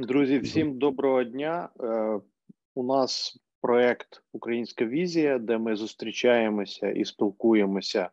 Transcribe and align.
Друзі, 0.00 0.38
всім 0.38 0.78
доброго 0.78 1.24
дня. 1.24 1.68
Е, 1.80 2.20
у 2.74 2.82
нас 2.82 3.38
проект 3.60 4.22
Українська 4.32 4.84
візія, 4.84 5.38
де 5.38 5.58
ми 5.58 5.76
зустрічаємося 5.76 6.90
і 6.90 7.04
спілкуємося 7.04 8.08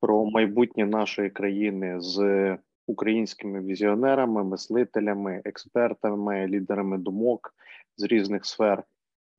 про 0.00 0.24
майбутнє 0.24 0.86
нашої 0.86 1.30
країни 1.30 2.00
з 2.00 2.58
українськими 2.86 3.60
візіонерами, 3.60 4.44
мислителями, 4.44 5.42
експертами, 5.44 6.46
лідерами 6.46 6.98
думок 6.98 7.54
з 7.96 8.02
різних 8.02 8.46
сфер. 8.46 8.82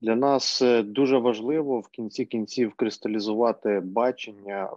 Для 0.00 0.16
нас 0.16 0.62
е, 0.62 0.82
дуже 0.82 1.18
важливо 1.18 1.80
в 1.80 1.88
кінці 1.88 2.24
кінців 2.24 2.74
кристалізувати 2.74 3.80
бачення, 3.80 4.70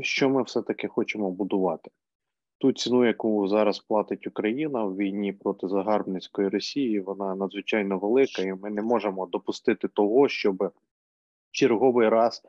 що 0.00 0.30
ми 0.30 0.42
все 0.42 0.62
таки 0.62 0.88
хочемо 0.88 1.30
будувати 1.30 1.90
ту 2.60 2.72
ціну, 2.72 3.04
яку 3.04 3.48
зараз 3.48 3.78
платить 3.78 4.26
Україна 4.26 4.84
в 4.84 4.96
війні 4.96 5.32
проти 5.32 5.68
загарбницької 5.68 6.48
Росії, 6.48 7.00
вона 7.00 7.34
надзвичайно 7.34 7.98
велика, 7.98 8.42
і 8.42 8.54
ми 8.54 8.70
не 8.70 8.82
можемо 8.82 9.26
допустити 9.26 9.88
того, 9.88 10.28
щоб 10.28 10.72
черговий 11.50 12.08
раз 12.08 12.42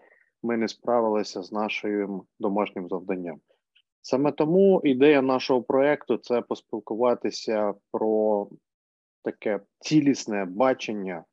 ми 0.43 0.57
не 0.57 0.67
справилися 0.67 1.41
з 1.41 1.51
нашим 1.51 2.21
домашнім 2.39 2.87
завданням. 2.89 3.39
Саме 4.01 4.31
тому 4.31 4.81
ідея 4.83 5.21
нашого 5.21 5.61
проекту 5.63 6.17
це 6.17 6.41
поспілкуватися 6.41 7.73
про 7.91 8.47
таке 9.23 9.59
цілісне 9.79 10.45
бачення, 10.45 11.23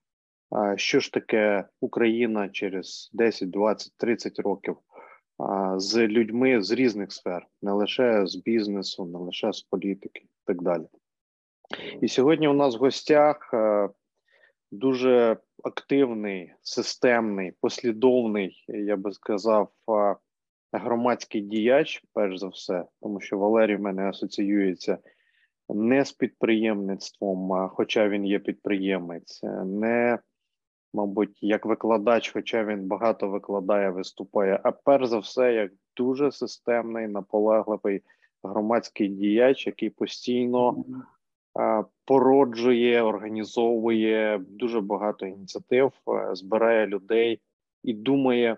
що 0.76 1.00
ж 1.00 1.12
таке 1.12 1.64
Україна 1.80 2.48
через 2.48 3.10
10, 3.12 3.50
20, 3.50 3.92
30 3.96 4.38
років 4.38 4.76
з 5.76 6.06
людьми 6.06 6.62
з 6.62 6.70
різних 6.70 7.12
сфер, 7.12 7.46
не 7.62 7.72
лише 7.72 8.26
з 8.26 8.36
бізнесу, 8.36 9.04
не 9.06 9.18
лише 9.18 9.52
з 9.52 9.62
політики, 9.62 10.20
і 10.24 10.46
так 10.46 10.62
далі. 10.62 10.86
І 12.00 12.08
сьогодні 12.08 12.48
у 12.48 12.52
нас 12.52 12.76
в 12.76 12.78
гостях 12.78 13.50
е, 13.54 13.88
дуже 14.70 15.36
активний, 15.64 16.52
системний, 16.62 17.52
послідовний, 17.60 18.64
я 18.68 18.96
би 18.96 19.12
сказав, 19.12 19.68
е, 19.88 20.16
громадський 20.72 21.40
діяч, 21.40 22.04
перш 22.12 22.38
за 22.38 22.48
все, 22.48 22.84
тому 23.02 23.20
що 23.20 23.38
Валерій 23.38 23.76
в 23.76 23.80
мене 23.80 24.08
асоціюється 24.08 24.98
не 25.68 26.04
з 26.04 26.12
підприємництвом, 26.12 27.68
хоча 27.68 28.08
він 28.08 28.26
є 28.26 28.38
підприємець, 28.38 29.40
не 29.64 30.18
мабуть, 30.94 31.38
як 31.42 31.66
викладач, 31.66 32.32
хоча 32.32 32.64
він 32.64 32.86
багато 32.86 33.28
викладає, 33.28 33.90
виступає, 33.90 34.60
а 34.62 34.72
перш 34.72 35.06
за 35.06 35.18
все, 35.18 35.54
як 35.54 35.72
дуже 35.96 36.32
системний, 36.32 37.08
наполегливий 37.08 38.02
громадський 38.42 39.08
діяч, 39.08 39.66
який 39.66 39.90
постійно 39.90 40.84
а, 41.54 41.84
породжує, 42.04 43.02
організовує 43.02 44.40
дуже 44.48 44.80
багато 44.80 45.26
ініціатив, 45.26 45.92
а, 46.06 46.34
збирає 46.34 46.86
людей 46.86 47.40
і 47.82 47.94
думає 47.94 48.56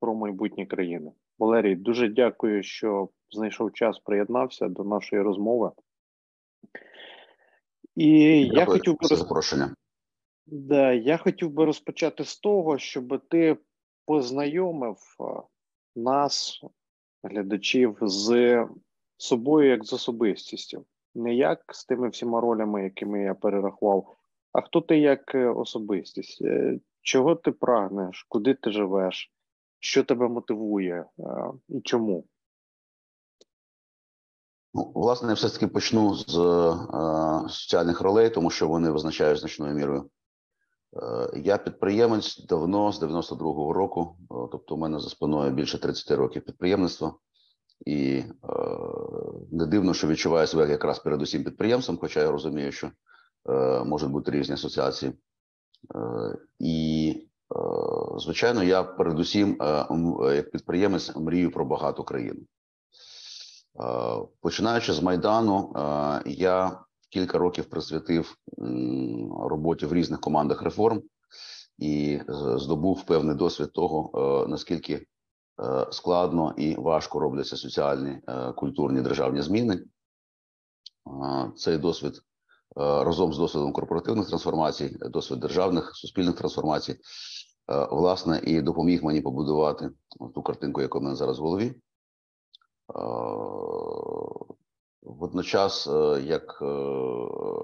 про 0.00 0.14
майбутнє 0.14 0.66
країни. 0.66 1.12
Валерій, 1.38 1.76
дуже 1.76 2.08
дякую, 2.08 2.62
що 2.62 3.08
знайшов 3.30 3.72
час, 3.72 3.98
приєднався 3.98 4.68
до 4.68 4.84
нашої 4.84 5.22
розмови. 5.22 5.70
І 7.96 8.44
дякую 8.44 8.58
я 8.58 8.66
хотів 8.66 8.96
би 9.00 9.16
запрошення. 9.16 9.74
Да, 10.46 10.92
я 10.92 11.16
хотів 11.16 11.50
би 11.50 11.64
розпочати 11.64 12.24
з 12.24 12.38
того, 12.38 12.78
щоб 12.78 13.22
ти 13.28 13.56
познайомив 14.06 14.96
нас, 15.96 16.60
глядачів, 17.22 17.98
з 18.02 18.66
собою 19.16 19.70
як 19.70 19.84
з 19.84 19.92
особистістю, 19.92 20.84
не 21.14 21.34
як 21.34 21.64
з 21.72 21.84
тими 21.84 22.08
всіма 22.08 22.40
ролями, 22.40 22.84
якими 22.84 23.22
я 23.22 23.34
перерахував, 23.34 24.16
а 24.52 24.60
хто 24.60 24.80
ти 24.80 24.98
як 24.98 25.34
е, 25.34 25.48
особистість, 25.48 26.42
е, 26.42 26.80
чого 27.02 27.34
ти 27.34 27.52
прагнеш, 27.52 28.26
куди 28.28 28.54
ти 28.54 28.70
живеш, 28.70 29.32
що 29.78 30.04
тебе 30.04 30.28
мотивує? 30.28 31.06
І 31.68 31.80
чому? 31.80 32.24
Ну, 34.74 34.92
власне, 34.94 35.34
все 35.34 35.48
таки 35.48 35.66
почну 35.66 36.14
з 36.14 36.38
е, 36.38 37.48
соціальних 37.48 38.00
ролей, 38.00 38.30
тому 38.30 38.50
що 38.50 38.68
вони 38.68 38.90
визначають 38.90 39.38
значною 39.38 39.74
мірою 39.74 40.10
Е, 40.23 40.23
я 41.34 41.58
підприємець 41.58 42.46
давно 42.46 42.92
з 42.92 43.02
92-го 43.02 43.72
року, 43.72 44.16
е, 44.20 44.34
тобто 44.52 44.74
у 44.74 44.78
мене 44.78 45.00
за 45.00 45.08
спиною 45.08 45.50
більше 45.50 45.78
30 45.78 46.10
років 46.10 46.44
підприємництва, 46.44 47.14
і 47.86 48.16
е, 48.16 48.24
не 49.52 49.66
дивно, 49.66 49.94
що 49.94 50.08
відчуваю 50.08 50.46
себе 50.46 50.70
якраз 50.70 50.98
передусім 50.98 51.44
підприємцем, 51.44 51.98
хоча 52.00 52.20
я 52.20 52.30
розумію, 52.30 52.72
що 52.72 52.90
е, 53.48 53.84
можуть 53.84 54.10
бути 54.10 54.30
різні 54.30 54.54
асоціації. 54.54 55.12
Е, 55.94 56.38
і, 56.58 57.14
е, 57.56 57.58
звичайно, 58.18 58.62
я 58.62 58.82
передусім, 58.82 59.62
е, 59.62 59.86
як 60.36 60.50
підприємець, 60.50 61.16
мрію 61.16 61.50
про 61.50 61.64
багату 61.64 62.04
країну. 62.04 62.40
Е, 62.40 62.44
починаючи 64.40 64.92
з 64.92 65.02
Майдану, 65.02 65.72
е, 65.76 66.22
я 66.26 66.80
кілька 67.14 67.38
років 67.38 67.64
присвятив 67.64 68.36
роботі 69.40 69.86
в 69.86 69.92
різних 69.92 70.20
командах 70.20 70.62
реформ 70.62 71.02
і 71.78 72.20
здобув 72.56 73.06
певний 73.06 73.36
досвід 73.36 73.72
того, 73.72 74.10
е, 74.14 74.48
наскільки 74.48 74.94
е, 74.94 75.86
складно 75.90 76.54
і 76.56 76.74
важко 76.74 77.20
робляться 77.20 77.56
соціальні 77.56 78.18
е, 78.28 78.52
культурні 78.52 79.00
державні 79.00 79.42
зміни. 79.42 79.84
Цей 81.56 81.78
досвід 81.78 82.20
разом 82.76 83.32
з 83.32 83.38
досвідом 83.38 83.72
корпоративних 83.72 84.28
трансформацій, 84.28 84.96
досвід 85.00 85.40
державних 85.40 85.96
суспільних 85.96 86.36
трансформацій, 86.36 86.96
власне, 87.90 88.40
і 88.44 88.62
допоміг 88.62 89.04
мені 89.04 89.20
побудувати 89.20 89.90
ту 90.34 90.42
картинку, 90.42 90.80
яку 90.80 90.98
в 90.98 91.02
мене 91.02 91.16
зараз 91.16 91.38
в 91.38 91.42
голові. 91.42 91.74
Водночас, 95.04 95.86
е, 95.86 96.22
як 96.26 96.58
е, 96.62 96.64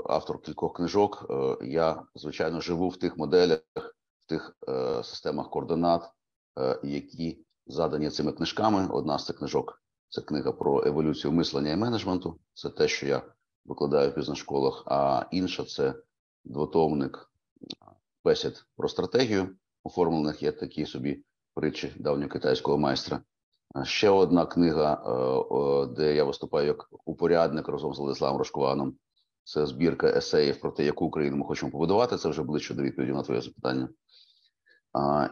автор 0.06 0.42
кількох 0.42 0.76
книжок, 0.76 1.26
е, 1.30 1.56
я 1.66 2.02
звичайно 2.14 2.60
живу 2.60 2.88
в 2.88 2.96
тих 2.96 3.16
моделях, 3.16 3.60
в 4.18 4.28
тих 4.28 4.56
системах 5.04 5.50
координат, 5.50 6.10
які 6.82 7.44
задані 7.66 8.10
цими 8.10 8.32
книжками. 8.32 8.88
Одна 8.90 9.18
з 9.18 9.26
цих 9.26 9.36
книжок 9.36 9.82
це 10.08 10.20
книга 10.20 10.52
про 10.52 10.86
еволюцію 10.86 11.32
мислення 11.32 11.70
і 11.70 11.76
менеджменту. 11.76 12.40
Це 12.54 12.70
те, 12.70 12.88
що 12.88 13.06
я 13.06 13.22
викладаю 13.64 14.10
в 14.10 14.14
бізнес-школах. 14.14 14.82
А 14.86 15.26
інша 15.30 15.64
це 15.64 15.94
двотомник 16.44 17.30
бесід 18.24 18.64
про 18.76 18.88
стратегію. 18.88 19.56
Оформлених 19.84 20.42
є 20.42 20.52
такі 20.52 20.86
собі 20.86 21.24
притчі 21.54 21.92
давнього 21.98 22.30
китайського 22.30 22.78
майстра. 22.78 23.22
Ще 23.84 24.10
одна 24.10 24.46
книга, 24.46 24.92
е, 24.92 25.86
де 25.86 26.14
я 26.14 26.24
виступаю 26.24 26.66
як 26.66 26.88
упорядник 27.04 27.68
разом 27.68 27.94
з 27.94 27.98
Владиславом 27.98 28.38
Рожкованом. 28.38 28.94
Це 29.44 29.66
збірка 29.66 30.06
есеїв 30.08 30.60
про 30.60 30.70
те, 30.70 30.84
яку 30.84 31.04
Україну 31.04 31.36
ми 31.36 31.44
хочемо 31.44 31.72
побудувати. 31.72 32.16
Це 32.16 32.28
вже 32.28 32.42
ближче 32.42 32.74
до 32.74 32.82
відповіді 32.82 33.12
на 33.12 33.22
твоє 33.22 33.40
запитання. 33.40 33.88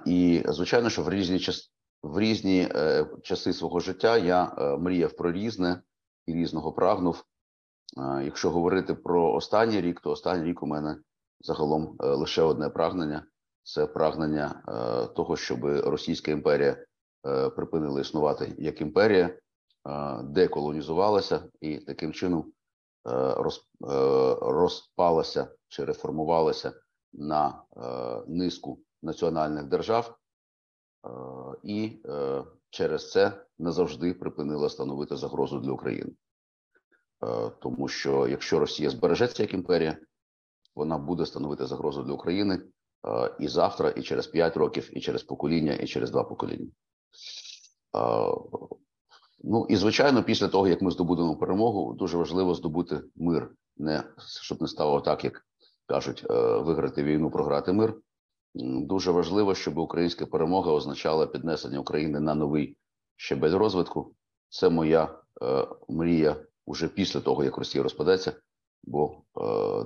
І 0.06 0.44
звичайно, 0.48 0.90
що 0.90 1.02
в 1.02 1.10
різні 1.10 1.38
час 1.38 1.72
в 2.02 2.18
різні 2.18 2.68
е, 2.74 3.06
часи 3.22 3.52
свого 3.52 3.80
життя 3.80 4.18
я 4.18 4.54
е, 4.58 4.76
мріяв 4.76 5.12
про 5.12 5.32
різне 5.32 5.82
і 6.26 6.34
різного 6.34 6.72
прагнув. 6.72 7.24
Якщо 8.24 8.50
говорити 8.50 8.94
про 8.94 9.32
останній 9.32 9.80
рік, 9.80 10.00
то 10.00 10.10
останній 10.10 10.44
рік 10.44 10.62
у 10.62 10.66
мене 10.66 10.96
загалом 11.40 11.96
лише 11.98 12.42
одне 12.42 12.68
прагнення: 12.68 13.26
це 13.62 13.86
прагнення 13.86 14.62
того, 15.16 15.36
щоб 15.36 15.64
Російська 15.64 16.30
імперія. 16.30 16.84
Е, 17.26 17.50
припинили 17.50 18.00
існувати 18.00 18.54
як 18.58 18.80
імперія, 18.80 19.26
е, 19.26 19.38
деколонізувалася 20.22 21.50
і 21.60 21.78
таким 21.78 22.12
чином 22.12 22.52
е, 23.08 23.34
розпалася 24.40 25.48
чи 25.68 25.84
реформувалася 25.84 26.72
на 27.12 27.62
низку 28.26 28.80
національних 29.02 29.64
держав, 29.64 30.18
і 31.62 32.02
через 32.70 33.10
це 33.10 33.44
назавжди 33.58 34.14
припинила 34.14 34.68
становити 34.68 35.16
загрозу 35.16 35.60
для 35.60 35.72
України. 35.72 36.12
Тому 37.58 37.88
що 37.88 38.28
якщо 38.28 38.58
Росія 38.58 38.90
збережеться 38.90 39.42
як 39.42 39.54
імперія, 39.54 39.98
вона 40.74 40.98
буде 40.98 41.26
становити 41.26 41.66
загрозу 41.66 42.02
для 42.02 42.12
України 42.12 42.62
і 43.40 43.48
завтра, 43.48 43.90
і 43.90 44.02
через 44.02 44.26
5 44.26 44.56
років, 44.56 44.90
і 44.92 45.00
через 45.00 45.22
покоління, 45.22 45.72
і 45.72 45.86
через 45.86 46.10
два 46.10 46.24
покоління. 46.24 46.70
Ну 49.44 49.66
і 49.68 49.76
звичайно, 49.76 50.22
після 50.22 50.48
того 50.48 50.68
як 50.68 50.82
ми 50.82 50.90
здобудемо 50.90 51.36
перемогу, 51.36 51.94
дуже 51.94 52.16
важливо 52.16 52.54
здобути 52.54 53.00
мир, 53.16 53.50
не 53.76 54.04
щоб 54.42 54.62
не 54.62 54.68
стало 54.68 55.00
так, 55.00 55.24
як 55.24 55.46
кажуть, 55.86 56.26
е, 56.30 56.58
виграти 56.58 57.02
війну, 57.02 57.30
програти 57.30 57.72
мир. 57.72 57.94
Дуже 58.54 59.10
важливо, 59.10 59.54
щоб 59.54 59.78
українська 59.78 60.26
перемога 60.26 60.72
означала 60.72 61.26
піднесення 61.26 61.78
України 61.78 62.20
на 62.20 62.34
новий 62.34 62.76
щебель 63.16 63.58
розвитку. 63.58 64.14
Це 64.48 64.68
моя 64.68 65.18
е, 65.42 65.66
мрія 65.88 66.36
уже 66.66 66.88
після 66.88 67.20
того, 67.20 67.44
як 67.44 67.58
Росія 67.58 67.82
розпадеться. 67.82 68.32
бо 68.84 69.22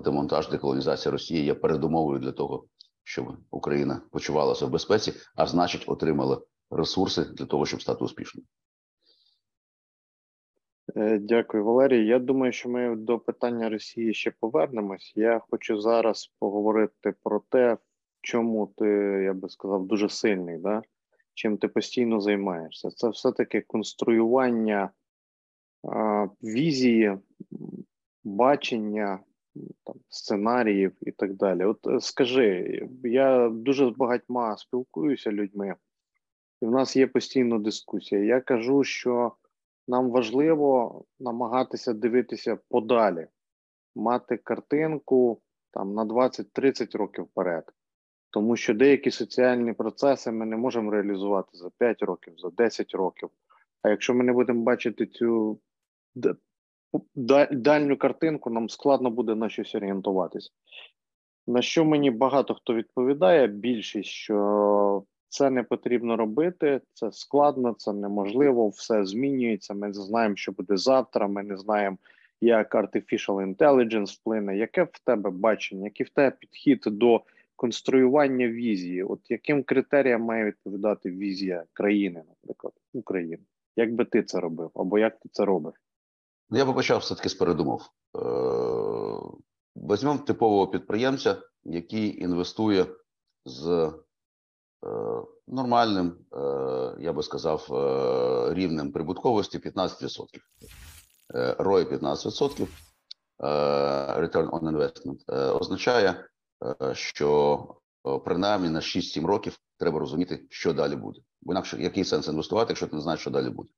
демонтаж 0.05 0.49
деколонізація 0.49 1.13
Росії 1.13 1.45
є 1.45 1.55
передумовою 1.55 2.19
для 2.19 2.33
того, 2.33 2.65
щоб 3.05 3.37
Україна 3.51 4.01
почувалася 4.11 4.67
в 4.67 4.71
безпеці, 4.71 5.13
а 5.37 5.47
значить, 5.47 5.85
отримала 5.87 6.41
ресурси 6.77 7.25
для 7.25 7.47
того, 7.47 7.67
щоб 7.67 7.83
стати 7.83 8.05
успішною. 8.05 8.47
Е, 10.97 11.19
дякую, 11.19 11.65
Валерій. 11.65 12.07
Я 12.07 12.19
думаю, 12.19 12.53
що 12.53 12.69
ми 12.69 12.97
до 12.97 13.19
питання 13.19 13.69
Росії 13.69 14.15
ще 14.15 14.31
повернемось. 14.31 15.13
Я 15.17 15.41
хочу 15.51 15.81
зараз 15.81 16.33
поговорити 16.39 17.15
про 17.23 17.41
те, 17.49 17.75
в 17.75 17.79
чому 18.21 18.75
ти, 18.77 18.87
я 19.25 19.35
би 19.35 19.49
сказав, 19.49 19.87
дуже 19.87 20.09
сильний, 20.09 20.59
да? 20.59 20.83
чим 21.35 21.59
ти 21.59 21.69
постійно 21.69 22.21
займаєшся. 22.21 22.91
Це 22.91 23.09
все-таки 23.09 23.61
конструювання 23.61 24.91
а, 25.93 26.27
візії, 26.43 27.19
бачення, 28.25 29.19
там, 29.85 29.97
сценаріїв 30.09 30.93
і 31.01 31.13
так 31.13 31.35
далі. 31.35 31.65
От 31.65 31.87
е, 31.87 32.01
скажи, 32.01 32.81
я 33.05 33.49
дуже 33.49 33.87
з 33.87 33.97
багатьма 33.97 34.57
спілкуюся 34.57 35.33
людьми, 35.33 35.75
і 36.63 36.67
в 36.67 36.71
нас 36.71 36.97
є 36.97 37.07
постійно 37.07 37.59
дискусія. 37.59 38.25
Я 38.25 38.41
кажу, 38.41 38.85
що 38.85 39.33
нам 39.89 40.11
важливо 40.11 41.05
намагатися 41.21 41.93
дивитися 41.93 42.59
подалі, 42.69 43.27
мати 43.95 44.37
картинку 44.37 45.41
там 45.71 45.95
на 45.95 46.05
20-30 46.05 46.99
років 46.99 47.25
вперед. 47.25 47.65
Тому 48.31 48.57
що 48.57 48.75
деякі 48.75 49.11
соціальні 49.11 49.73
процеси 49.73 50.33
ми 50.33 50.47
не 50.47 50.57
можемо 50.57 50.91
реалізувати 50.91 51.51
за 51.53 51.71
5 51.79 52.03
років, 52.03 52.35
за 52.39 52.51
10 52.51 52.95
років. 52.95 53.29
А 53.83 53.89
якщо 53.89 54.15
ми 54.15 54.25
не 54.25 54.33
будемо 54.33 54.63
бачити 54.63 55.07
цю 55.07 55.61
дальню 57.51 57.97
картинку, 57.97 58.51
нам 58.51 58.69
складно 58.69 59.11
буде 59.11 59.35
на 59.35 59.49
щось 59.49 59.75
орієнтуватись. 59.75 60.53
На 61.47 61.63
що 61.63 61.85
мені 61.85 62.11
багато 62.11 62.55
хто 62.55 62.75
відповідає, 62.75 63.47
більшість, 63.47 64.11
що 64.11 65.05
це 65.33 65.51
не 65.51 65.63
потрібно 65.63 66.17
робити, 66.17 66.81
це 66.95 67.13
складно, 67.13 67.75
це 67.79 67.93
неможливо, 67.93 68.69
все 68.69 69.05
змінюється. 69.05 69.75
Ми 69.75 69.87
не 69.87 69.95
знаємо, 69.95 70.37
що 70.37 70.53
буде 70.53 70.77
завтра. 70.77 71.29
Ми 71.29 71.43
не 71.43 71.57
знаємо, 71.57 71.97
як 72.41 72.75
artificial 72.75 73.55
intelligence 73.57 74.21
вплине. 74.21 74.57
Яке 74.57 74.83
в 74.83 74.99
тебе 75.05 75.31
бачення, 75.31 75.85
який 75.85 76.07
в 76.07 76.11
тебе 76.11 76.37
підхід 76.41 76.83
до 76.87 77.23
конструювання 77.57 78.49
візії? 78.49 79.03
От 79.03 79.21
яким 79.31 79.63
критеріям 79.63 80.23
має 80.23 80.45
відповідати 80.45 81.11
візія 81.11 81.65
країни, 81.73 82.23
наприклад, 82.29 82.73
України? 82.93 83.43
Як 83.77 83.95
би 83.95 84.05
ти 84.05 84.23
це 84.23 84.41
робив, 84.41 84.71
або 84.75 84.99
як 84.99 85.21
ти 85.21 85.29
це 85.33 85.45
робиш? 85.45 85.75
Ну, 86.51 86.59
я 86.59 86.65
би 86.65 86.73
почав 86.73 86.99
все 86.99 87.15
таки 87.15 87.29
з 87.29 87.35
передумов. 87.35 87.83
Е, 88.17 88.21
візьмемо 89.77 90.19
типового 90.19 90.67
підприємця, 90.67 91.37
який 91.65 92.23
інвестує 92.23 92.87
з 93.45 93.93
нормальним, 95.53 96.17
е, 96.33 96.39
я 97.01 97.13
би 97.13 97.23
сказав, 97.23 97.67
е, 97.71 98.55
рівнем 98.55 98.93
прибутковості 98.93 99.59
15%. 99.59 100.41
ROI 101.59 101.85
15%, 101.85 102.69
Return 104.19 104.51
on 104.51 104.61
Investment, 104.61 105.57
означає, 105.61 106.29
що 106.93 107.65
принаймні 108.25 108.69
на 108.69 108.81
6-7 108.81 109.27
років 109.27 109.59
треба 109.79 109.99
розуміти, 109.99 110.47
що 110.51 110.73
далі 110.73 110.97
буде. 110.97 111.21
Бо 111.43 111.53
інакше 111.53 111.83
який 111.83 112.05
сенс 112.05 112.29
інвестувати, 112.29 112.71
якщо 112.71 112.87
ти 112.87 112.97
не 112.97 113.03
знаєш, 113.03 113.21
що 113.21 113.31
далі 113.31 113.51
буде. 113.51 113.69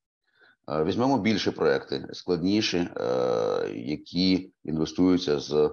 Візьмемо 0.69 1.19
більші 1.19 1.51
проекти, 1.51 2.09
складніші, 2.12 2.89
які 3.75 4.53
інвестуються 4.65 5.39
з 5.41 5.71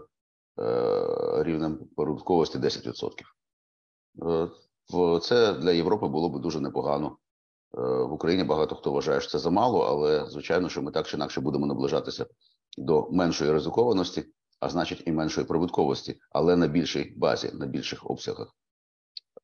рівнем 1.44 1.80
прибутковості 1.96 2.58
10% 2.58 3.12
це 5.22 5.54
для 5.54 5.72
Європи 5.72 6.08
було 6.08 6.30
б 6.30 6.42
дуже 6.42 6.60
непогано. 6.60 7.18
Е, 7.78 7.82
в 7.82 8.14
Україні 8.14 8.44
багато 8.44 8.76
хто 8.76 8.92
вважає, 8.92 9.22
що 9.22 9.30
це 9.30 9.40
замало, 9.40 9.82
але 9.82 10.26
звичайно, 10.30 10.70
що 10.70 10.82
ми 10.82 10.92
так 10.92 11.08
чи 11.08 11.18
інакше 11.18 11.42
будемо 11.42 11.66
наближатися 11.66 12.26
до 12.78 13.08
меншої 13.12 13.52
ризикованості, 13.52 14.26
а 14.60 14.70
значить 14.70 15.04
і 15.06 15.12
меншої 15.12 15.48
прибутковості, 15.48 16.20
але 16.32 16.56
на 16.56 16.68
більшій 16.68 17.14
базі, 17.18 17.52
на 17.54 17.66
більших 17.66 18.10
обсягах. 18.10 18.56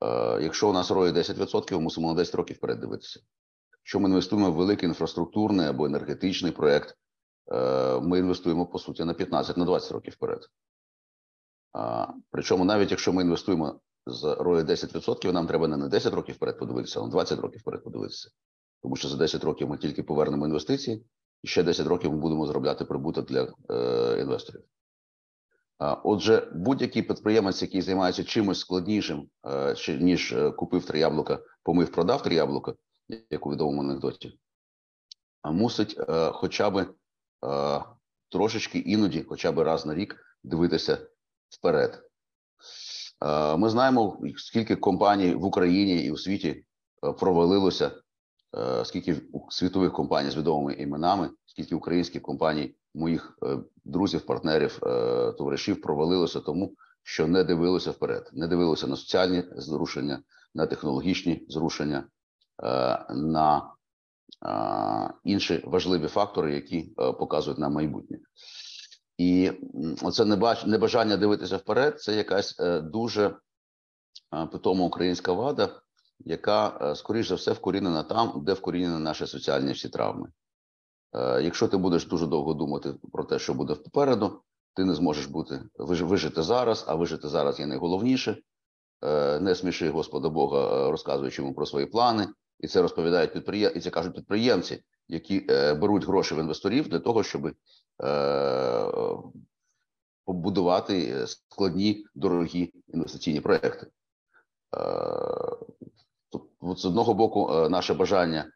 Е, 0.04 0.40
якщо 0.42 0.70
у 0.70 0.74
нас 0.74 0.92
рої 0.92 1.14
10%, 1.14 1.80
мусимо 1.80 2.08
на 2.08 2.14
10 2.14 2.36
років 2.36 2.60
передивитися. 2.60 3.20
Якщо 3.80 4.00
ми 4.00 4.10
інвестуємо 4.10 4.52
в 4.52 4.56
великий 4.56 4.90
інфраструктурний 4.90 5.68
або 5.68 5.86
енергетичний 5.86 6.52
проєкт, 6.52 6.96
е, 7.52 8.00
ми 8.00 8.20
інвестуємо 8.20 8.66
по 8.66 8.80
суті 8.80 9.04
на 9.04 9.14
15 9.14 9.58
на 9.58 9.66
20 9.66 9.92
років 9.92 10.14
вперед. 10.14 10.48
Причому 12.32 12.66
навіть 12.66 12.92
якщо 12.92 13.14
ми 13.14 13.22
інвестуємо 13.22 13.80
з 14.07 14.24
рою 14.39 14.65
10%, 14.65 15.31
нам 15.31 15.48
треба 15.48 15.68
не 15.68 15.77
на 15.77 15.88
10 15.88 16.13
років 16.13 16.36
вперед 16.36 16.59
подивитися, 16.59 17.00
а 17.00 17.04
на 17.04 17.09
20 17.09 17.39
років 17.39 17.62
вперед 17.62 17.83
подивитися. 17.83 18.30
Тому 18.81 18.95
що 18.95 19.07
за 19.07 19.18
10 19.18 19.44
років 19.44 19.69
ми 19.69 19.77
тільки 19.77 20.04
повернемо 20.04 20.45
інвестиції, 20.45 21.06
і 21.44 21.48
ще 21.48 21.63
10 21.63 21.88
років 21.88 22.12
ми 22.12 22.18
будемо 22.18 22.48
заробляти 22.48 22.86
прибуток 22.86 23.27
для 23.27 23.54
е, 23.69 24.21
інвесторів. 24.21 24.63
Отже, 25.80 26.51
будь-який 26.56 27.01
підприємець, 27.01 27.62
який 27.62 27.81
займається 27.81 28.24
чимось 28.24 28.59
складнішим, 28.59 29.30
е, 29.45 29.75
ніж 30.00 30.33
е, 30.33 30.51
купив 30.51 30.86
три 30.86 31.00
яблука, 31.00 31.39
помив, 31.63 31.92
продав 31.92 32.24
три 32.24 32.36
яблука, 32.36 32.74
як 33.30 33.45
у 33.45 33.51
відомому 33.51 33.81
анекдоті, 33.81 34.39
мусить 35.44 36.00
е, 36.10 36.31
хоча 36.31 36.69
б 36.69 36.94
трошечки 38.30 38.80
іноді, 38.80 39.25
хоча 39.30 39.51
б 39.51 39.60
раз 39.60 39.86
на 39.86 39.95
рік, 39.95 40.15
дивитися 40.44 40.98
вперед. 41.50 42.06
Е, 43.25 43.58
ми 43.58 43.69
знаємо, 43.69 44.19
скільки 44.38 44.75
компаній 44.75 45.36
в 45.36 45.46
Україні 45.46 46.04
і 46.04 46.12
у 46.12 46.18
світі 46.18 46.50
е, 46.50 47.14
провалилося, 47.14 47.92
е, 48.58 48.86
скільки 48.86 49.22
світових 49.50 49.94
компаній 49.94 50.30
з 50.30 50.38
відомими 50.38 50.74
іменами, 50.74 51.30
скільки 51.46 51.75
українських 51.75 52.22
компаній, 52.22 52.75
моїх 52.96 53.40
друзів, 53.86 54.25
партнерів, 54.25 54.80
товаришів 55.38 55.81
провалилося 55.81 56.40
тому, 56.40 56.75
що 57.04 57.28
не 57.28 57.44
дивилося 57.44 57.92
вперед, 57.92 58.30
не 58.34 58.48
дивилося 58.48 58.88
на 58.88 58.96
соціальні 58.96 59.44
зрушення, 59.56 60.20
на 60.56 60.66
технологічні 60.66 61.46
зрушення, 61.50 62.04
на 63.10 63.74
інші 65.24 65.63
важливі 65.66 66.08
фактори, 66.08 66.56
які 66.56 66.81
показують 66.96 67.60
нам 67.60 67.74
майбутнє. 67.74 68.18
І 69.18 69.52
оце 70.01 70.25
небажання 70.65 71.18
дивитися 71.18 71.58
вперед, 71.58 72.01
це 72.01 72.15
якась 72.15 72.60
е, 72.60 72.82
дуже 72.82 73.36
е, 74.34 74.46
питома 74.46 74.86
українська 74.86 75.34
вада, 75.34 75.82
яка, 76.20 76.80
е, 76.82 76.96
скоріш 76.96 77.27
за 77.27 77.36
все, 77.36 77.51
вкорінена 77.51 78.03
там, 78.03 78.44
де 78.46 78.53
вкорінені 78.53 79.00
наші 79.00 79.27
соціальні 79.27 79.72
всі 79.72 79.89
травми. 79.89 80.30
Якщо 81.41 81.68
ти 81.68 81.77
будеш 81.77 82.06
дуже 82.06 82.27
довго 82.27 82.53
думати 82.53 82.94
про 83.12 83.24
те, 83.24 83.39
що 83.39 83.53
буде 83.53 83.75
попереду, 83.75 84.41
ти 84.75 84.86
не 84.86 84.96
зможеш 84.96 85.25
бути 85.25 85.62
вижити 85.80 86.44
зараз, 86.44 86.86
а 86.88 86.96
вижити 86.96 87.27
зараз 87.27 87.60
є 87.60 87.65
найголовніше. 87.65 88.38
Не 89.41 89.56
сміши 89.56 89.89
Господа 89.89 90.30
Бога, 90.30 90.91
розказуючи 90.91 91.41
йому 91.41 91.53
про 91.53 91.65
свої 91.65 91.86
плани, 91.86 92.27
і 92.60 92.68
це 92.68 92.82
розповідають 92.82 93.34
підприємці, 93.34 93.77
і 93.77 93.82
це 93.82 93.89
кажуть 93.89 94.15
підприємці, 94.15 94.84
які 95.08 95.39
беруть 95.82 96.06
гроші 96.06 96.36
в 96.36 96.39
інвесторів 96.39 96.89
для 96.89 97.00
того, 97.00 97.24
щоб 97.24 97.51
побудувати 100.25 101.27
складні 101.27 102.06
дорогі 102.16 102.74
інвестиційні 102.88 103.42
проекти. 103.42 103.88
Е, 104.77 105.58
з 106.77 106.86
одного 106.86 107.13
боку, 107.13 107.54
е, 107.54 107.70
наше 107.70 107.94
бажання 107.94 108.51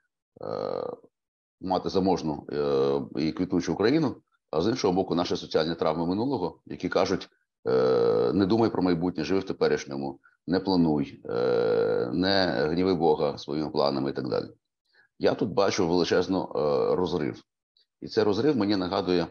мати 1.62 1.90
заможну 1.90 2.48
і 3.16 3.32
квітучу 3.32 3.74
Україну, 3.74 4.16
а 4.52 4.62
з 4.62 4.68
іншого 4.68 4.94
боку, 4.94 5.16
наші 5.16 5.36
соціальні 5.36 5.76
травми 5.76 6.06
минулого, 6.06 6.60
які 6.66 6.90
кажуть: 6.90 7.30
не 8.34 8.46
думай 8.46 8.70
про 8.70 8.84
майбутнє, 8.84 9.24
живи 9.24 9.40
в 9.40 9.44
теперішньому, 9.44 10.20
не 10.48 10.60
плануй, 10.60 11.22
не 12.14 12.68
гніви 12.72 12.96
Бога 12.96 13.38
своїми 13.38 13.70
планами 13.70 14.10
і 14.10 14.14
так 14.14 14.30
далі. 14.30 14.46
Я 15.20 15.34
тут 15.34 15.50
бачу 15.50 15.88
величезно 15.88 16.52
розрив. 16.98 17.44
І 18.02 18.08
цей 18.08 18.24
розрив 18.24 18.58
мені 18.58 18.76
нагадує 18.76 19.28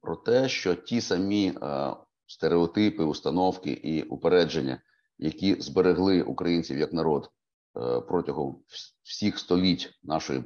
про 0.00 0.16
те, 0.16 0.48
що 0.48 0.74
ті 0.74 1.00
самі 1.00 1.48
е, 1.62 1.94
стереотипи, 2.26 3.04
установки 3.04 3.70
і 3.70 4.02
упередження, 4.02 4.82
які 5.18 5.60
зберегли 5.60 6.22
українців 6.22 6.78
як 6.78 6.92
народ 6.92 7.30
е, 7.76 8.00
протягом 8.00 8.62
всіх 9.02 9.38
століть 9.38 9.98
нашої 10.02 10.44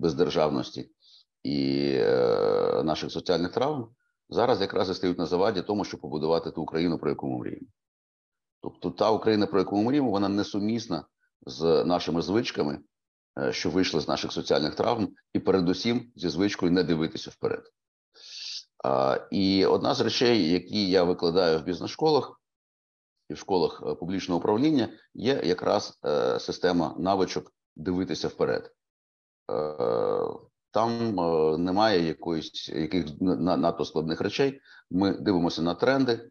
бездержавності 0.00 0.90
і 1.42 1.90
е, 1.94 2.82
наших 2.84 3.10
соціальних 3.10 3.52
травм, 3.52 3.88
зараз 4.28 4.60
якраз 4.60 4.90
і 4.90 4.94
стають 4.94 5.18
на 5.18 5.26
заваді 5.26 5.62
тому, 5.62 5.84
щоб 5.84 6.00
побудувати 6.00 6.50
ту 6.50 6.62
Україну, 6.62 6.98
про 6.98 7.10
яку 7.10 7.28
ми 7.28 7.38
мріємо. 7.38 7.66
Тобто 8.60 8.90
та 8.90 9.10
Україна, 9.10 9.46
про 9.46 9.58
яку 9.58 9.76
ми 9.76 9.82
мріємо, 9.82 10.10
вона 10.10 10.28
несумісна 10.28 11.04
з 11.46 11.84
нашими 11.84 12.22
звичками, 12.22 12.80
що 13.50 13.70
вийшли 13.70 14.00
з 14.00 14.08
наших 14.08 14.32
соціальних 14.32 14.74
травм, 14.74 15.08
і 15.32 15.38
передусім 15.38 16.12
зі 16.16 16.28
звичкою 16.28 16.72
не 16.72 16.82
дивитися 16.82 17.30
вперед. 17.30 17.70
І 19.30 19.66
одна 19.66 19.94
з 19.94 20.00
речей, 20.00 20.50
які 20.50 20.90
я 20.90 21.02
викладаю 21.02 21.58
в 21.58 21.62
бізнес-школах 21.62 22.40
і 23.28 23.34
в 23.34 23.38
школах 23.38 23.82
е, 23.86 23.94
публічного 23.94 24.40
управління, 24.40 24.88
є 25.14 25.42
якраз 25.44 25.98
е, 26.06 26.40
система 26.40 26.94
навичок 26.98 27.52
дивитися 27.76 28.28
вперед. 28.28 28.70
Там 30.70 31.14
немає 31.64 32.06
якоїсь 32.06 32.68
яких 32.68 33.06
надто 33.20 33.84
складних 33.84 34.20
речей. 34.20 34.60
Ми 34.90 35.12
дивимося 35.12 35.62
на 35.62 35.74
тренди, 35.74 36.30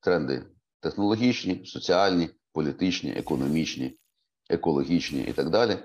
тренди 0.00 0.44
технологічні, 0.80 1.66
соціальні, 1.66 2.30
політичні, 2.52 3.10
економічні, 3.10 3.98
екологічні 4.50 5.22
і 5.22 5.32
так 5.32 5.50
далі. 5.50 5.78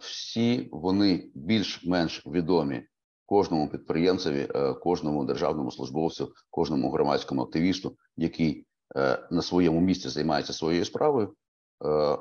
Всі 0.00 0.68
вони 0.72 1.30
більш-менш 1.34 2.26
відомі 2.26 2.82
кожному 3.30 3.68
підприємцеві, 3.68 4.48
е, 4.54 4.74
кожному 4.74 5.24
державному 5.24 5.70
службовцю, 5.70 6.32
кожному 6.50 6.90
громадському 6.90 7.42
активісту, 7.42 7.96
який 8.16 8.66
е, 8.96 9.28
на 9.30 9.42
своєму 9.42 9.80
місці 9.80 10.08
займається 10.08 10.52
своєю 10.52 10.84
справою. 10.84 11.34
Е, 11.84 12.18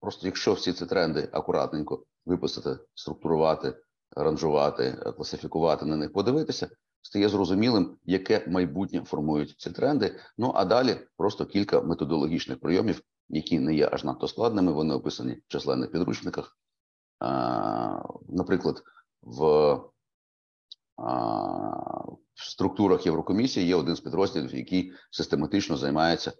просто 0.00 0.26
якщо 0.26 0.52
всі 0.52 0.72
ці 0.72 0.86
тренди 0.86 1.28
акуратненько 1.32 2.04
виписати, 2.26 2.78
структурувати, 2.94 3.74
ранжувати, 4.16 4.92
класифікувати 5.16 5.86
на 5.86 5.96
них, 5.96 6.12
подивитися, 6.12 6.68
стає 7.02 7.28
зрозумілим, 7.28 7.96
яке 8.04 8.44
майбутнє 8.48 9.02
формують 9.04 9.54
ці 9.58 9.70
тренди. 9.70 10.16
Ну 10.38 10.52
а 10.54 10.64
далі 10.64 10.96
просто 11.16 11.46
кілька 11.46 11.80
методологічних 11.80 12.60
прийомів, 12.60 13.02
які 13.28 13.58
не 13.58 13.74
є 13.74 13.88
аж 13.92 14.04
надто 14.04 14.28
складними. 14.28 14.72
Вони 14.72 14.94
описані 14.94 15.32
в 15.32 15.48
численних 15.48 15.92
підручниках. 15.92 16.58
Наприклад, 18.28 18.82
в 19.22 19.80
в 22.34 22.50
структурах 22.50 23.06
Єврокомісії 23.06 23.66
є 23.66 23.74
один 23.74 23.96
з 23.96 24.00
підрозділів, 24.00 24.54
який 24.54 24.92
систематично 25.10 25.76
займається 25.76 26.30
е, 26.30 26.34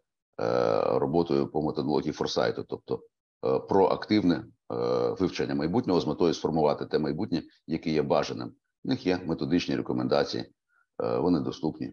роботою 0.98 1.48
по 1.48 1.62
методології 1.62 2.12
форсайту, 2.12 2.64
тобто 2.68 3.02
е, 3.46 3.58
проактивне 3.58 4.34
е, 4.34 4.44
вивчення 5.20 5.54
майбутнього 5.54 6.00
з 6.00 6.06
метою 6.06 6.34
сформувати 6.34 6.86
те 6.86 6.98
майбутнє, 6.98 7.42
яке 7.66 7.90
є 7.90 8.02
бажаним. 8.02 8.52
В 8.84 8.88
них 8.88 9.06
є 9.06 9.20
методичні 9.26 9.76
рекомендації, 9.76 10.52
вони 10.98 11.40
доступні. 11.40 11.92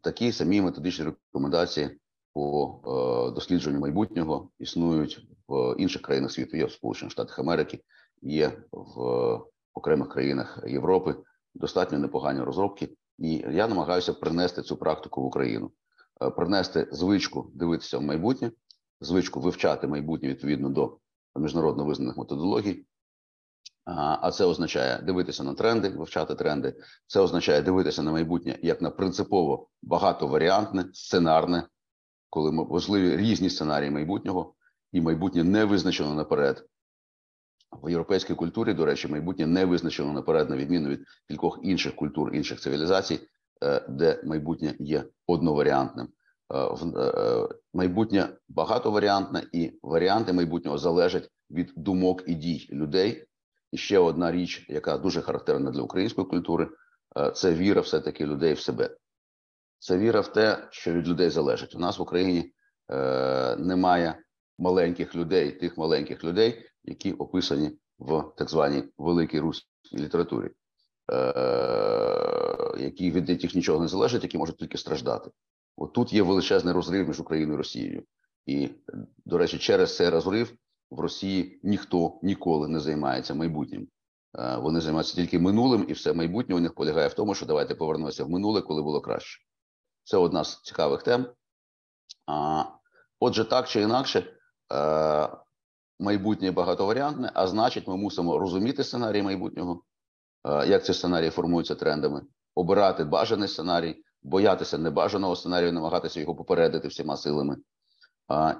Такі 0.00 0.32
самі 0.32 0.60
методичні 0.60 1.04
рекомендації 1.04 2.00
по 2.32 3.32
дослідженню 3.34 3.80
майбутнього 3.80 4.50
існують 4.58 5.28
в 5.48 5.74
інших 5.78 6.02
країнах 6.02 6.32
світу. 6.32 6.56
Є 6.56 6.64
в 6.64 6.72
Сполучених 6.72 7.12
Штатах 7.12 7.38
Америки, 7.38 7.80
є 8.22 8.62
в 8.72 9.40
окремих 9.74 10.08
країнах 10.08 10.60
Європи 10.66 11.16
достатньо 11.54 11.98
непогані 11.98 12.40
розробки, 12.40 12.88
і 13.18 13.44
я 13.50 13.68
намагаюся 13.68 14.12
принести 14.12 14.62
цю 14.62 14.76
практику 14.76 15.22
в 15.22 15.24
Україну, 15.24 15.70
е, 16.22 16.30
принести 16.30 16.88
звичку 16.92 17.50
дивитися 17.54 17.98
в 17.98 18.02
майбутнє, 18.02 18.50
звичку 19.00 19.40
вивчати 19.40 19.86
майбутнє 19.86 20.28
відповідно 20.28 20.68
до 20.68 20.98
міжнародно 21.36 21.84
визнаних 21.84 22.16
методологій. 22.16 22.84
А 24.20 24.30
це 24.30 24.44
означає 24.44 25.02
дивитися 25.02 25.44
на 25.44 25.54
тренди, 25.54 25.88
вивчати 25.88 26.34
тренди. 26.34 26.76
Це 27.06 27.20
означає 27.20 27.62
дивитися 27.62 28.02
на 28.02 28.12
майбутнє 28.12 28.58
як 28.62 28.82
на 28.82 28.90
принципово 28.90 29.68
багатоваріантне, 29.82 30.84
сценарне, 30.92 31.68
коли 32.30 32.52
можливі 32.52 33.16
різні 33.16 33.50
сценарії 33.50 33.90
майбутнього, 33.90 34.54
і 34.92 35.00
майбутнє 35.00 35.44
не 35.44 35.64
визначено 35.64 36.14
наперед. 36.14 36.66
В 37.82 37.90
європейській 37.90 38.34
культурі, 38.34 38.74
до 38.74 38.84
речі, 38.84 39.08
майбутнє 39.08 39.46
не 39.46 39.64
визначено 39.64 40.12
наперед, 40.12 40.50
на 40.50 40.56
відміну 40.56 40.88
від 40.88 41.00
кількох 41.28 41.58
інших 41.62 41.96
культур, 41.96 42.34
інших 42.34 42.60
цивілізацій, 42.60 43.20
е, 43.64 43.86
де 43.88 44.22
майбутнє 44.24 44.74
є 44.78 45.04
одноваріантним. 45.26 46.08
Е, 46.54 46.58
е, 46.98 47.48
майбутнє 47.74 48.28
багатоваріантне, 48.48 49.42
і 49.52 49.78
варіанти 49.82 50.32
майбутнього 50.32 50.78
залежать 50.78 51.30
від 51.50 51.72
думок 51.76 52.22
і 52.26 52.34
дій 52.34 52.68
людей. 52.72 53.24
І 53.72 53.76
ще 53.76 53.98
одна 53.98 54.32
річ, 54.32 54.66
яка 54.68 54.98
дуже 54.98 55.20
характерна 55.20 55.70
для 55.70 55.82
української 55.82 56.26
культури, 56.26 56.68
це 57.34 57.54
віра, 57.54 57.80
все 57.80 58.00
таки 58.00 58.26
людей 58.26 58.52
в 58.52 58.60
себе. 58.60 58.96
Це 59.78 59.98
віра 59.98 60.20
в 60.20 60.32
те, 60.32 60.68
що 60.70 60.92
від 60.92 61.08
людей 61.08 61.30
залежить. 61.30 61.74
У 61.74 61.78
нас 61.78 61.98
в 61.98 62.02
Україні 62.02 62.52
немає 63.58 64.18
маленьких 64.58 65.16
людей, 65.16 65.52
тих 65.52 65.78
маленьких 65.78 66.24
людей, 66.24 66.64
які 66.84 67.12
описані 67.12 67.78
в 67.98 68.24
так 68.36 68.50
званій 68.50 68.84
великій 68.98 69.40
руській 69.40 69.68
літературі, 69.94 70.50
е, 71.12 71.24
які 72.78 73.10
від 73.10 73.28
яких 73.28 73.54
нічого 73.54 73.80
не 73.80 73.88
залежить, 73.88 74.22
які 74.22 74.38
можуть 74.38 74.56
тільки 74.56 74.78
страждати. 74.78 75.30
От 75.76 75.92
тут 75.92 76.12
є 76.12 76.22
величезний 76.22 76.74
розрив 76.74 77.08
між 77.08 77.20
Україною 77.20 77.54
і 77.54 77.56
Росією, 77.56 78.02
і 78.46 78.68
до 79.26 79.38
речі, 79.38 79.58
через 79.58 79.96
цей 79.96 80.08
розрив 80.08 80.52
в 80.90 81.00
Росії 81.00 81.60
ніхто 81.62 82.18
ніколи 82.22 82.68
не 82.68 82.80
займається 82.80 83.34
майбутнім. 83.34 83.88
Е, 84.38 84.56
вони 84.56 84.80
займаються 84.80 85.14
тільки 85.14 85.38
минулим, 85.38 85.86
і 85.88 85.92
все 85.92 86.12
майбутнє 86.12 86.54
у 86.54 86.60
них 86.60 86.74
полягає 86.74 87.08
в 87.08 87.14
тому, 87.14 87.34
що 87.34 87.46
давайте 87.46 87.74
повернемося 87.74 88.24
в 88.24 88.30
минуле, 88.30 88.62
коли 88.62 88.82
було 88.82 89.00
краще. 89.00 89.47
Це 90.08 90.16
одна 90.16 90.44
з 90.44 90.60
цікавих 90.62 91.02
тем. 91.02 91.26
Отже, 93.20 93.44
так 93.44 93.68
чи 93.68 93.80
інакше, 93.80 94.32
е, 94.72 95.28
майбутнє 95.98 96.50
багатоваріантне, 96.50 97.30
а 97.34 97.46
значить, 97.46 97.88
ми 97.88 97.96
мусимо 97.96 98.38
розуміти 98.38 98.84
сценарій 98.84 99.22
майбутнього, 99.22 99.82
як 100.66 100.84
ці 100.84 100.94
сценарії 100.94 101.30
формуються 101.30 101.74
трендами, 101.74 102.22
обирати 102.54 103.04
бажаний 103.04 103.48
сценарій, 103.48 104.02
боятися 104.22 104.78
небажаного 104.78 105.36
сценарію, 105.36 105.72
намагатися 105.72 106.20
його 106.20 106.34
попередити 106.34 106.88
всіма 106.88 107.16
силами. 107.16 107.56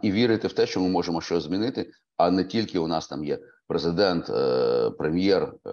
І 0.02 0.12
вірити 0.12 0.48
в 0.48 0.52
те, 0.52 0.66
що 0.66 0.80
ми 0.80 0.88
можемо 0.88 1.20
щось 1.20 1.44
змінити, 1.44 1.90
а 2.16 2.30
не 2.30 2.44
тільки 2.44 2.78
у 2.78 2.86
нас 2.86 3.08
там 3.08 3.24
є 3.24 3.38
президент, 3.66 4.30
е, 4.30 4.90
прем'єр 4.90 5.54
е, 5.66 5.70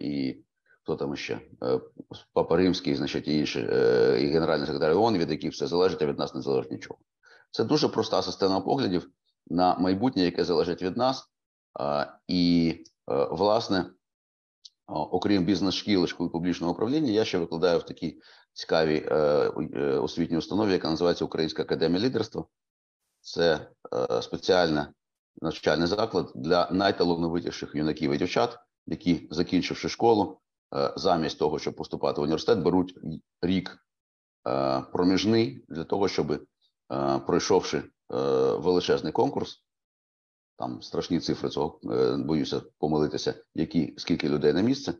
і 0.00 0.44
хто 0.84 0.96
там 0.96 1.16
ще 1.16 1.40
е, 1.62 1.80
Папа 2.32 2.56
Римський, 2.56 2.94
значить, 2.94 3.28
і 3.28 3.38
інші, 3.38 3.60
і 4.20 4.26
генеральний 4.26 4.66
секретар 4.66 4.96
ООН, 4.96 5.18
від 5.18 5.30
яких 5.30 5.52
все 5.52 5.66
залежить, 5.66 6.02
а 6.02 6.06
від 6.06 6.18
нас 6.18 6.34
не 6.34 6.42
залежить 6.42 6.72
нічого. 6.72 6.98
Це 7.50 7.64
дуже 7.64 7.88
проста 7.88 8.22
система 8.22 8.60
поглядів, 8.60 9.10
на 9.46 9.78
майбутнє, 9.78 10.22
яке 10.22 10.44
залежить 10.44 10.82
від 10.82 10.96
нас, 10.96 11.30
і 12.28 12.74
е, 13.10 13.28
власне, 13.30 13.90
окрім 14.86 15.44
бізнес-шкіл 15.44 16.06
школи 16.06 16.30
публічного 16.30 16.72
управління, 16.72 17.10
я 17.10 17.24
ще 17.24 17.38
викладаю 17.38 17.78
в 17.78 17.82
такій 17.82 18.20
цікавій 18.52 19.06
е, 19.10 19.16
е, 19.74 19.98
освітній 19.98 20.36
установі, 20.36 20.72
яка 20.72 20.90
називається 20.90 21.24
Українська 21.24 21.62
академія 21.62 22.00
лідерства. 22.00 22.44
Це 23.20 23.68
спеціальний 24.22 24.84
навчальний 25.42 25.86
заклад 25.86 26.32
для 26.34 26.68
найталановитіших 26.70 27.74
юнаків 27.74 28.12
і 28.12 28.18
дівчат, 28.18 28.58
які, 28.86 29.28
закінчивши 29.30 29.88
школу, 29.88 30.40
замість 30.96 31.38
того, 31.38 31.58
щоб 31.58 31.74
поступати 31.74 32.20
в 32.20 32.24
університет, 32.24 32.58
беруть 32.58 32.98
рік 33.42 33.78
проміжний 34.92 35.64
для 35.68 35.84
того, 35.84 36.08
щоб 36.08 36.46
пройшовши 37.26 37.82
Е, 38.12 38.16
величезний 38.56 39.12
конкурс. 39.12 39.64
Там 40.58 40.82
страшні 40.82 41.20
цифри 41.20 41.48
цього 41.48 41.80
е, 41.84 42.16
боюся 42.16 42.62
помилитися, 42.78 43.34
які 43.54 43.94
скільки 43.96 44.28
людей 44.28 44.52
на 44.52 44.60
місце, 44.60 44.90
е, 44.90 44.96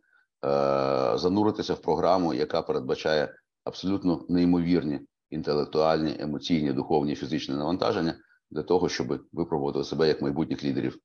зануритися 1.19 1.75
в 1.75 1.83
програму, 1.83 2.35
яка 2.35 2.63
передбачає 2.63 3.35
абсолютно 3.65 4.27
неймовірні 4.29 5.01
інтелектуальні, 5.31 6.17
емоційні, 6.19 6.73
духовні, 6.73 7.15
фізичні 7.15 7.55
навантаження 7.55 8.15
для 8.51 8.63
того, 8.63 8.89
щоб 8.89 9.21
випробувати 9.33 9.85
себе 9.85 10.09
як 10.09 10.23
майбутніх 10.23 10.65
лідерів 10.65 10.99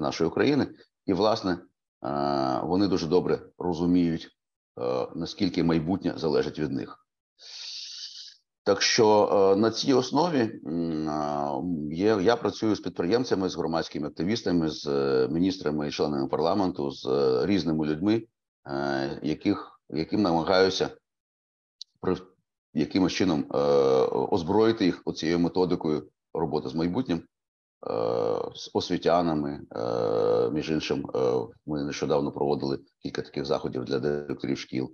нашої 0.00 0.30
України, 0.30 0.66
і 1.06 1.12
власне 1.12 1.58
вони 2.62 2.88
дуже 2.88 3.06
добре 3.06 3.40
розуміють 3.58 4.30
наскільки 5.14 5.64
майбутнє 5.64 6.14
залежить 6.16 6.58
від 6.58 6.72
них. 6.72 7.02
Так 8.64 8.82
що 8.82 9.28
е, 9.32 9.60
на 9.60 9.70
цій 9.70 9.92
основі 9.92 10.60
є 11.90 12.18
я 12.22 12.36
працюю 12.36 12.74
з 12.74 12.80
підприємцями, 12.80 13.48
з 13.48 13.56
громадськими 13.56 14.08
активістами, 14.08 14.70
з 14.70 14.86
е, 14.86 15.28
міністрами 15.28 15.88
і 15.88 15.90
членами 15.90 16.28
парламенту, 16.28 16.90
з 16.90 17.06
е, 17.06 17.46
різними 17.46 17.86
людьми, 17.86 18.22
яких 19.22 19.80
яким 19.90 20.22
намагаюся 20.22 20.90
якимось 22.74 23.12
чином 23.12 23.46
озброїти 24.30 24.84
їх 24.84 25.02
оцією 25.04 25.38
методикою 25.38 26.08
роботи 26.34 26.68
з 26.68 26.74
майбутнім, 26.74 27.22
з 28.54 28.70
освітянами. 28.72 29.60
Між 30.52 30.70
іншим, 30.70 31.10
ми 31.66 31.84
нещодавно 31.84 32.32
проводили 32.32 32.78
кілька 33.02 33.22
таких 33.22 33.44
заходів 33.44 33.84
для 33.84 33.98
директорів 33.98 34.58
шкіл 34.58 34.90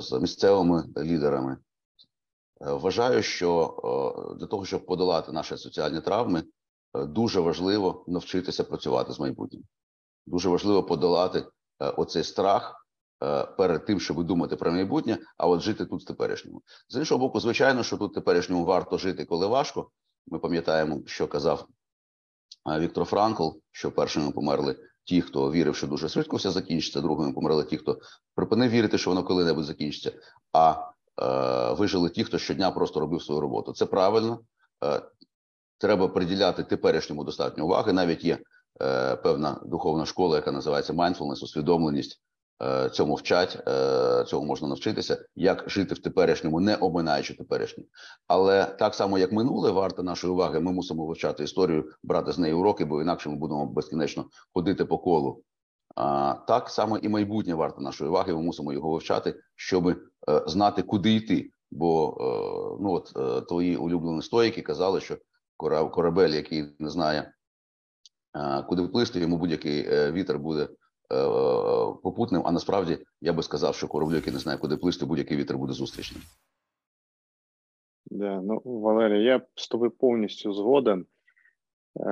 з 0.00 0.20
місцевими 0.20 0.84
лідерами. 0.98 1.56
Е, 2.60 2.72
вважаю, 2.72 3.22
що 3.22 3.74
е, 4.32 4.38
для 4.38 4.46
того, 4.46 4.64
щоб 4.64 4.86
подолати 4.86 5.32
наші 5.32 5.56
соціальні 5.56 6.00
травми, 6.00 6.42
е, 6.94 7.04
дуже 7.06 7.40
важливо 7.40 8.04
навчитися 8.06 8.64
працювати 8.64 9.12
з 9.12 9.20
майбутнім. 9.20 9.62
Дуже 10.26 10.48
важливо 10.48 10.82
подолати 10.82 11.46
оцей 11.78 12.24
страх 12.24 12.86
е, 13.22 13.44
перед 13.44 13.84
тим, 13.84 14.00
щоб 14.00 14.24
думати 14.24 14.56
про 14.56 14.72
майбутнє, 14.72 15.18
а 15.36 15.46
от 15.46 15.60
жити 15.60 15.86
тут 15.86 16.02
в 16.02 16.06
теперішньому. 16.06 16.62
З 16.88 16.96
іншого 16.96 17.18
боку, 17.18 17.40
звичайно, 17.40 17.82
що 17.82 17.96
тут 17.96 18.14
теперішньому 18.14 18.64
варто 18.64 18.98
жити, 18.98 19.24
коли 19.24 19.46
важко. 19.46 19.90
Ми 20.30 20.38
пам'ятаємо, 20.38 21.00
що 21.06 21.28
казав 21.28 21.66
Віктор 22.78 23.04
Франкл, 23.04 23.48
що 23.72 23.92
першими 23.92 24.30
померли 24.30 24.76
ті, 25.04 25.22
хто 25.22 25.52
вірив, 25.52 25.76
що 25.76 25.86
дуже 25.86 26.08
швидко 26.08 26.36
все 26.36 26.50
закінчиться, 26.50 27.00
другими 27.00 27.32
померли 27.32 27.64
ті, 27.64 27.76
хто 27.76 27.98
припинив 28.34 28.70
вірити, 28.70 28.98
що 28.98 29.10
воно 29.10 29.24
коли-небудь 29.24 29.64
закінчиться. 29.64 30.12
А 30.52 30.90
е, 31.22 31.72
вижили 31.74 32.10
ті, 32.10 32.24
хто 32.24 32.38
щодня 32.38 32.70
просто 32.70 33.00
робив 33.00 33.22
свою 33.22 33.40
роботу. 33.40 33.72
Це 33.72 33.86
правильно. 33.86 34.40
Е, 34.84 35.02
Треба 35.78 36.08
приділяти 36.08 36.64
теперішньому 36.64 37.24
достатньо 37.24 37.64
уваги. 37.64 37.92
Навіть 37.92 38.24
є 38.24 38.38
е, 38.82 39.16
певна 39.16 39.60
духовна 39.64 40.06
школа, 40.06 40.36
яка 40.36 40.52
називається 40.52 40.92
mindfulness, 40.92 41.44
усвідомленість. 41.44 42.22
Е, 42.62 42.88
цьому 42.90 43.14
вчать, 43.14 43.58
е, 43.68 44.24
цьому 44.24 44.46
можна 44.46 44.68
навчитися, 44.68 45.24
як 45.36 45.70
жити 45.70 45.94
в 45.94 45.98
теперішньому, 45.98 46.60
не 46.60 46.76
обминаючи 46.76 47.34
теперішнє. 47.34 47.84
Але 48.26 48.64
так 48.64 48.94
само, 48.94 49.18
як 49.18 49.32
минуле, 49.32 49.70
варте 49.70 50.02
нашої 50.02 50.32
уваги, 50.32 50.60
ми 50.60 50.72
мусимо 50.72 51.06
вивчати 51.06 51.44
історію, 51.44 51.92
брати 52.02 52.32
з 52.32 52.38
неї 52.38 52.54
уроки, 52.54 52.84
бо 52.84 53.02
інакше 53.02 53.28
ми 53.28 53.36
будемо 53.36 53.66
безкінечно 53.66 54.24
ходити 54.54 54.84
по 54.84 54.98
колу. 54.98 55.42
Так 56.46 56.68
само 56.68 56.98
і 56.98 57.08
майбутнє 57.08 57.54
варте 57.54 57.82
нашої 57.82 58.10
уваги. 58.10 58.34
Ми 58.34 58.42
мусимо 58.42 58.72
його 58.72 58.90
вивчати, 58.90 59.34
щоб 59.56 59.88
е, 59.88 59.96
знати, 60.46 60.82
куди 60.82 61.14
йти. 61.14 61.50
Бо 61.72 62.16
ну 62.80 62.92
от 62.92 63.12
твої 63.48 63.76
улюблені 63.76 64.22
стоїки 64.22 64.62
казали, 64.62 65.00
що 65.00 65.16
корабель, 65.92 66.30
який 66.30 66.64
не 66.78 66.90
знає, 66.90 67.32
куди 68.68 68.82
плисти, 68.82 69.20
йому 69.20 69.36
будь-який 69.36 69.82
вітер 70.12 70.38
буде 70.38 70.68
попутним. 72.02 72.42
А 72.44 72.52
насправді 72.52 72.98
я 73.20 73.32
би 73.32 73.42
сказав, 73.42 73.74
що 73.74 73.88
кораблю, 73.88 74.14
який 74.14 74.32
не 74.32 74.38
знає, 74.38 74.58
куди 74.58 74.76
плисти, 74.76 75.06
будь-який 75.06 75.36
вітер 75.36 75.58
буде 75.58 75.72
зустрічним. 75.72 76.22
Да, 78.06 78.40
ну, 78.40 78.62
Валерій, 78.64 79.24
я 79.24 79.40
з 79.54 79.68
тобою 79.68 79.90
повністю 79.90 80.52
згоден. 80.52 81.06
Е, 81.96 82.02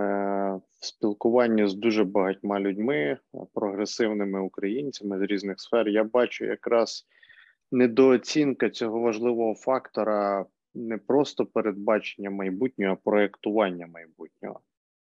в 0.80 0.86
спілкуванні 0.86 1.68
з 1.68 1.74
дуже 1.74 2.04
багатьма 2.04 2.60
людьми, 2.60 3.18
прогресивними 3.54 4.40
українцями 4.40 5.18
з 5.18 5.22
різних 5.22 5.60
сфер, 5.60 5.88
я 5.88 6.04
бачу 6.04 6.44
якраз 6.44 7.06
недооцінка 7.72 8.70
цього 8.70 9.00
важливого 9.00 9.54
фактора 9.54 10.46
не 10.74 10.98
просто 10.98 11.46
передбачення 11.46 12.30
майбутнього, 12.30 12.92
а 12.92 13.04
проєктування 13.10 13.86
майбутнього. 13.86 14.60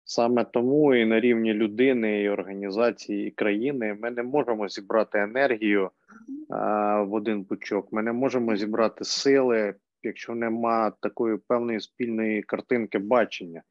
Саме 0.05 0.45
тому 0.45 0.95
і 0.95 1.05
на 1.05 1.21
рівні 1.21 1.55
людини, 1.55 2.23
і 2.23 2.29
організації, 2.29 3.29
і 3.29 3.31
країни 3.31 3.97
ми 4.01 4.11
не 4.11 4.23
можемо 4.23 4.69
зібрати 4.69 5.19
енергію 5.19 5.91
а, 6.51 7.03
в 7.03 7.15
один 7.15 7.45
пучок. 7.45 7.93
Ми 7.93 8.03
не 8.03 8.13
можемо 8.13 8.57
зібрати 8.57 9.05
сили, 9.05 9.75
якщо 10.03 10.35
нема 10.35 10.93
такої 11.01 11.37
певної 11.49 11.81
спільної 11.81 12.43
картинки 12.43 12.99
бачення. 12.99 13.63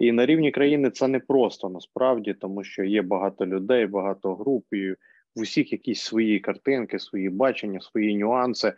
І 0.00 0.12
на 0.12 0.26
рівні 0.26 0.50
країни 0.50 0.90
це 0.90 1.08
не 1.08 1.20
просто 1.20 1.68
насправді, 1.68 2.34
тому 2.34 2.64
що 2.64 2.84
є 2.84 3.02
багато 3.02 3.46
людей, 3.46 3.86
багато 3.86 4.34
груп, 4.34 4.64
і 4.72 4.90
в 4.90 5.40
усіх 5.40 5.72
якісь 5.72 6.00
свої 6.00 6.40
картинки, 6.40 6.98
свої 6.98 7.30
бачення, 7.30 7.80
свої 7.80 8.16
нюанси 8.16 8.72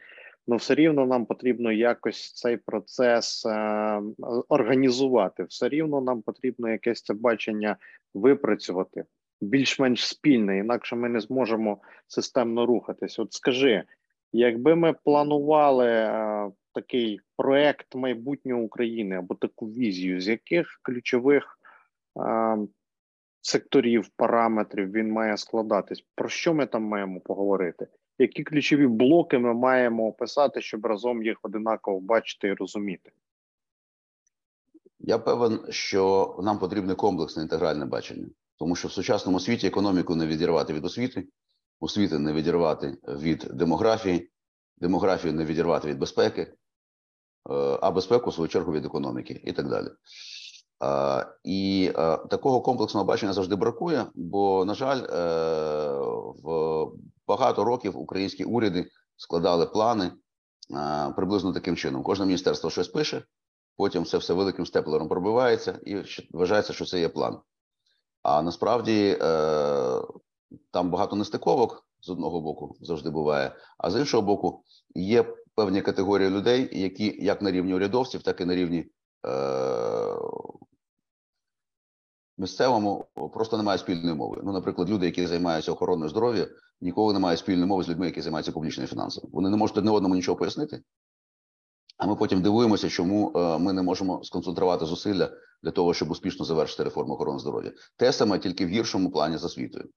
ну 0.49 0.57
все 0.57 0.75
рівно 0.75 1.07
нам 1.07 1.26
потрібно 1.26 1.73
якось 1.73 2.33
цей 2.33 2.57
процес 2.57 3.47
е, 3.47 4.00
організувати. 4.49 5.45
Все 5.45 5.69
рівно 5.69 6.00
нам 6.00 6.23
потрібно 6.23 6.69
якесь 6.69 7.02
це 7.02 7.14
бачення 7.14 7.76
випрацювати 8.14 9.05
більш-менш 9.40 10.07
спільне, 10.07 10.59
інакше 10.59 10.97
ми 10.97 11.09
не 11.09 11.21
зможемо 11.21 11.78
системно 12.07 12.67
рухатись. 12.67 13.19
От 13.19 13.33
скажи, 13.33 13.85
якби 14.33 14.75
ми 14.75 14.93
планували 14.93 15.88
е, 15.88 16.51
такий 16.75 17.20
проект 17.37 17.94
майбутнього 17.94 18.62
України 18.62 19.16
або 19.16 19.35
таку 19.35 19.66
візію, 19.66 20.20
з 20.20 20.29
яких 20.29 20.81
ключових 20.83 21.59
е, 22.20 22.59
секторів, 23.40 24.09
параметрів 24.16 24.92
він 24.92 25.12
має 25.12 25.37
складатись, 25.37 26.05
про 26.14 26.29
що 26.29 26.55
ми 26.55 26.66
там 26.66 26.83
маємо 26.83 27.20
поговорити? 27.20 27.87
Які 28.18 28.44
ключові 28.44 28.87
блоки 28.87 29.38
ми 29.38 29.54
маємо 29.54 30.07
описати, 30.07 30.62
щоб 30.62 30.87
разом 30.87 31.22
їх 31.22 31.38
одинаково 31.42 32.00
бачити 32.00 32.48
і 32.48 32.54
розуміти? 32.54 33.12
Я 35.00 35.18
певен, 35.18 35.61
що 35.68 36.35
нам 36.42 36.59
потрібне 36.59 36.94
комплексне 36.94 37.42
інтегральне 37.42 37.87
бачення, 37.87 38.26
тому 38.57 38.76
що 38.76 38.88
в 38.88 38.92
сучасному 38.92 39.40
світі 39.40 39.66
економіку 39.66 40.14
не 40.14 40.26
відірвати 40.26 40.72
від 40.72 40.85
освіти, 40.85 41.28
освіти 41.81 42.18
не 42.18 42.33
відірвати 42.33 42.96
від 43.09 43.38
демографії, 43.38 44.31
демографію 44.76 45.33
не 45.33 45.44
відірвати 45.44 45.88
від 45.88 45.98
безпеки, 45.98 46.42
е, 46.42 46.54
а 47.83 47.90
безпеку 47.90 48.31
в 48.31 48.35
свою 48.35 48.48
чергу 48.48 48.72
від 48.72 48.85
економіки 48.85 49.40
і 49.44 49.52
так 49.52 49.68
далі. 49.68 49.88
І 51.45 51.93
е, 51.97 52.17
такого 52.17 52.61
комплексного 52.61 53.07
бачення 53.07 53.33
завжди 53.33 53.57
бракує, 53.57 54.07
бо, 54.14 54.64
на 54.64 54.75
жаль, 54.75 55.03
е, 55.03 55.09
в 56.43 56.87
багато 57.27 57.64
років 57.64 57.99
українські 57.99 58.45
уряди 58.45 58.91
складали 59.17 59.67
плани 59.67 60.11
приблизно 61.17 61.53
таким 61.53 61.77
чином. 61.77 62.03
Кожне 62.03 62.27
міністерство 62.27 62.71
щось 62.71 62.88
пише, 62.88 63.23
потім 63.77 64.05
це 64.05 64.19
все 64.19 64.35
великим 64.35 64.67
степлером 64.67 65.09
пробивається, 65.09 65.79
і 65.87 65.97
вважається, 66.31 66.73
що 66.73 66.85
це 66.85 67.01
є 67.01 67.09
план. 67.09 67.38
А 68.23 68.43
насправді 68.43 69.19
е, 69.21 70.03
там 70.71 70.91
багато 70.91 71.17
нестиковок 71.17 71.87
з 72.01 72.11
одного 72.11 72.41
боку 72.41 72.77
завжди 72.81 73.11
буває, 73.11 73.57
а 73.79 73.91
з 73.91 74.01
іншого 74.01 74.23
боку, 74.23 74.64
є 74.95 75.35
певні 75.55 75.83
категорії 75.83 76.31
людей, 76.31 76.69
які 76.73 77.25
як 77.25 77.43
на 77.43 77.51
рівні 77.51 77.75
урядовців, 77.75 78.23
так 78.23 78.41
і 78.41 78.45
на 78.45 78.55
рівні 78.55 78.91
місцевому 82.38 83.05
просто 83.35 83.57
немає 83.57 83.79
спільної 83.79 84.14
мови. 84.14 84.40
Ну, 84.44 84.53
наприклад, 84.53 84.90
люди, 84.90 85.07
які 85.07 85.27
займаються 85.27 85.72
охороною 85.72 86.09
здоров'я, 86.09 86.48
ніколи 86.81 87.12
не 87.12 87.18
мають 87.18 87.40
спільної 87.40 87.66
мови 87.66 87.83
з 87.83 87.88
людьми, 87.88 88.07
які 88.07 88.20
займаються 88.20 88.53
публічними 88.53 88.88
фінансами. 88.88 89.29
Вони 89.33 89.51
не 89.51 89.57
можуть 89.57 89.79
одне 89.79 89.90
одному 89.90 90.14
нічого 90.14 90.38
пояснити. 90.38 90.83
А 91.98 92.07
ми 92.07 92.16
потім 92.16 92.42
дивуємося, 92.42 92.88
чому 92.88 93.33
е, 93.37 93.59
ми 93.59 93.72
не 93.72 93.83
можемо 93.83 94.24
сконцентрувати 94.24 94.87
зусилля 94.87 95.31
для 95.62 95.70
того, 95.70 95.94
щоб 95.94 96.11
успішно 96.11 96.44
завершити 96.44 96.85
реформу 96.85 97.14
охорони 97.14 97.38
здоров'я. 97.38 97.72
Те 97.96 98.12
саме 98.12 98.38
тільки 98.38 98.66
в 98.66 98.68
гіршому 98.68 99.11
плані 99.11 99.37
з 99.37 99.44
освітою. 99.44 99.88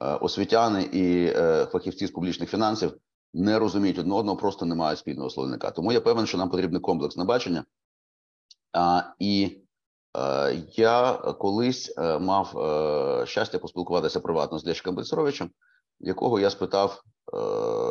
Е, 0.00 0.14
освітяни 0.14 0.82
і 0.82 1.26
е, 1.26 1.66
фахівці 1.72 2.06
з 2.06 2.10
публічних 2.10 2.50
фінансів 2.50 2.96
не 3.34 3.58
розуміють 3.58 3.98
одне 3.98 4.14
одного, 4.14 4.36
просто 4.36 4.66
не 4.66 4.74
мають 4.74 4.98
спільного 4.98 5.30
словника. 5.30 5.70
Тому 5.70 5.92
я 5.92 6.00
певен, 6.00 6.26
що 6.26 6.38
нам 6.38 6.50
потрібне 6.50 6.80
комплексне 6.80 7.24
бачення. 7.24 7.64
І 9.18 9.60
я 10.76 11.12
колись 11.12 11.94
е, 11.98 12.18
мав 12.18 12.58
е, 12.58 13.26
щастя 13.26 13.58
поспілкуватися 13.58 14.20
приватно 14.20 14.58
з 14.58 14.66
Лєшком 14.66 14.94
Бецеровичем, 14.94 15.50
якого 16.00 16.40
я 16.40 16.50
спитав, 16.50 17.02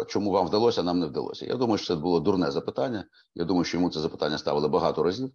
чому 0.08 0.32
вам 0.32 0.48
вдалося, 0.48 0.82
а 0.82 0.84
нам 0.84 1.00
не 1.00 1.06
вдалося. 1.06 1.46
Я 1.46 1.56
думаю, 1.56 1.78
що 1.78 1.88
це 1.88 2.02
було 2.02 2.20
дурне 2.20 2.52
запитання. 2.52 3.06
Я 3.36 3.46
думаю, 3.46 3.64
що 3.64 3.78
йому 3.78 3.90
це 3.90 4.00
запитання 4.00 4.38
ставили 4.38 4.68
багато 4.68 5.04
разів, 5.04 5.32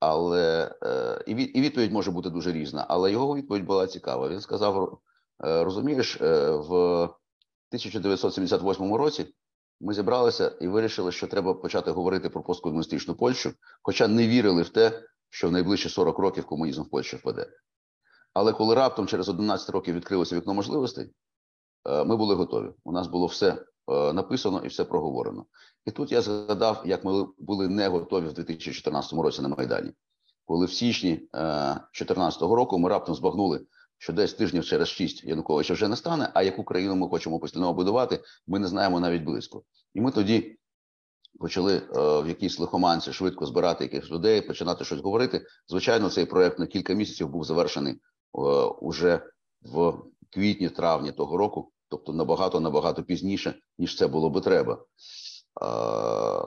але 0.00 0.74
і 1.26 1.34
відповідь 1.34 1.92
може 1.92 2.10
бути 2.10 2.30
дуже 2.30 2.52
різна. 2.52 2.86
Але 2.88 3.12
його 3.12 3.36
відповідь 3.36 3.64
була 3.64 3.86
цікава. 3.86 4.28
Він 4.28 4.40
сказав: 4.40 4.98
розумієш, 5.38 6.20
в 6.20 6.72
1978 6.72 8.94
році 8.94 9.34
ми 9.80 9.94
зібралися 9.94 10.56
і 10.60 10.68
вирішили, 10.68 11.12
що 11.12 11.26
треба 11.26 11.54
почати 11.54 11.90
говорити 11.90 12.28
про 12.28 12.42
посткомуністичну 12.42 13.14
Польщу, 13.14 13.52
хоча 13.82 14.08
не 14.08 14.28
вірили 14.28 14.62
в 14.62 14.68
те, 14.68 15.02
що 15.30 15.48
в 15.48 15.52
найближчі 15.52 15.88
40 15.88 16.18
років 16.18 16.46
комунізм 16.46 16.82
в 16.82 16.90
Польщі 16.90 17.16
впаде. 17.16 17.46
Але 18.34 18.52
коли 18.52 18.74
раптом 18.74 19.06
через 19.06 19.28
11 19.28 19.70
років 19.70 19.94
відкрилося 19.94 20.36
вікно 20.36 20.54
можливостей, 20.54 21.10
е, 21.88 22.04
ми 22.04 22.16
були 22.16 22.34
готові. 22.34 22.70
У 22.84 22.92
нас 22.92 23.06
було 23.06 23.26
все 23.26 23.64
е, 23.88 24.12
написано 24.12 24.62
і 24.64 24.68
все 24.68 24.84
проговорено. 24.84 25.46
І 25.86 25.90
тут 25.90 26.12
я 26.12 26.22
згадав, 26.22 26.82
як 26.84 27.04
ми 27.04 27.26
були 27.38 27.68
не 27.68 27.88
готові 27.88 28.26
в 28.26 28.32
2014 28.32 29.12
році 29.12 29.42
на 29.42 29.48
Майдані, 29.48 29.92
коли 30.44 30.66
в 30.66 30.72
січні 30.72 31.10
2014 31.10 32.42
е, 32.42 32.46
року 32.46 32.78
ми 32.78 32.88
раптом 32.88 33.14
збагнули, 33.14 33.66
що 33.98 34.12
десь 34.12 34.34
тижнів 34.34 34.64
через 34.64 34.88
шість 34.88 35.24
Януковича 35.24 35.74
вже 35.74 35.88
не 35.88 35.96
стане. 35.96 36.30
А 36.34 36.42
яку 36.42 36.64
країну 36.64 36.96
ми 36.96 37.08
хочемо 37.08 37.38
постійно 37.38 37.74
будувати, 37.74 38.20
ми 38.46 38.58
не 38.58 38.68
знаємо 38.68 39.00
навіть 39.00 39.22
близько. 39.22 39.62
І 39.94 40.00
ми 40.00 40.10
тоді 40.10 40.59
почали 41.40 41.76
е, 41.76 41.82
в 42.22 42.28
якійсь 42.28 42.58
лихоманці 42.58 43.12
швидко 43.12 43.46
збирати 43.46 43.84
якихось 43.84 44.10
людей, 44.10 44.40
починати 44.40 44.84
щось 44.84 45.00
говорити. 45.00 45.46
Звичайно, 45.68 46.10
цей 46.10 46.24
проект 46.26 46.58
на 46.58 46.66
кілька 46.66 46.94
місяців 46.94 47.28
був 47.28 47.44
завершений 47.44 47.94
е, 47.94 47.98
уже 48.80 49.22
в 49.62 49.94
квітні-травні 50.30 51.12
того 51.12 51.36
року, 51.36 51.72
тобто 51.88 52.12
набагато 52.12 52.60
набагато 52.60 53.02
пізніше, 53.02 53.54
ніж 53.78 53.96
це 53.96 54.06
було 54.06 54.30
би 54.30 54.40
треба. 54.40 54.74
Е, 54.74 55.66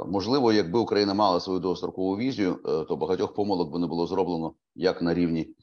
можливо, 0.08 0.54
якби 0.54 0.80
Україна 0.80 1.14
мала 1.14 1.40
свою 1.40 1.60
довгострокову 1.60 2.18
візію, 2.18 2.86
то 2.90 2.98
багатьох 2.98 3.34
помилок 3.34 3.72
би 3.72 3.80
не 3.80 3.88
було 3.88 4.08
зроблено 4.08 4.54
як 4.76 5.02
на 5.02 5.14
рівні 5.14 5.56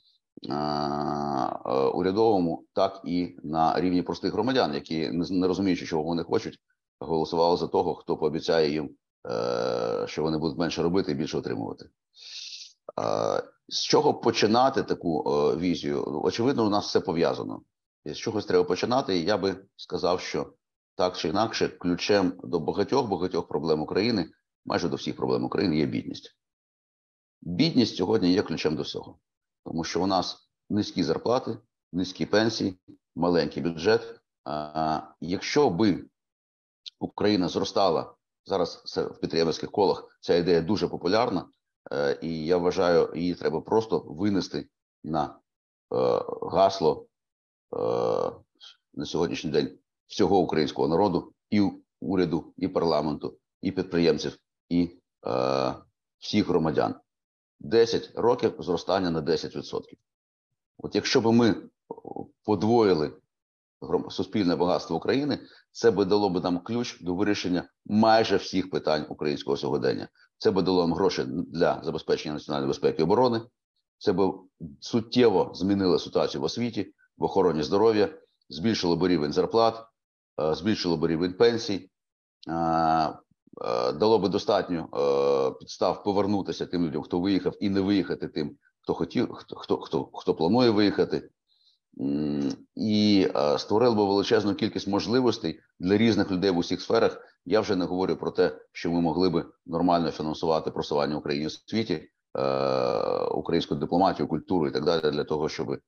урядовому, 1.95 2.64
так 2.73 3.01
і 3.05 3.37
на 3.43 3.81
рівні 3.81 4.03
простих 4.03 4.33
громадян, 4.33 4.75
які 4.75 5.09
не 5.11 5.47
розуміючи, 5.47 5.87
чого 5.87 6.03
вони 6.03 6.23
хочуть, 6.23 6.59
голосували 7.01 7.57
за 7.57 7.66
того, 7.66 7.95
хто 7.95 8.16
пообіцяє 8.16 8.71
їм, 8.71 8.90
що 10.06 10.22
вони 10.22 10.38
будуть 10.38 10.59
менше 10.59 10.83
робити 10.83 11.12
і 11.12 11.14
більше 11.14 11.38
отримувати. 11.38 11.88
З 13.68 13.83
чого 13.83 14.14
починати 14.14 14.83
таку 14.83 15.22
візію? 15.56 16.20
Очевидно, 16.24 16.66
у 16.66 16.70
нас 16.70 16.87
все 16.87 17.00
пов'язано. 17.00 17.62
З 18.04 18.16
чогось 18.16 18.46
треба 18.46 18.64
починати. 18.64 19.18
І 19.18 19.24
я 19.24 19.38
би 19.38 19.64
сказав, 19.76 20.20
що 20.20 20.52
так 20.94 21.16
чи 21.16 21.28
інакше, 21.28 21.68
ключем 21.68 22.33
до 22.44 22.61
багатьох 22.61 23.09
багатьох 23.09 23.48
проблем 23.48 23.80
України, 23.80 24.30
майже 24.66 24.88
до 24.88 24.96
всіх 24.96 25.16
проблем 25.16 25.44
України, 25.44 25.76
є 25.76 25.87
бідність. 25.87 26.37
Бідність 27.42 27.96
сьогодні 27.96 28.33
є 28.33 28.42
ключем 28.42 28.76
до 28.76 28.83
всього, 28.83 29.18
тому 29.64 29.85
що 29.85 30.02
у 30.02 30.06
нас 30.06 30.50
низькі 30.70 31.04
зарплати, 31.04 31.59
низькі 31.92 32.26
пенсії, 32.26 32.78
маленький 33.16 33.62
бюджет. 33.62 34.20
Якщо 35.20 35.70
би 35.70 36.04
Україна 37.00 37.48
зростала 37.48 38.14
зараз 38.46 38.83
це 38.87 39.03
в 39.03 39.20
підприємницьких 39.20 39.70
колах, 39.70 40.18
ця 40.20 40.35
ідея 40.35 40.61
дуже 40.61 40.88
популярна, 40.88 41.48
е, 41.92 42.18
і 42.22 42.46
я 42.46 42.57
вважаю, 42.57 43.12
її 43.14 43.35
треба 43.35 43.61
просто 43.61 43.98
винести 43.98 44.68
на 45.05 45.24
е, 45.24 45.96
гасло 46.42 47.07
е, 47.72 47.76
на 48.94 49.05
сьогоднішній 49.05 49.50
день 49.50 49.79
всього 50.07 50.38
українського 50.38 50.88
народу, 50.88 51.33
і 51.50 51.70
уряду, 52.00 52.53
і 52.57 52.68
парламенту, 52.68 53.38
і 53.62 53.72
підприємців, 53.72 54.38
і 54.68 54.90
всіх 56.18 56.48
громадян. 56.48 56.94
10 57.61 58.11
років 58.14 58.55
зростання 58.59 59.11
на 59.11 59.22
10%. 59.22 59.81
От 60.79 60.94
якщо 60.94 61.20
б 61.20 61.26
ми 61.26 61.55
подвоїли 62.44 63.12
суспільне 64.11 64.57
багатство 64.57 64.97
України, 64.97 65.38
це 65.73 65.90
би 65.90 66.05
дало 66.05 66.31
б 66.31 66.45
нам 66.45 66.59
ключ 66.59 67.01
до 67.01 67.14
вирішення 67.14 67.69
майже 67.87 68.37
всіх 68.37 68.71
питань 68.71 69.07
українського 69.09 69.57
сьогодення. 69.57 70.09
Це 70.38 70.51
би 70.51 70.62
дало 70.62 70.81
нам 70.81 70.95
гроші 70.95 71.25
для 71.29 71.81
забезпечення 71.85 72.35
національної 72.35 72.69
безпеки 72.69 73.03
і 73.03 73.05
оборони. 73.05 73.40
Це 73.99 74.12
би 74.12 74.33
суттєво 74.81 75.51
змінило 75.55 75.99
ситуацію 75.99 76.40
в 76.40 76.45
освіті, 76.45 76.95
в 77.19 77.25
охороні 77.25 77.62
здоров'я, 77.62 78.09
збільшило 78.49 78.97
б 78.97 79.09
рівень 79.09 79.33
зарплат, 79.33 79.90
Е, 80.40 80.55
збільшило 80.55 80.97
б 80.97 81.07
рівень 81.07 81.33
пенсій, 81.33 81.90
е, 82.49 82.53
е, 82.53 83.93
дало 83.93 84.19
би 84.19 84.29
достатньо 84.29 84.88
підстав 85.61 86.05
повернутися 86.05 86.66
тим 86.66 86.87
людям, 86.87 87.03
хто 87.03 87.21
виїхав, 87.21 87.55
і 87.61 87.71
не 87.71 87.81
виїхати 87.81 88.29
тим, 88.29 88.57
хто 88.81 88.95
хотів, 88.95 89.33
хто 89.33 89.57
хто 89.57 89.77
хто, 89.79 90.11
хто 90.14 90.35
планує 90.35 90.71
виїхати, 90.71 91.31
і 92.76 93.29
створило 93.59 93.94
би 93.94 94.05
величезну 94.05 94.55
кількість 94.55 94.88
можливостей 94.88 95.61
для 95.79 95.96
різних 95.96 96.31
людей 96.31 96.50
в 96.50 96.59
усіх 96.59 96.81
сферах. 96.81 97.20
Я 97.44 97.61
вже 97.61 97.76
не 97.76 97.85
говорю 97.85 98.16
про 98.16 98.31
те, 98.31 98.59
що 98.72 98.90
ми 98.90 99.00
могли 99.00 99.29
би 99.29 99.46
нормально 99.66 100.11
фінансувати 100.11 100.70
просування 100.70 101.16
України 101.16 101.46
в 101.46 101.70
світі, 101.70 102.09
українську 103.35 103.74
дипломатію, 103.74 104.29
культуру 104.29 104.68
і 104.68 104.70
так 104.70 104.85
далі, 104.85 105.11
для 105.11 105.24
того, 105.24 105.48
щоб 105.48 105.79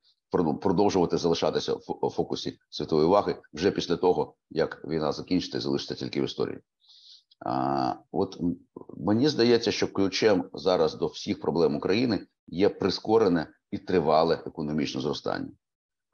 продовжувати 0.60 1.16
залишатися 1.18 1.74
в 1.74 2.10
фокусі 2.10 2.58
світової 2.70 3.06
уваги 3.08 3.36
вже 3.52 3.70
після 3.70 3.96
того, 3.96 4.34
як 4.50 4.84
війна 4.84 5.12
закінчиться, 5.12 5.60
залишиться 5.60 5.94
тільки 5.94 6.20
в 6.20 6.24
історії. 6.24 6.58
От 8.12 8.38
мені 8.96 9.28
здається, 9.28 9.72
що 9.72 9.92
ключем 9.92 10.44
зараз 10.52 10.94
до 10.94 11.06
всіх 11.06 11.40
проблем 11.40 11.76
України 11.76 12.26
є 12.46 12.68
прискорене 12.68 13.46
і 13.70 13.78
тривале 13.78 14.42
економічне 14.46 15.00
зростання. 15.00 15.48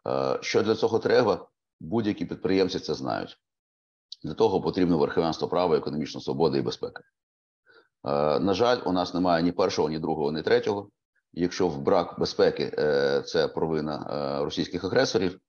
А, 0.09 0.39
що 0.41 0.63
для 0.63 0.75
цього 0.75 0.99
треба? 0.99 1.49
Будь-які 1.81 2.25
підприємці 2.25 2.79
це 2.79 2.95
знають. 2.95 3.39
Для 4.25 4.35
того 4.35 4.61
потрібно 4.61 4.99
верховенство 4.99 5.49
права, 5.49 5.77
економічна 5.77 6.21
свобода 6.21 6.59
і 6.59 6.63
безпека. 6.63 7.03
На 8.41 8.55
жаль, 8.55 8.79
у 8.85 8.93
нас 8.93 9.15
немає 9.15 9.43
ні 9.43 9.53
першого, 9.53 9.89
ні 9.89 9.99
другого, 9.99 10.33
ні 10.33 10.43
третього. 10.43 10.91
Якщо 11.33 11.69
в 11.69 11.83
брак 11.83 12.17
безпеки 12.19 12.75
е, 12.79 13.23
це 13.23 13.49
провина 13.49 14.07
е, 14.11 14.45
російських 14.45 14.85
агресорів, 14.85 15.41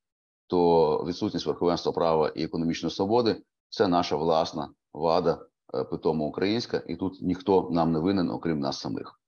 то 0.48 0.98
відсутність 1.08 1.46
верховенства 1.46 1.92
права 1.92 2.30
і 2.36 2.44
економічної 2.44 2.96
свободи 2.96 3.42
це 3.70 3.88
наша 3.88 4.16
власна 4.16 4.70
вада, 4.94 5.46
е, 5.74 5.84
питомо 5.84 6.26
українська, 6.26 6.84
і 6.88 6.96
тут 6.96 7.22
ніхто 7.22 7.70
нам 7.72 7.92
не 7.92 8.00
винен, 8.00 8.30
окрім 8.30 8.60
нас 8.60 8.80
самих. 8.80 9.20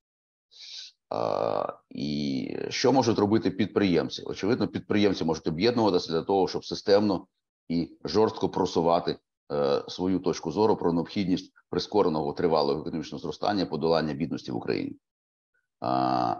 І 1.90 2.56
що 2.68 2.92
можуть 2.92 3.18
робити 3.18 3.50
підприємці? 3.50 4.22
Очевидно, 4.22 4.68
підприємці 4.68 5.24
можуть 5.24 5.46
об'єднуватися 5.46 6.12
для 6.12 6.22
того, 6.22 6.48
щоб 6.48 6.64
системно 6.64 7.26
і 7.68 7.98
жорстко 8.04 8.48
просувати 8.48 9.18
свою 9.88 10.18
точку 10.18 10.52
зору 10.52 10.76
про 10.76 10.92
необхідність 10.92 11.52
прискореного 11.70 12.32
тривалого 12.32 12.80
економічного 12.80 13.22
зростання, 13.22 13.66
подолання 13.66 14.14
бідності 14.14 14.52
в 14.52 14.56
Україні. 14.56 14.96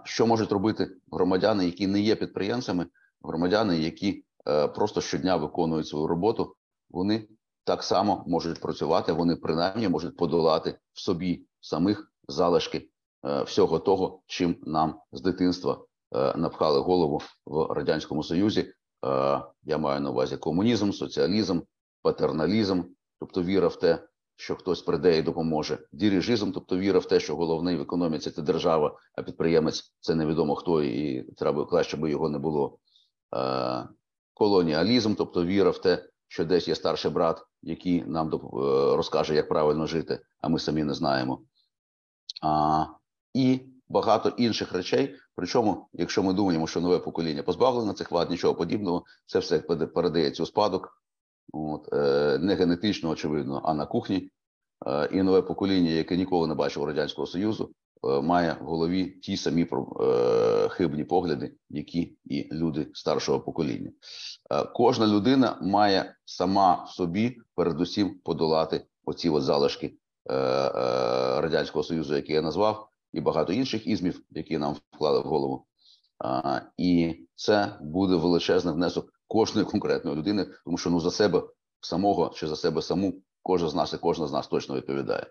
Що 0.05 0.27
можуть 0.27 0.53
робити 0.53 0.97
громадяни, 1.13 1.65
які 1.67 1.87
не 1.87 2.01
є 2.01 2.17
підприємцями, 2.17 2.87
громадяни, 3.23 3.79
які 3.79 4.25
е, 4.49 4.69
просто 4.69 5.01
щодня 5.01 5.37
виконують 5.37 5.89
свою 5.89 6.07
роботу, 6.07 6.57
вони 6.91 7.29
так 7.65 7.83
само 7.83 8.25
можуть 8.27 8.61
працювати. 8.61 9.13
Вони 9.13 9.37
принаймні 9.37 9.89
можуть 9.89 10.17
подолати 10.17 10.79
в 10.93 11.01
собі 11.01 11.47
самих 11.61 12.13
залишки 12.29 12.79
е, 12.79 12.89
всього 13.23 13.79
того, 13.79 14.21
чим 14.27 14.57
нам 14.63 15.01
з 15.13 15.21
дитинства 15.21 15.85
е, 16.15 16.37
напхали 16.37 16.81
голову 16.81 17.21
в 17.47 17.73
радянському 17.73 18.23
союзі. 18.23 18.73
Я 19.65 19.79
маю 19.79 20.01
на 20.01 20.11
увазі 20.11 20.37
комунізм, 20.37 20.91
соціалізм, 20.91 21.61
патерналізм, 22.03 22.83
тобто 23.21 23.43
віра 23.43 23.69
в 23.69 23.77
те, 23.77 24.09
що 24.37 24.57
хтось 24.57 24.83
прийде 24.83 25.19
і 25.19 25.23
допоможе. 25.23 25.79
Діріжизм, 25.93 26.53
тобто 26.53 26.79
віра 26.79 26.99
в 26.99 27.05
те, 27.05 27.21
що 27.21 27.37
головний 27.37 27.77
в 27.77 27.81
економіці 27.81 28.31
це 28.31 28.43
держава, 28.43 28.99
а 29.15 29.23
підприємець 29.23 29.95
це 30.01 30.15
невідомо 30.15 30.55
хто, 30.55 30.83
і 30.83 31.23
треба 31.23 31.67
краще 31.67 31.97
би 31.97 32.11
його 32.11 32.29
не 32.29 32.39
було. 32.39 32.79
Е, 33.37 33.89
колоніалізм, 34.35 35.15
тобто 35.15 35.45
віра 35.45 35.71
в 35.71 35.79
те, 35.79 36.09
що 36.29 36.45
десь 36.45 36.69
є 36.69 36.75
старший 36.75 37.11
брат, 37.11 37.43
який 37.63 38.05
нам 38.05 38.35
е, 38.35 38.39
розкаже, 38.97 39.35
як 39.35 39.49
правильно 39.49 39.87
жити, 39.87 40.21
а 40.41 40.49
ми 40.49 40.59
самі 40.59 40.85
не 40.85 40.95
знаємо. 40.95 41.43
І 43.35 43.61
багато 43.89 44.29
інших 44.29 44.73
речей. 44.73 45.15
Причому, 45.37 45.89
якщо 45.93 46.23
ми 46.23 46.33
думаємо, 46.33 46.67
що 46.67 46.81
нове 46.81 46.99
покоління 46.99 47.43
позбавлено 47.43 47.93
цих 47.93 48.11
вад, 48.11 48.31
нічого 48.31 48.55
подібного, 48.55 49.05
це 49.27 49.39
все 49.39 49.59
передається 49.59 50.43
у 50.43 50.47
спадок. 50.47 51.03
От, 51.53 51.93
е, 51.93 52.39
Не 52.39 52.55
генетично, 52.55 53.11
очевидно, 53.11 53.61
а 53.65 53.75
на 53.75 53.87
кухні. 53.87 54.31
Е, 54.87 55.09
і 55.13 55.23
нове 55.23 55.43
покоління, 55.43 55.91
яке 55.91 56.17
ніколи 56.17 56.49
не 56.49 56.55
бачило 56.55 56.87
Радянського 56.87 57.27
Союзу, 57.27 57.71
е, 58.05 58.21
має 58.21 58.57
в 58.61 58.65
голові 58.65 59.05
ті 59.05 59.37
самі 59.37 59.67
хибні 60.69 61.05
погляди, 61.05 61.55
які 61.71 62.17
і 62.25 62.49
люди 62.53 62.91
старшого 62.95 63.41
покоління. 63.41 63.91
Кожна 64.75 65.07
людина 65.07 65.59
має 65.63 66.17
сама 66.25 66.85
в 66.85 66.89
собі 66.89 67.37
передусім 67.55 68.21
подолати 68.25 68.87
оці 69.05 69.29
от 69.29 69.43
залишки 69.43 69.95
Радянського 71.41 71.83
Союзу, 71.83 72.17
які 72.17 72.33
я 72.33 72.43
назвав, 72.43 72.92
і 73.13 73.21
багато 73.21 73.53
інших 73.53 73.87
ізмів, 73.87 74.23
які 74.31 74.59
нам 74.59 74.77
вклали 74.93 75.21
в 75.21 75.23
голову. 75.23 75.67
І 76.77 77.15
це 77.35 77.79
буде 77.81 78.17
величезний 78.17 78.75
внесок 78.75 79.13
кожної 79.29 79.67
конкретної 79.67 80.17
людини, 80.17 80.47
тому 80.65 80.79
що 80.79 80.91
ну 80.91 81.01
за 81.01 81.11
себе 81.11 81.43
самого 81.81 82.33
чи 82.35 82.47
за 82.47 82.57
себе 82.57 82.83
саму 82.83 83.23
кожен 83.43 83.69
з 83.69 83.75
нас 83.75 83.93
і 83.93 83.99
кожна 83.99 84.27
з 84.27 84.33
нас 84.33 84.49
точно 84.49 84.77
відповідає. 84.77 85.27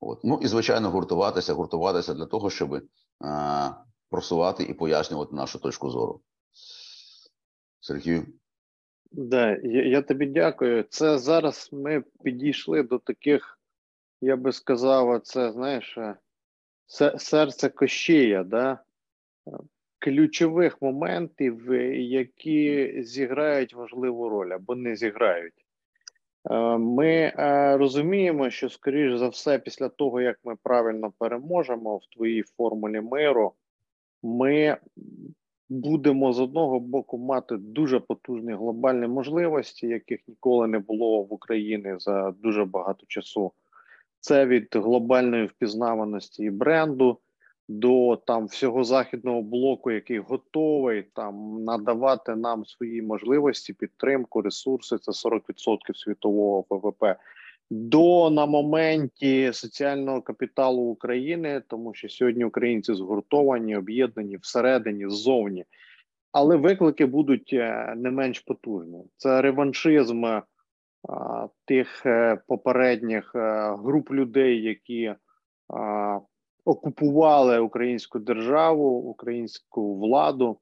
От 0.00 0.24
ну 0.24 0.40
і 0.42 0.46
звичайно, 0.46 0.90
гуртуватися, 0.90 1.54
гуртуватися 1.54 2.14
для 2.14 2.26
того, 2.26 2.50
щоб 2.50 2.82
а, 3.20 3.70
просувати 4.10 4.64
і 4.64 4.74
пояснювати 4.74 5.36
нашу 5.36 5.58
точку 5.58 5.90
зору. 5.90 6.20
Сергію. 7.80 8.26
Да, 9.12 9.56
я, 9.62 9.86
я 9.86 10.02
тобі 10.02 10.26
дякую. 10.26 10.82
Це 10.82 11.18
зараз 11.18 11.68
ми 11.72 12.04
підійшли 12.24 12.82
до 12.82 12.98
таких, 12.98 13.58
я 14.20 14.36
би 14.36 14.52
сказав, 14.52 15.20
це 15.22 15.52
знаєш, 15.52 15.98
е, 15.98 16.16
серце 17.16 17.68
кощія, 17.68 18.44
да? 18.44 18.78
ключових 19.98 20.82
моментів, 20.82 21.72
які 21.94 22.94
зіграють 23.02 23.74
важливу 23.74 24.28
роль 24.28 24.50
або 24.52 24.74
не 24.74 24.96
зіграють. 24.96 25.66
Е, 26.50 26.78
ми 26.78 27.08
е, 27.08 27.76
розуміємо, 27.76 28.50
що, 28.50 28.68
скоріш 28.68 29.18
за 29.18 29.28
все, 29.28 29.58
після 29.58 29.88
того, 29.88 30.20
як 30.20 30.38
ми 30.44 30.56
правильно 30.62 31.12
переможемо 31.18 31.96
в 31.96 32.06
твоїй 32.06 32.42
формулі 32.42 33.00
миру, 33.00 33.52
ми 34.22 34.76
будемо 35.68 36.32
з 36.32 36.40
одного 36.40 36.80
боку 36.80 37.18
мати 37.18 37.56
дуже 37.56 38.00
потужні 38.00 38.52
глобальні 38.52 39.06
можливості, 39.06 39.86
яких 39.86 40.20
ніколи 40.28 40.66
не 40.66 40.78
було 40.78 41.22
в 41.22 41.32
Україні 41.32 41.94
за 41.98 42.30
дуже 42.30 42.64
багато 42.64 43.06
часу. 43.06 43.52
Це 44.26 44.46
від 44.46 44.68
глобальної 44.74 45.46
впізнаваності 45.46 46.44
і 46.44 46.50
бренду 46.50 47.18
до 47.68 48.16
там 48.26 48.46
всього 48.46 48.84
західного 48.84 49.42
блоку, 49.42 49.90
який 49.90 50.18
готовий 50.18 51.04
там 51.14 51.64
надавати 51.64 52.36
нам 52.36 52.64
свої 52.64 53.02
можливості, 53.02 53.72
підтримку, 53.72 54.42
ресурси. 54.42 54.98
Це 54.98 55.12
40% 55.28 55.94
світового 55.94 56.64
ВВП. 56.70 57.16
До 57.70 58.30
на 58.30 58.46
моменті 58.46 59.50
соціального 59.52 60.22
капіталу 60.22 60.82
України, 60.82 61.62
тому 61.68 61.94
що 61.94 62.08
сьогодні 62.08 62.44
українці 62.44 62.94
згуртовані, 62.94 63.76
об'єднані 63.76 64.36
всередині, 64.36 65.08
ззовні, 65.08 65.64
але 66.32 66.56
виклики 66.56 67.06
будуть 67.06 67.50
е, 67.52 67.94
не 67.96 68.10
менш 68.10 68.40
потужні. 68.40 68.98
Це 69.16 69.42
реваншизм 69.42 70.24
а, 70.24 70.42
тих 71.64 72.06
е, 72.06 72.38
попередніх 72.46 73.32
е, 73.34 73.76
груп 73.76 74.10
людей, 74.10 74.62
які 74.62 75.14
окупували 76.64 77.58
українську 77.58 78.18
державу, 78.18 78.88
українську 78.88 79.98
владу 79.98 80.58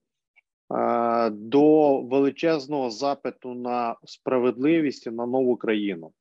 до 1.30 2.00
величезного 2.00 2.90
запиту 2.90 3.54
на 3.54 3.96
справедливість 4.04 5.06
і 5.06 5.10
на 5.10 5.26
нову 5.26 5.56
країну. 5.56 6.12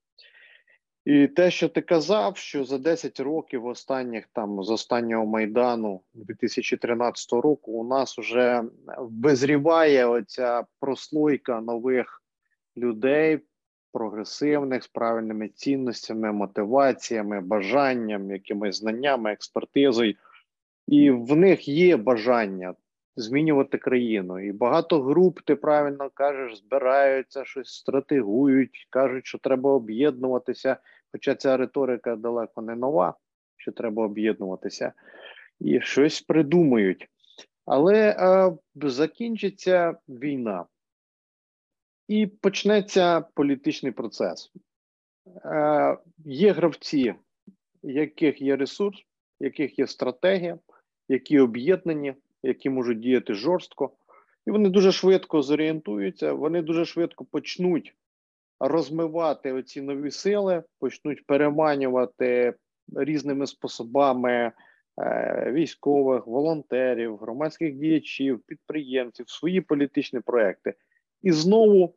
І 1.06 1.28
те, 1.28 1.52
що 1.52 1.70
ти 1.70 1.82
казав, 1.82 2.38
що 2.38 2.64
за 2.64 2.78
10 2.78 3.20
років 3.20 3.66
останніх 3.66 4.28
там 4.34 4.64
з 4.64 4.70
останнього 4.70 5.26
майдану 5.26 6.02
2013 6.14 7.34
року 7.34 7.72
у 7.72 7.88
нас 7.88 8.18
вже 8.18 8.64
визріває 8.98 10.06
оця 10.06 10.66
прослойка 10.80 11.62
нових 11.62 12.24
людей, 12.78 13.40
прогресивних 13.94 14.84
з 14.84 14.88
правильними 14.88 15.48
цінностями, 15.48 16.32
мотиваціями, 16.32 17.42
бажанням, 17.42 18.32
якимись 18.32 18.76
знаннями, 18.76 19.32
експертизою, 19.32 20.16
і 20.88 21.12
в 21.12 21.36
них 21.36 21.68
є 21.68 21.98
бажання 21.98 22.74
змінювати 23.16 23.78
країну. 23.78 24.40
І 24.40 24.52
багато 24.52 25.02
груп, 25.02 25.40
ти 25.42 25.56
правильно 25.56 26.10
кажеш, 26.14 26.58
збираються, 26.58 27.46
щось 27.46 27.70
стратегують, 27.70 28.88
кажуть, 28.90 29.26
що 29.26 29.38
треба 29.38 29.72
об'єднуватися. 29.72 30.78
Хоча 31.12 31.36
ця 31.36 31.58
риторика 31.58 32.16
далеко 32.16 32.62
не 32.62 32.76
нова, 32.76 33.14
що 33.58 33.72
треба 33.72 34.06
об'єднуватися, 34.06 34.94
і 35.60 35.82
щось 35.82 36.22
придумують. 36.22 37.10
Але 37.66 38.10
е, 38.10 38.52
закінчиться 38.76 39.96
війна 40.08 40.66
і 42.14 42.28
почнеться 42.28 43.22
політичний 43.22 43.92
процес. 43.92 44.52
Е, 45.46 45.98
Є 46.26 46.52
гравці, 46.52 47.16
яких 47.84 48.42
є 48.42 48.56
ресурс, 48.56 49.06
яких 49.40 49.80
є 49.80 49.88
стратегія, 49.88 50.60
які 51.10 51.40
об'єднані, 51.40 52.14
які 52.44 52.70
можуть 52.70 53.00
діяти 53.00 53.34
жорстко, 53.34 53.92
і 54.48 54.52
вони 54.52 54.70
дуже 54.70 54.92
швидко 54.92 55.42
зорієнтуються, 55.42 56.34
вони 56.34 56.62
дуже 56.62 56.86
швидко 56.86 57.26
почнуть 57.26 57.96
розмивати 58.60 59.54
оці 59.54 59.82
нові 59.82 60.12
сили, 60.12 60.64
почнуть 60.80 61.26
переманювати 61.26 62.54
різними 62.96 63.48
способами. 63.48 64.52
Е, 65.00 65.52
військових, 65.52 66.28
волонтерів, 66.28 67.18
громадських 67.18 67.76
діячів, 67.76 68.42
підприємців, 68.48 69.30
свої 69.30 69.62
політичні 69.62 70.20
проекти. 70.20 70.74
І 71.22 71.32
знову 71.32 71.96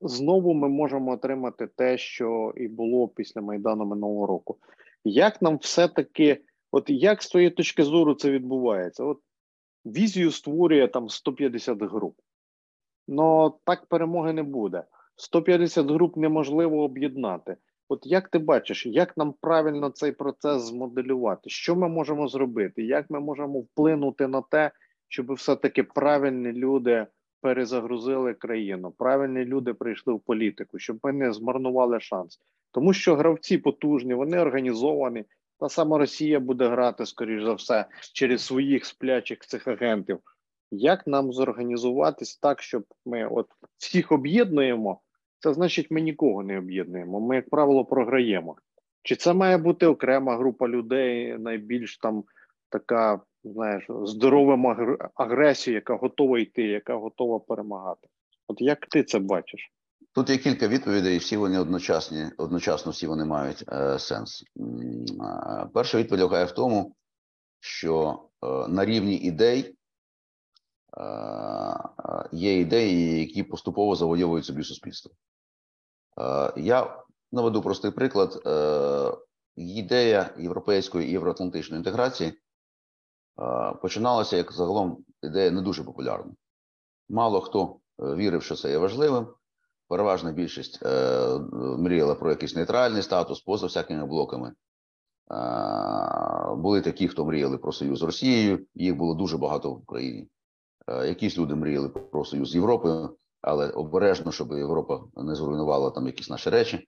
знову 0.00 0.54
ми 0.54 0.68
можемо 0.68 1.12
отримати 1.12 1.66
те, 1.66 1.98
що 1.98 2.52
і 2.56 2.68
було 2.68 3.08
після 3.08 3.40
Майдану 3.40 3.84
минулого 3.84 4.26
року. 4.26 4.58
Як 5.04 5.42
нам 5.42 5.56
все-таки, 5.56 6.40
от 6.70 6.90
як 6.90 7.22
з 7.22 7.28
твоєї 7.28 7.50
точки 7.50 7.84
зору 7.84 8.14
це 8.14 8.30
відбувається? 8.30 9.04
От 9.04 9.18
Візію 9.86 10.30
створює 10.30 10.88
там 10.88 11.08
150 11.08 11.82
груп. 11.82 12.18
Ну 13.08 13.54
так 13.64 13.86
перемоги 13.86 14.32
не 14.32 14.42
буде. 14.42 14.84
150 15.16 15.86
груп 15.86 16.16
неможливо 16.16 16.82
об'єднати. 16.82 17.56
От 17.88 18.06
як 18.06 18.28
ти 18.28 18.38
бачиш, 18.38 18.86
як 18.86 19.16
нам 19.16 19.34
правильно 19.40 19.90
цей 19.90 20.12
процес 20.12 20.62
змоделювати? 20.62 21.50
Що 21.50 21.76
ми 21.76 21.88
можемо 21.88 22.28
зробити? 22.28 22.82
Як 22.82 23.10
ми 23.10 23.20
можемо 23.20 23.60
вплинути 23.60 24.28
на 24.28 24.42
те, 24.42 24.70
щоб 25.08 25.32
все-таки 25.32 25.82
правильні 25.82 26.52
люди 26.52 27.06
перезагрузили 27.42 28.34
країну. 28.34 28.90
Правильні 28.90 29.44
люди 29.44 29.74
прийшли 29.74 30.14
в 30.14 30.20
політику, 30.20 30.78
щоб 30.78 30.98
ми 31.02 31.12
не 31.12 31.32
змарнували 31.32 32.00
шанс, 32.00 32.40
тому 32.70 32.92
що 32.92 33.16
гравці 33.16 33.58
потужні, 33.58 34.14
вони 34.14 34.40
організовані. 34.40 35.24
Та 35.60 35.68
сама 35.68 35.98
Росія 35.98 36.40
буде 36.40 36.68
грати, 36.68 37.06
скоріш 37.06 37.42
за 37.42 37.52
все, 37.52 37.84
через 38.12 38.44
своїх 38.44 38.84
сплячих 38.84 39.38
цих 39.38 39.68
агентів. 39.68 40.18
Як 40.70 41.06
нам 41.06 41.32
зорганізуватись 41.32 42.36
так, 42.36 42.62
щоб 42.62 42.84
ми 43.06 43.26
от 43.26 43.46
всіх 43.78 44.12
об'єднуємо? 44.12 45.00
Це 45.38 45.54
значить, 45.54 45.90
ми 45.90 46.00
нікого 46.00 46.42
не 46.42 46.58
об'єднуємо. 46.58 47.20
Ми, 47.20 47.36
як 47.36 47.50
правило, 47.50 47.84
програємо. 47.84 48.56
Чи 49.02 49.16
це 49.16 49.34
має 49.34 49.58
бути 49.58 49.86
окрема 49.86 50.36
група 50.36 50.68
людей, 50.68 51.38
найбільш 51.38 51.98
там 51.98 52.24
така 52.68 53.20
знаєш, 53.44 53.86
здоровим 54.04 54.66
агресію, 55.14 55.74
яка 55.74 55.96
готова 55.96 56.38
йти, 56.38 56.62
яка 56.62 56.94
готова 56.94 57.38
перемагати. 57.38 58.08
От 58.48 58.60
як 58.60 58.86
ти 58.86 59.02
це 59.02 59.18
бачиш? 59.18 59.72
Тут 60.14 60.30
є 60.30 60.36
кілька 60.36 60.68
відповідей, 60.68 61.14
і 61.14 61.18
всі 61.18 61.36
вони 61.36 61.58
одночасні, 61.58 62.24
одночасно 62.36 62.92
всі 62.92 63.06
вони 63.06 63.24
мають 63.24 63.64
е, 63.72 63.98
сенс. 63.98 64.44
Перша 65.74 65.98
відповідь 65.98 66.24
лягає 66.24 66.44
в 66.44 66.52
тому, 66.52 66.96
що 67.60 68.22
е, 68.42 68.68
на 68.68 68.84
рівні 68.84 69.16
ідей 69.16 69.74
е, 70.98 71.04
є 72.32 72.60
ідеї, 72.60 73.20
які 73.20 73.42
поступово 73.42 73.96
завойовують 73.96 74.44
собі 74.44 74.62
суспільство. 74.62 75.12
Е, 76.20 76.52
я 76.56 77.02
наведу 77.32 77.62
простий 77.62 77.90
приклад: 77.90 78.42
е, 78.46 79.12
ідея 79.56 80.34
європейської 80.38 81.08
і 81.08 81.12
євроатлантичної 81.12 81.78
інтеграції 81.78 82.41
починалася 83.82 84.36
як 84.36 84.52
загалом 84.52 85.04
ідея 85.22 85.50
не 85.50 85.62
дуже 85.62 85.84
популярна. 85.84 86.32
Мало 87.08 87.40
хто 87.40 87.76
е, 88.02 88.14
вірив, 88.14 88.42
що 88.42 88.54
це 88.54 88.70
є 88.70 88.78
важливим. 88.78 89.26
Переважна 89.88 90.32
більшість 90.32 90.82
е, 90.82 91.38
мріяла 91.78 92.14
про 92.14 92.30
якийсь 92.30 92.56
нейтральний 92.56 93.02
статус 93.02 93.40
поза 93.40 93.66
всякими 93.66 94.06
блоками. 94.06 94.52
Е, 95.30 96.54
були 96.56 96.80
такі, 96.80 97.08
хто 97.08 97.24
мріяли 97.24 97.58
про 97.58 97.72
союз 97.72 97.98
з 97.98 98.02
Росією, 98.02 98.66
їх 98.74 98.96
було 98.96 99.14
дуже 99.14 99.38
багато 99.38 99.70
в 99.70 99.78
Україні. 99.78 100.28
Е, 100.88 101.08
якісь 101.08 101.38
люди 101.38 101.54
мріяли 101.54 101.88
про 101.88 102.24
союз 102.24 102.50
з 102.50 102.54
Європою, 102.54 103.16
але 103.40 103.70
обережно, 103.70 104.32
щоб 104.32 104.52
Європа 104.52 105.00
не 105.16 105.34
зруйнувала 105.34 105.90
там 105.90 106.06
якісь 106.06 106.30
наші 106.30 106.50
речі. 106.50 106.76
Е, 106.76 106.86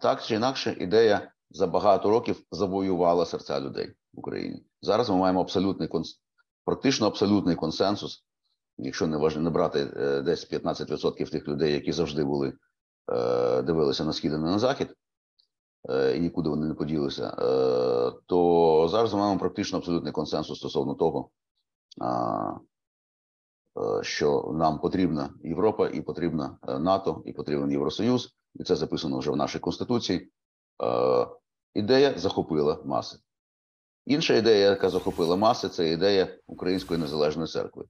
так 0.00 0.22
чи 0.22 0.34
інакше, 0.34 0.76
ідея 0.80 1.32
за 1.50 1.66
багато 1.66 2.10
років 2.10 2.42
завоювала 2.50 3.26
серця 3.26 3.60
людей 3.60 3.92
в 4.14 4.18
Україні. 4.18 4.64
Зараз 4.82 5.10
ми 5.10 5.16
маємо 5.16 5.40
абсолютний 5.40 5.88
практично 6.64 7.06
абсолютний 7.06 7.56
консенсус, 7.56 8.24
якщо 8.78 9.06
не 9.06 9.16
важливо 9.16 9.44
не 9.44 9.50
брати 9.50 9.90
е, 9.96 10.22
десь 10.22 10.52
15% 10.52 11.30
тих 11.30 11.48
людей, 11.48 11.72
які 11.72 11.92
завжди 11.92 12.24
були 12.24 12.52
е, 13.12 13.62
дивилися 13.62 14.04
на 14.04 14.12
схід 14.12 14.32
і 14.32 14.36
на 14.36 14.58
захід, 14.58 14.94
е, 15.90 16.16
і 16.16 16.20
нікуди 16.20 16.48
вони 16.48 16.66
не 16.66 16.74
поділися, 16.74 17.30
то 18.26 18.88
зараз 18.90 19.14
ми 19.14 19.20
маємо 19.20 19.40
практично 19.40 19.78
абсолютний 19.78 20.12
консенсус 20.12 20.58
стосовно 20.58 20.94
того, 20.94 21.30
що 24.02 24.50
нам 24.54 24.78
потрібна 24.78 25.34
Європа, 25.44 25.88
і 25.88 26.00
потрібна 26.00 26.58
НАТО, 26.80 27.22
і 27.26 27.32
потрібен 27.32 27.70
Євросоюз, 27.70 28.36
і 28.54 28.64
це 28.64 28.76
записано 28.76 29.18
вже 29.18 29.30
в 29.30 29.36
нашій 29.36 29.58
конституції. 29.58 30.32
Ідея 31.74 32.18
захопила 32.18 32.82
маси. 32.84 33.18
Інша 34.06 34.34
ідея, 34.34 34.70
яка 34.70 34.90
захопила 34.90 35.36
маси, 35.36 35.68
це 35.68 35.90
ідея 35.90 36.38
Української 36.46 37.00
незалежної 37.00 37.48
церкви. 37.48 37.84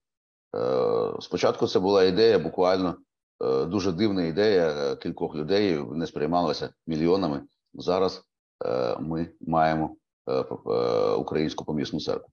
Е, 0.57 1.13
спочатку 1.21 1.67
це 1.67 1.79
була 1.79 2.05
ідея, 2.05 2.39
буквально 2.39 2.97
е, 3.45 3.65
дуже 3.65 3.93
дивна 3.93 4.23
ідея 4.25 4.69
е, 4.69 4.97
кількох 4.97 5.35
людей, 5.35 5.85
не 5.93 6.07
сприймалася 6.07 6.71
мільйонами. 6.87 7.43
Зараз 7.75 8.23
ми 9.01 9.31
маємо 9.41 9.97
українську 11.19 11.65
помісну 11.65 12.01
церкву. 12.01 12.29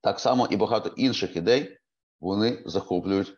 Так 0.00 0.20
само 0.20 0.46
і 0.50 0.56
багато 0.56 0.88
інших 0.96 1.36
ідей 1.36 1.78
вони 2.20 2.62
захоплюють 2.66 3.34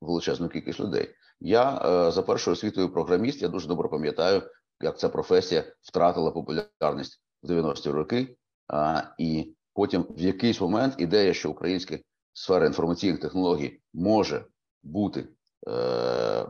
величезну 0.00 0.48
кількість 0.48 0.80
людей. 0.80 1.14
Я 1.40 1.80
за 2.10 2.22
першою 2.22 2.52
освітою 2.52 2.92
програміст, 2.92 3.42
я 3.42 3.48
дуже 3.48 3.68
добре 3.68 3.88
пам'ятаю, 3.88 4.42
як 4.82 4.98
ця 4.98 5.08
професія 5.08 5.64
втратила 5.82 6.30
популярність 6.30 7.22
в 7.42 7.50
90-ті 7.50 7.90
роки, 7.90 8.36
а, 8.68 9.02
і 9.18 9.54
потім 9.74 10.02
в 10.02 10.20
якийсь 10.20 10.60
момент 10.60 10.94
ідея, 10.98 11.34
що 11.34 11.50
українська 11.50 11.98
сфера 12.32 12.66
інформаційних 12.66 13.20
технологій 13.20 13.80
може 13.92 14.44
бути 14.82 15.28
е, 15.68 16.46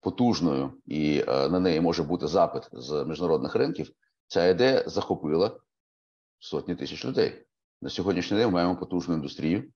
потужною 0.00 0.72
і 0.86 1.24
е, 1.28 1.48
на 1.48 1.60
неї 1.60 1.80
може 1.80 2.02
бути 2.02 2.26
запит 2.26 2.68
з 2.72 3.04
міжнародних 3.04 3.54
ринків. 3.54 3.90
ця 4.26 4.46
ідея 4.46 4.84
захопила 4.86 5.60
сотні 6.38 6.74
тисяч 6.74 7.04
людей. 7.04 7.46
На 7.82 7.90
сьогоднішній 7.90 8.36
день 8.36 8.46
ми 8.46 8.52
маємо 8.52 8.76
потужну 8.76 9.14
індустрію. 9.14 9.72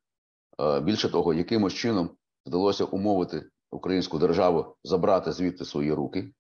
Більше 0.83 1.09
того, 1.09 1.35
якимось 1.35 1.75
чином 1.75 2.11
вдалося 2.47 2.85
умовити 2.85 3.51
українську 3.71 4.19
державу 4.19 4.77
забрати 4.85 5.33
звідти 5.33 5.65
свої 5.65 5.93
руки. 5.93 6.33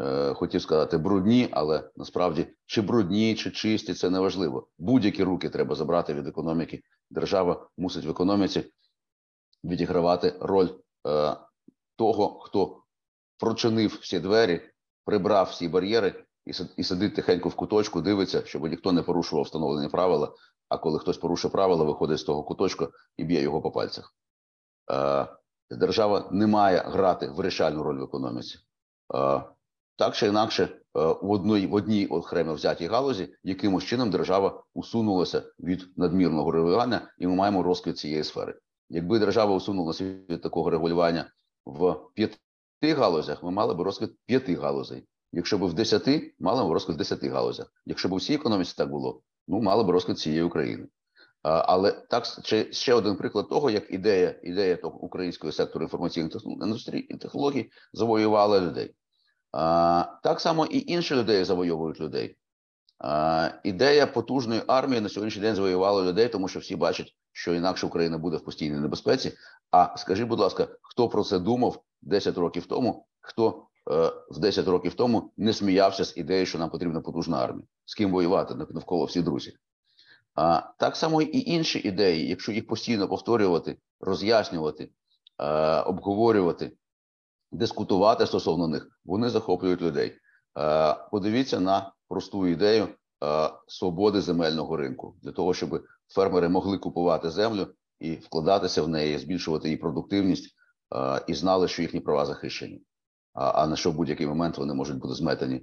Е, 0.00 0.34
хотів 0.34 0.62
сказати 0.62 0.98
брудні, 0.98 1.48
але 1.52 1.90
насправді 1.96 2.46
чи 2.66 2.82
брудні, 2.82 3.34
чи 3.34 3.50
чисті 3.50 3.94
це 3.94 4.10
не 4.10 4.20
важливо. 4.20 4.68
Будь-які 4.78 5.24
руки 5.24 5.50
треба 5.50 5.74
забрати 5.74 6.14
від 6.14 6.26
економіки. 6.26 6.82
Держава 7.10 7.68
мусить 7.78 8.04
в 8.04 8.10
економіці 8.10 8.72
відігравати 9.64 10.36
роль 10.40 10.68
е, 11.08 11.36
того, 11.96 12.40
хто 12.40 12.82
прочинив 13.38 13.98
всі 14.02 14.20
двері, 14.20 14.60
прибрав 15.04 15.46
всі 15.46 15.68
бар'єри 15.68 16.24
і 16.76 16.84
сидить 16.84 17.14
тихенько 17.14 17.48
в 17.48 17.54
куточку, 17.54 18.00
дивиться, 18.00 18.42
щоб 18.46 18.66
ніхто 18.66 18.92
не 18.92 19.02
порушував 19.02 19.44
встановлені 19.44 19.88
правила. 19.88 20.34
А 20.68 20.78
коли 20.78 20.98
хтось 20.98 21.18
порушує 21.18 21.52
правила, 21.52 21.84
виходить 21.84 22.18
з 22.18 22.24
того 22.24 22.42
куточка 22.42 22.88
і 23.16 23.24
б'є 23.24 23.42
його 23.42 23.62
по 23.62 23.70
пальцях. 23.70 24.14
Е, 24.92 25.26
держава 25.70 26.28
не 26.32 26.46
має 26.46 26.78
грати 26.78 27.28
вирішальну 27.28 27.82
роль 27.82 28.00
в 28.00 28.02
економіці. 28.02 28.58
Так 29.96 30.16
чи 30.16 30.26
інакше, 30.26 30.62
е, 30.64 30.78
в 30.94 31.30
одній 31.30 31.66
в 31.66 31.74
одній 31.74 32.06
окремо 32.06 32.54
взятій 32.54 32.86
галузі, 32.86 33.34
якимось 33.42 33.84
чином 33.84 34.10
держава 34.10 34.64
усунулася 34.74 35.42
від 35.60 35.88
надмірного 35.96 36.50
регулювання, 36.50 37.12
і 37.18 37.26
ми 37.26 37.34
маємо 37.34 37.62
розквіт 37.62 37.98
цієї 37.98 38.24
сфери. 38.24 38.54
Якби 38.88 39.18
держава 39.18 39.56
усунулася 39.56 40.04
від 40.04 40.42
такого 40.42 40.70
регулювання 40.70 41.30
в 41.66 41.96
п'яти 42.14 42.38
галузях, 42.82 43.42
ми 43.42 43.50
мали 43.50 43.74
б 43.74 43.80
розквіт 43.80 44.10
п'яти 44.26 44.54
галузей. 44.54 45.06
Якщо 45.32 45.58
б 45.58 45.64
в 45.64 45.74
десяти, 45.74 46.34
мали 46.38 46.68
б 46.68 46.72
розквіт 46.72 46.96
десяти 46.96 47.28
галузях. 47.28 47.72
Якщо 47.86 48.08
б 48.08 48.12
у 48.12 48.16
всій 48.16 48.34
економіці 48.34 48.74
так 48.76 48.90
було, 48.90 49.22
ну 49.48 49.60
мали 49.60 49.84
б 49.84 49.90
розквіт 49.90 50.18
цієї 50.18 50.42
України. 50.42 50.86
Але 51.42 51.92
так 51.92 52.26
ще 52.70 52.94
один 52.94 53.16
приклад 53.16 53.48
того, 53.48 53.70
як 53.70 53.90
ідея 53.90 54.40
ідея 54.42 54.76
того 54.76 54.98
українського 54.98 55.52
сектору 55.52 55.84
інформаційних 55.84 56.32
технологій 57.20 57.70
завоювала 57.92 58.60
людей. 58.60 58.94
Так 60.22 60.40
само 60.40 60.66
і 60.66 60.92
інші 60.92 61.14
людей 61.14 61.44
завойовують 61.44 62.00
людей. 62.00 62.36
Ідея 63.64 64.06
потужної 64.06 64.62
армії 64.66 65.00
на 65.00 65.08
сьогоднішній 65.08 65.42
день 65.42 65.54
завоювала 65.54 66.02
людей, 66.02 66.28
тому 66.28 66.48
що 66.48 66.60
всі 66.60 66.76
бачать, 66.76 67.14
що 67.32 67.54
інакше 67.54 67.86
Україна 67.86 68.18
буде 68.18 68.36
в 68.36 68.44
постійній 68.44 68.78
небезпеці. 68.78 69.32
А 69.70 69.96
скажіть, 69.96 70.28
будь 70.28 70.40
ласка, 70.40 70.68
хто 70.82 71.08
про 71.08 71.24
це 71.24 71.38
думав 71.38 71.82
10 72.02 72.38
років 72.38 72.66
тому? 72.66 73.06
Хто 73.20 73.66
е, 73.90 74.12
в 74.30 74.38
10 74.38 74.68
років 74.68 74.94
тому 74.94 75.32
не 75.36 75.52
сміявся 75.52 76.04
з 76.04 76.16
ідеєю, 76.16 76.46
що 76.46 76.58
нам 76.58 76.70
потрібна 76.70 77.00
потужна 77.00 77.38
армія? 77.38 77.66
З 77.84 77.94
ким 77.94 78.12
воювати 78.12 78.54
навколо 78.54 79.04
всі 79.04 79.22
друзі? 79.22 79.52
А 80.34 80.62
так 80.78 80.96
само 80.96 81.22
і 81.22 81.50
інші 81.50 81.78
ідеї, 81.78 82.28
якщо 82.28 82.52
їх 82.52 82.66
постійно 82.66 83.08
повторювати, 83.08 83.76
роз'яснювати, 84.00 84.90
е, 85.38 85.80
обговорювати, 85.80 86.72
дискутувати 87.54 88.26
стосовно 88.26 88.68
них, 88.68 88.88
вони 89.04 89.30
захоплюють 89.30 89.82
людей. 89.82 90.12
Е, 90.58 90.96
подивіться 91.10 91.60
на 91.60 91.92
просту 92.08 92.46
ідею 92.46 92.88
е, 93.24 93.50
свободи 93.68 94.20
земельного 94.20 94.76
ринку 94.76 95.16
для 95.22 95.32
того, 95.32 95.54
щоб 95.54 95.82
фермери 96.14 96.48
могли 96.48 96.78
купувати 96.78 97.30
землю 97.30 97.66
і 98.00 98.14
вкладатися 98.14 98.82
в 98.82 98.88
неї, 98.88 99.18
збільшувати 99.18 99.68
її 99.68 99.76
продуктивність 99.76 100.54
і 101.26 101.34
знали, 101.34 101.68
що 101.68 101.82
їхні 101.82 102.00
права 102.00 102.26
захищені. 102.26 102.82
А 103.32 103.66
на 103.66 103.76
що 103.76 103.90
в 103.90 103.94
будь-який 103.94 104.26
момент 104.26 104.58
вони 104.58 104.74
можуть 104.74 104.98
бути 104.98 105.14
зметені 105.14 105.62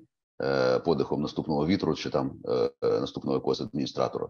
подихом 0.86 1.22
наступного 1.22 1.68
вітру 1.68 1.96
чи 1.96 2.10
там 2.10 2.40
наступного 2.82 3.38
якогось 3.38 3.62
адміністратора. 3.62 4.30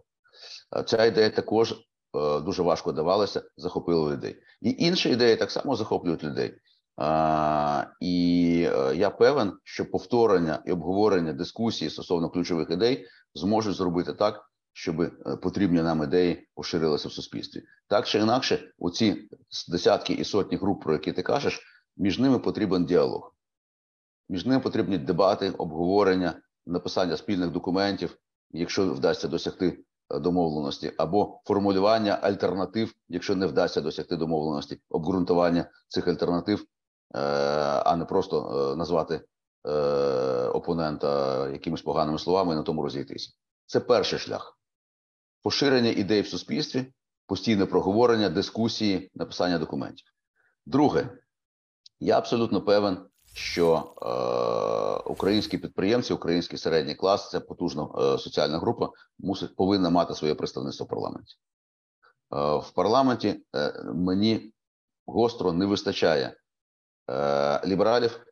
Ця 0.86 1.06
ідея 1.06 1.30
також 1.30 1.71
е, 1.71 2.39
дуже 2.39 2.63
важко 2.63 2.91
давалася, 2.91 3.43
захопила 3.58 4.12
людей. 4.12 4.38
І 4.62 4.76
інші 4.80 5.10
ідеї 5.10 5.36
так 5.36 5.52
само 5.52 5.76
захоплюють 5.76 6.24
людей. 6.24 6.58
І 8.00 8.68
е, 8.74 8.96
я 8.96 9.10
певен, 9.10 9.54
що 9.64 9.92
повторення 9.92 10.64
і 10.66 10.72
обговорення 10.72 11.34
дискусії 11.34 11.90
стосовно 11.90 12.30
ключових 12.30 12.70
ідей 12.70 13.08
зможуть 13.36 13.76
зробити 13.76 14.14
так, 14.14 14.52
щоб 14.74 15.02
е, 15.02 15.12
потрібні 15.42 15.82
нам 15.82 16.04
ідеї 16.04 16.48
поширилися 16.56 17.08
в 17.08 17.12
суспільстві. 17.12 17.64
Так 17.88 18.08
чи 18.08 18.20
інакше, 18.20 18.72
оці 18.80 19.30
десятки 19.70 20.14
і 20.14 20.24
сотні 20.24 20.58
груп, 20.58 20.84
про 20.84 20.94
які 20.94 21.12
ти 21.12 21.22
кажеш, 21.22 21.62
між 21.98 22.20
ними 22.20 22.40
потрібен 22.40 22.86
діалог. 22.86 23.36
Між 24.30 24.46
ними 24.46 24.60
потрібні 24.60 24.98
дебати, 24.98 25.50
обговорення, 25.50 26.42
написання 26.66 27.18
спільних 27.18 27.52
документів, 27.52 28.18
якщо 28.52 28.94
вдасться 28.94 29.28
досягти 29.28 29.84
домовленості, 30.20 30.92
або 30.98 31.42
формулювання 31.46 32.20
альтернатив, 32.22 32.94
якщо 33.10 33.36
не 33.36 33.48
вдасться 33.48 33.82
досягти 33.82 34.18
домовленості, 34.18 34.82
обґрунтування 34.90 35.70
цих 35.88 36.08
альтернатив, 36.08 36.60
е, 36.60 36.66
а 37.13 37.95
не 37.95 38.06
просто 38.06 38.71
е, 38.71 38.76
назвати 38.76 39.21
е, 39.67 39.71
опонента 40.47 41.50
якимись 41.50 41.82
поганими 41.82 42.19
словами 42.19 42.54
і 42.54 42.56
на 42.56 42.63
тому 42.63 42.84
розійтися. 42.84 43.32
Це 43.65 43.80
перший 43.80 44.19
шлях 44.19 44.58
поширення 45.43 45.89
ідей 45.89 46.21
в 46.21 46.28
суспільстві, 46.28 46.93
постійне 47.28 47.65
проговорення, 47.65 48.30
дискусії, 48.30 49.12
написання 49.15 49.60
документів. 49.60 50.08
Друге, 50.65 51.10
я 52.00 52.17
абсолютно 52.17 52.62
певен, 52.62 52.97
що 53.34 53.95
е, 54.02 55.10
українські 55.10 55.58
підприємці, 55.58 56.13
український 56.13 56.58
середній 56.58 56.95
клас 56.95 57.30
це 57.30 57.39
потужна 57.39 57.84
е, 57.84 58.17
соціальна 58.17 58.60
група, 58.60 58.89
мусить 59.19 59.56
повинна 59.56 59.89
мати 59.89 60.15
своє 60.15 60.36
представництво 60.36 60.86
в 60.86 60.89
парламенті. 60.89 61.36
Е, 62.34 62.58
в 62.58 62.71
парламенті 62.76 63.43
е, 63.56 63.84
мені 63.84 64.54
гостро 65.06 65.54
не 65.54 65.65
вистачає 65.65 66.28
е, 66.28 66.40
лібералів. 67.65 68.26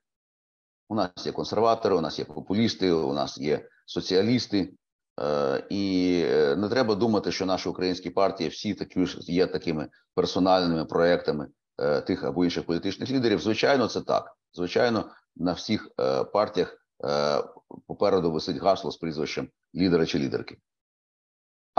У 0.90 0.96
нас 0.96 1.10
є 1.26 1.32
консерватори, 1.32 1.96
у 1.96 2.02
нас 2.02 2.20
є 2.20 2.26
популісти, 2.26 2.92
у 2.92 3.14
нас 3.14 3.38
є 3.38 3.70
соціалісти. 3.86 4.74
Е, 5.22 5.64
і 5.70 6.24
е, 6.28 6.56
не 6.56 6.70
треба 6.70 6.96
думати, 6.96 7.32
що 7.32 7.46
наші 7.46 7.70
українські 7.70 8.10
партії 8.10 8.50
всі 8.50 8.74
такі 8.74 9.06
є 9.20 9.48
такими 9.48 9.90
персональними 10.16 10.86
проектами 10.86 11.48
е, 11.80 12.02
тих 12.02 12.24
або 12.24 12.46
інших 12.46 12.66
політичних 12.66 13.12
лідерів. 13.12 13.42
Звичайно, 13.42 13.88
це 13.88 14.02
так. 14.02 14.36
Звичайно, 14.54 15.10
на 15.36 15.54
всіх 15.54 15.90
е, 16.00 16.24
партіях 16.24 16.78
е, 17.06 17.44
попереду 17.88 18.32
висить 18.32 18.58
гасло 18.58 18.92
з 18.92 18.98
прізвищем 18.98 19.50
лідера 19.76 20.06
чи 20.06 20.20
лідерки. 20.20 20.58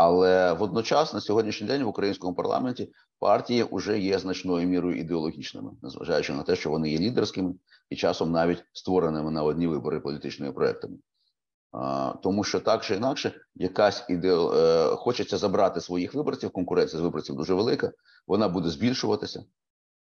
Але 0.02 0.52
водночас 0.52 1.14
на 1.14 1.20
сьогоднішній 1.20 1.66
день 1.66 1.84
в 1.84 1.88
українському 1.88 2.34
парламенті 2.34 2.92
партії 3.18 3.66
вже 3.72 3.98
є 3.98 4.18
значною 4.18 4.68
мірою 4.68 4.98
ідеологічними, 4.98 5.70
незважаючи 5.82 6.32
на 6.32 6.42
те, 6.42 6.56
що 6.56 6.70
вони 6.70 6.90
є 6.90 6.98
лідерськими 6.98 7.54
і 7.90 7.96
часом 7.96 8.32
навіть 8.32 8.64
створеними 8.72 9.30
на 9.30 9.42
одні 9.42 9.66
вибори 9.66 10.00
політичними 10.00 10.52
проектами. 10.52 10.96
Тому 12.22 12.44
що 12.44 12.60
так 12.60 12.84
чи 12.84 12.94
інакше, 12.94 13.40
якась 13.54 14.04
іде 14.08 14.34
е, 14.34 14.84
хочеться 14.96 15.38
забрати 15.38 15.80
своїх 15.80 16.14
виборців. 16.14 16.50
Конкуренція 16.50 17.00
з 17.00 17.02
виборців 17.02 17.36
дуже 17.36 17.54
велика. 17.54 17.92
Вона 18.26 18.48
буде 18.48 18.68
збільшуватися, 18.68 19.44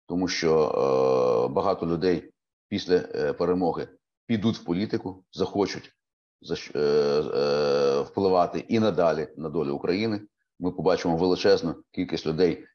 тому 0.08 0.28
що 0.28 0.66
е, 0.66 1.54
багато 1.54 1.88
людей 1.88 2.32
після 2.68 2.96
е, 2.96 3.34
перемоги 3.34 3.88
підуть 4.26 4.58
в 4.58 4.64
політику, 4.64 5.24
захочуть 5.32 5.92
впливати 8.06 8.60
і 8.60 8.80
надалі 8.80 9.28
на 9.38 9.50
долю 9.50 9.76
України. 9.76 10.22
Ми 10.60 10.72
побачимо 10.72 11.18
величезну 11.18 11.76
кількість 11.92 12.28
людей 12.28 12.66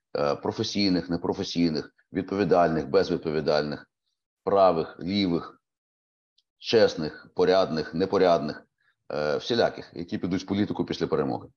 професійних, 0.43 1.11
непрофесійних, 1.11 1.95
відповідальних, 2.13 2.89
безвідповідальних, 2.89 3.91
правих, 4.45 5.01
лівих, 5.01 5.61
чесних, 6.59 7.29
порядних, 7.35 7.95
непорядних, 7.95 8.67
всіляких, 9.39 9.91
які 9.95 10.19
підуть 10.19 10.43
в 10.43 10.47
політику 10.47 10.85
після 10.85 11.07
перемоги, 11.07 11.49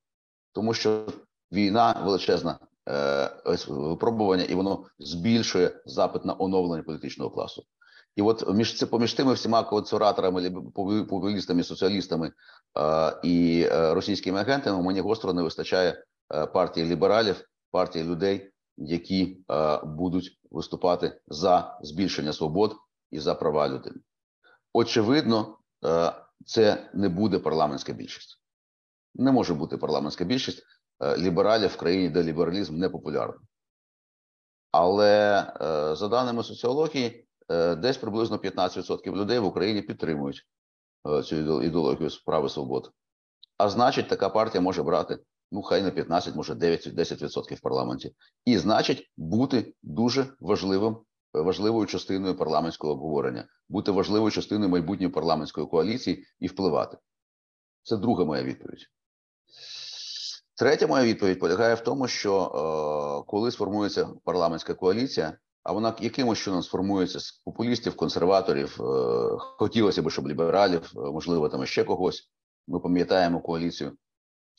тому 0.52 0.74
що 0.74 1.06
війна 1.52 2.02
величезна 2.04 2.58
випробування, 3.68 4.44
і 4.44 4.54
воно 4.54 4.86
збільшує 4.98 5.82
запит 5.86 6.24
на 6.24 6.36
оновлення 6.38 6.82
політичного 6.82 7.30
класу. 7.30 7.64
І 8.16 8.22
от 8.22 8.54
між 8.54 8.84
поміж 8.84 9.14
тими 9.14 9.32
всіма 9.32 9.62
консерваторами, 9.62 10.50
популістами, 11.04 11.62
соціалістами 11.62 12.32
і 13.22 13.66
е, 13.70 13.94
російськими 13.94 14.40
агентами 14.40 14.82
мені 14.82 15.00
гостро 15.00 15.32
не 15.32 15.42
вистачає 15.42 16.04
е, 16.34 16.46
партії 16.46 16.86
лібералів, 16.86 17.44
партії 17.70 18.04
людей, 18.04 18.50
які 18.76 19.44
е, 19.50 19.80
будуть 19.84 20.38
виступати 20.50 21.20
за 21.28 21.78
збільшення 21.82 22.32
свобод 22.32 22.76
і 23.10 23.20
за 23.20 23.34
права 23.34 23.68
людини. 23.68 23.96
Очевидно, 24.72 25.58
це 26.46 26.90
не 26.94 27.08
буде 27.08 27.38
парламентська 27.38 27.92
більшість. 27.92 28.40
Не 29.14 29.32
може 29.32 29.54
бути 29.54 29.76
парламентська 29.76 30.24
більшість 30.24 30.62
лібералів 31.18 31.70
в 31.70 31.76
країні, 31.76 32.08
де 32.08 32.22
лібералізм 32.22 32.78
не 32.78 32.88
популярний. 32.88 33.40
Але 34.72 35.46
за 35.96 36.08
даними 36.08 36.42
соціології. 36.42 37.24
Е, 37.48 37.74
десь 37.76 37.96
приблизно 37.96 38.36
15% 38.36 39.16
людей 39.16 39.38
в 39.38 39.44
Україні 39.44 39.82
підтримують 39.82 40.46
цю 41.24 41.62
ідеологію 41.62 42.10
справи 42.10 42.48
свободи. 42.48 42.88
А 43.58 43.68
значить, 43.68 44.08
така 44.08 44.28
партія 44.28 44.60
може 44.60 44.82
брати 44.82 45.18
ну 45.54 45.62
хай 45.62 45.82
на 45.82 45.90
15, 45.90 46.34
може 46.34 46.54
9-10% 46.54 47.54
в 47.54 47.60
парламенті, 47.60 48.14
і 48.44 48.58
значить, 48.58 49.10
бути 49.16 49.74
дуже 49.82 50.26
важливим 50.40 50.96
важливою 51.32 51.86
частиною 51.86 52.36
парламентського 52.36 52.92
обговорення, 52.92 53.48
бути 53.68 53.90
важливою 53.90 54.30
частиною 54.30 54.70
майбутньої 54.70 55.12
парламентської 55.12 55.66
коаліції 55.66 56.26
і 56.40 56.46
впливати. 56.46 56.98
Це 57.82 57.96
друга 57.96 58.24
моя 58.24 58.42
відповідь. 58.42 58.86
Третя 60.56 60.86
моя 60.86 61.04
відповідь 61.04 61.40
полягає 61.40 61.74
в 61.74 61.80
тому, 61.80 62.08
що 62.08 62.42
е, 62.44 63.30
коли 63.30 63.50
сформується 63.50 64.08
парламентська 64.24 64.74
коаліція, 64.74 65.38
а 65.64 65.72
вона 65.72 65.96
якимось 66.00 66.38
чином 66.38 66.62
сформується 66.62 67.20
з 67.20 67.32
популістів, 67.32 67.96
консерваторів, 67.96 68.82
е, 68.82 69.36
хотілося 69.38 70.02
б, 70.02 70.10
щоб 70.10 70.28
лібералів, 70.28 70.92
е, 70.96 71.00
можливо, 71.00 71.48
там 71.48 71.66
ще 71.66 71.84
когось. 71.84 72.30
Ми 72.66 72.80
пам'ятаємо 72.80 73.40
коаліцію, 73.40 73.96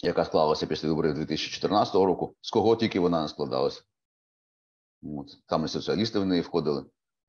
яка 0.03 0.25
склалася 0.25 0.67
після 0.67 0.87
виборів 0.87 1.13
2014 1.13 2.05
року. 2.05 2.35
З 2.41 2.51
кого 2.51 2.75
тільки 2.75 2.99
вона 2.99 3.21
не 3.21 3.27
складалася. 3.27 3.81
От. 5.03 5.27
Там 5.47 5.65
і 5.65 5.67
соціалісти 5.67 6.19
в 6.19 6.25
неї 6.25 6.41
входили, 6.41 6.85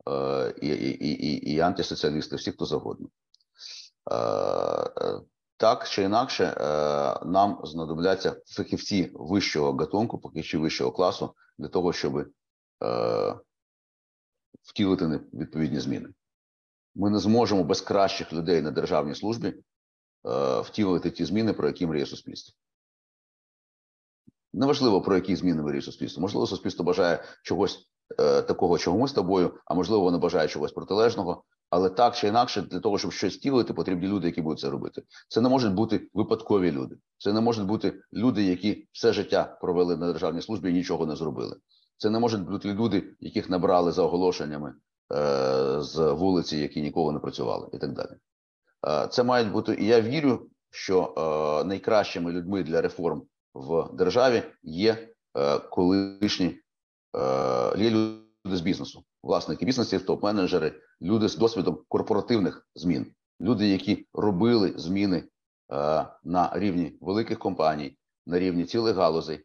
е, 0.09 0.55
і, 0.63 0.69
і, 0.69 1.09
і, 1.09 1.55
і 1.55 1.61
антисоціалісти, 1.61 2.37
всі, 2.37 2.53
хто 2.53 2.67
завгодно. 2.67 3.09
Так 5.57 5.89
чи 5.89 6.03
інакше, 6.03 6.57
нам 7.27 7.61
знадобляться 7.65 8.37
фахівці 8.47 9.11
вищого 9.15 9.73
гатунку, 9.73 10.19
поки 10.19 10.43
що 10.43 10.61
вищого 10.61 10.93
класу, 10.93 11.35
для 11.59 11.69
того, 11.69 11.93
щоб 11.93 12.27
втілити 14.63 15.21
відповідні 15.33 15.81
зміни. 15.81 16.09
Ми 16.95 17.11
не 17.11 17.19
зможемо 17.19 17.65
без 17.65 17.81
кращих 17.81 18.33
людей 18.33 18.63
на 18.63 18.71
державній 18.71 19.15
службі 19.15 19.49
е, 19.49 20.61
втілити 20.61 21.11
ті 21.11 21.25
зміни, 21.25 21.53
про 21.53 21.67
які 21.67 21.87
мріє 21.87 22.07
суспільство. 22.07 22.55
Неважливо, 24.53 25.03
про 25.03 25.15
які 25.15 25.37
зміни 25.37 25.63
мріє 25.63 25.83
суспільство. 25.83 26.21
Можливо, 26.21 26.47
суспільство 26.47 26.85
бажає 26.85 27.25
чогось 27.43 27.89
е, 28.21 28.43
такого, 28.43 28.79
чого 28.79 28.99
ми 28.99 29.09
з 29.09 29.13
тобою, 29.13 29.61
а 29.67 29.75
можливо, 29.75 30.03
воно 30.03 30.19
бажає 30.19 30.49
чогось 30.49 30.73
протилежного. 30.73 31.45
Але 31.71 31.91
так 31.91 32.17
чи 32.17 32.29
інакше, 32.29 32.63
для 32.63 32.81
того, 32.81 32.99
щоб 32.99 33.13
щось 33.13 33.37
втілити, 33.37 33.75
потрібні 33.75 34.09
люди, 34.09 34.27
які 34.27 34.43
будуть 34.43 34.61
це 34.61 34.71
робити. 34.71 35.03
Це 35.29 35.41
не 35.41 35.49
можуть 35.49 35.75
бути 35.75 36.09
випадкові 36.15 36.73
люди. 36.73 36.97
Це 37.19 37.33
не 37.33 37.41
можуть 37.41 37.67
бути 37.67 38.01
люди, 38.13 38.43
які 38.43 38.89
все 38.93 39.13
життя 39.13 39.59
провели 39.61 39.97
на 39.97 40.07
державній 40.07 40.43
службі 40.43 40.71
і 40.71 40.73
нічого 40.73 41.07
не 41.07 41.17
зробили. 41.17 41.57
Це 41.99 42.11
не 42.11 42.19
можуть 42.19 42.43
бути 42.43 42.75
люди, 42.75 43.05
яких 43.21 43.51
набрали 43.51 43.93
за 43.93 44.03
оголошеннями 44.03 44.75
е, 45.13 45.77
з 45.81 46.13
вулиці, 46.13 46.57
які 46.57 46.83
ніколи 46.83 47.13
не 47.13 47.19
працювали, 47.19 47.69
і 47.73 47.79
так 47.79 47.93
далі. 47.93 48.11
Е, 48.89 49.09
це 49.09 49.23
мають 49.23 49.53
бути, 49.53 49.75
і 49.75 49.87
я 49.87 50.01
вірю, 50.01 50.51
що 50.71 51.15
е, 51.17 51.65
найкращими 51.69 52.33
людьми 52.33 52.63
для 52.63 52.81
реформ 52.81 53.23
в 53.55 53.89
державі 53.93 54.43
є 54.63 55.09
е, 55.37 55.59
колишні 55.59 56.61
е, 57.17 57.79
є 57.79 57.91
люди 57.91 58.57
з 58.57 58.61
бізнесу, 58.61 59.05
власники 59.23 59.65
бізнесів, 59.65 60.07
топ-менеджери, 60.07 60.73
люди 61.03 61.29
з 61.29 61.37
досвідом 61.37 61.79
корпоративних 61.89 62.69
змін, 62.75 63.07
люди, 63.41 63.69
які 63.69 64.07
робили 64.15 64.75
зміни 64.77 65.17
е, 65.17 65.27
на 66.25 66.51
рівні 66.55 66.99
великих 67.01 67.39
компаній, 67.39 67.99
на 68.27 68.39
рівні 68.39 68.65
цілих 68.65 68.97
галузей. 68.97 69.45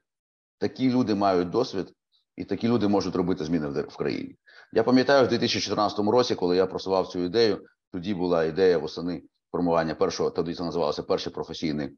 Такі 0.58 0.90
люди 0.90 1.16
мають 1.16 1.50
досвід, 1.50 1.94
і 2.36 2.44
такі 2.44 2.68
люди 2.68 2.88
можуть 2.88 3.16
робити 3.16 3.46
зміни 3.46 3.68
в 3.68 3.98
країні. 3.98 4.36
Я 4.74 4.84
пам'ятаю, 4.84 5.26
в 5.26 5.30
2014 5.30 6.00
році, 6.00 6.36
коли 6.36 6.56
я 6.56 6.66
просував 6.66 7.08
цю 7.08 7.20
ідею, 7.20 7.66
тоді 7.92 8.14
була 8.14 8.44
ідея 8.44 8.78
восени 8.78 9.24
формування 9.52 9.96
першого, 9.96 10.30
тоді 10.30 10.54
це 10.54 10.64
називалося 10.64 11.04
перший 11.04 11.34
професійний 11.34 11.90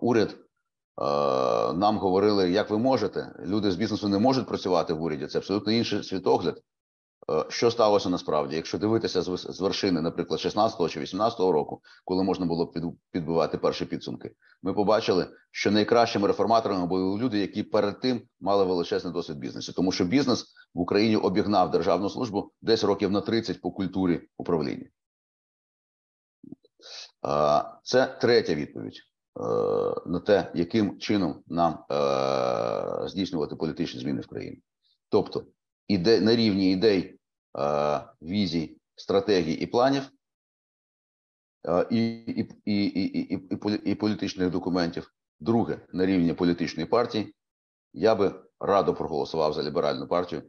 уряд. 0.00 0.36
Нам 1.74 1.98
говорили, 1.98 2.50
як 2.50 2.70
ви 2.70 2.78
можете. 2.78 3.32
Люди 3.44 3.70
з 3.70 3.76
бізнесу 3.76 4.08
не 4.08 4.18
можуть 4.18 4.46
працювати 4.46 4.92
в 4.92 5.02
уряді. 5.02 5.26
Це 5.26 5.38
абсолютно 5.38 5.72
інший 5.72 6.02
світогляд. 6.02 6.60
Е, 7.28 7.44
що 7.48 7.70
сталося 7.70 8.08
насправді? 8.08 8.56
Якщо 8.56 8.78
дивитися 8.78 9.22
з 9.22 9.60
вершини, 9.60 10.00
наприклад, 10.00 10.40
16-го 10.40 10.88
чи 10.88 11.00
18-го 11.00 11.52
року, 11.52 11.82
коли 12.04 12.24
можна 12.24 12.46
було 12.46 12.72
підбивати 13.10 13.58
перші 13.58 13.84
підсумки, 13.84 14.30
ми 14.62 14.74
побачили, 14.74 15.26
що 15.50 15.70
найкращими 15.70 16.26
реформаторами 16.26 16.86
були 16.86 17.18
люди, 17.18 17.38
які 17.38 17.62
перед 17.62 18.00
тим 18.00 18.22
мали 18.40 18.64
величезний 18.64 19.12
досвід 19.12 19.38
бізнесу, 19.38 19.72
тому 19.72 19.92
що 19.92 20.04
бізнес 20.04 20.46
в 20.74 20.80
Україні 20.80 21.16
обігнав 21.16 21.70
державну 21.70 22.10
службу 22.10 22.52
десь 22.62 22.84
років 22.84 23.10
на 23.10 23.20
30 23.20 23.60
по 23.60 23.70
культурі 23.70 24.20
управління. 24.36 24.86
Е, 27.26 27.64
це 27.82 28.18
третя 28.20 28.54
відповідь. 28.54 28.96
Е, 28.96 29.42
на 30.06 30.20
те, 30.26 30.52
яким 30.54 30.98
чином 30.98 31.42
нам 31.46 31.84
здійснювати 33.08 33.56
політичні 33.56 34.00
зміни 34.00 34.20
в 34.20 34.26
країні, 34.26 34.62
тобто 35.08 35.44
іде 35.92 36.20
на 36.20 36.36
рівні 36.36 36.72
ідей, 36.72 37.18
е, 37.58 38.00
візій, 38.22 38.76
стратегій 38.96 39.52
і 39.52 39.66
планів, 39.66 40.02
і, 41.90 42.06
і, 42.14 42.48
і, 42.64 42.84
і, 42.84 43.34
і, 43.34 43.40
і 43.84 43.94
політичних 43.94 44.50
документів. 44.50 45.12
Друге, 45.40 45.78
на 45.92 46.06
рівні 46.06 46.34
політичної 46.34 46.86
партії, 46.86 47.34
я 47.92 48.14
би 48.14 48.34
радо 48.60 48.94
проголосував 48.94 49.52
за 49.52 49.62
ліберальну 49.62 50.08
партію 50.08 50.42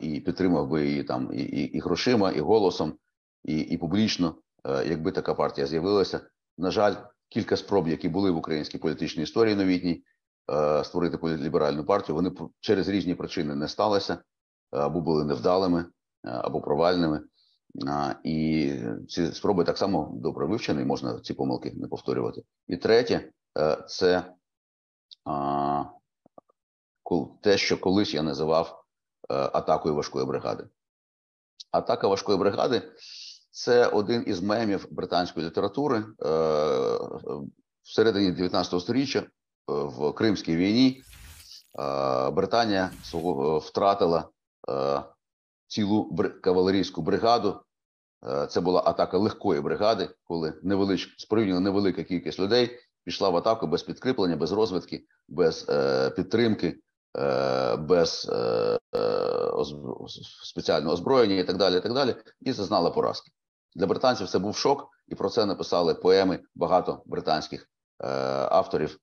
і 0.00 0.20
підтримав 0.20 0.68
би 0.68 0.86
її 0.86 1.04
там 1.04 1.30
і, 1.34 1.42
і, 1.42 1.62
і 1.62 1.80
грошима, 1.80 2.32
і 2.32 2.40
голосом, 2.40 2.98
і, 3.44 3.58
і 3.58 3.78
публічно, 3.78 4.34
якби 4.64 5.12
така 5.12 5.34
партія 5.34 5.66
з'явилася. 5.66 6.20
На 6.58 6.70
жаль 6.70 6.94
кілька 7.28 7.56
спроб, 7.56 7.88
які 7.88 8.08
були 8.08 8.30
в 8.30 8.36
українській 8.36 8.78
політичній 8.78 9.22
історії 9.22 9.56
новітній, 9.56 9.92
е, 9.92 10.02
створити 10.84 11.18
політліберальну 11.18 11.84
партію. 11.84 12.16
Вони 12.16 12.32
через 12.60 12.88
різні 12.88 13.14
причини 13.14 13.54
не 13.54 13.68
сталися 13.68 14.14
е, 14.14 14.18
або 14.70 15.00
були 15.00 15.24
невдалими, 15.24 15.80
е, 15.80 15.86
або 16.22 16.60
провальними. 16.60 17.22
І 18.24 18.72
ці 19.08 19.32
спроби 19.32 19.64
так 19.64 19.78
само 19.78 20.12
добре 20.14 20.46
вивчені, 20.46 20.84
можна 20.84 21.20
ці 21.20 21.34
помилки 21.34 21.72
не 21.76 21.88
повторювати. 21.88 22.42
І 22.68 22.76
третє, 22.76 23.30
це 23.88 24.34
те, 27.42 27.58
що 27.58 27.80
колись 27.80 28.14
я 28.14 28.22
називав 28.22 28.84
атакою 29.28 29.94
важкої 29.94 30.26
бригади. 30.26 30.68
Атака 31.70 32.08
важкої 32.08 32.38
бригади 32.38 32.82
це 33.56 33.86
один 33.86 34.24
із 34.26 34.42
мемів 34.42 34.86
британської 34.90 35.46
літератури 35.46 35.98
е, 35.98 36.04
в 37.82 37.94
середині 37.94 38.32
19 38.32 38.80
століття 38.80 39.18
е, 39.18 39.28
в 39.68 40.12
Кримській 40.12 40.56
війні. 40.56 41.02
Е, 41.78 42.30
Британія 42.30 42.90
втратила 43.60 44.28
цілу 45.66 46.16
кавалерійську 46.42 47.02
бригаду. 47.02 47.60
Це 48.48 48.60
була 48.60 48.82
атака 48.86 49.18
легкої 49.18 49.60
бригади, 49.60 50.10
коли 50.24 50.54
невелич 50.62 51.14
спорівняно 51.18 51.60
невелика 51.60 52.02
кількість 52.02 52.38
людей 52.38 52.78
пішла 53.06 53.28
в 53.28 53.36
атаку 53.36 53.66
без 53.66 53.82
підкріплення, 53.82 54.36
без 54.36 54.52
розвитки, 54.52 55.04
без 55.28 55.66
е, 55.68 56.10
підтримки, 56.10 56.78
е, 57.18 57.76
без 57.76 58.30
е, 58.32 58.78
спеціального 60.42 60.92
озброєння 60.92 61.36
і 61.36 61.44
так 61.44 61.56
далі. 61.56 61.76
І 61.76 61.80
так 61.80 61.92
далі, 61.94 62.14
і 62.40 62.52
зазнала 62.52 62.90
поразки. 62.90 63.30
Для 63.74 63.86
британців 63.86 64.28
це 64.28 64.38
був 64.38 64.56
шок, 64.56 64.88
і 65.08 65.14
про 65.14 65.30
це 65.30 65.46
написали 65.46 65.94
поеми 65.94 66.40
багато 66.54 67.02
британських 67.06 67.68
е, 68.00 68.08
авторів. 68.50 68.98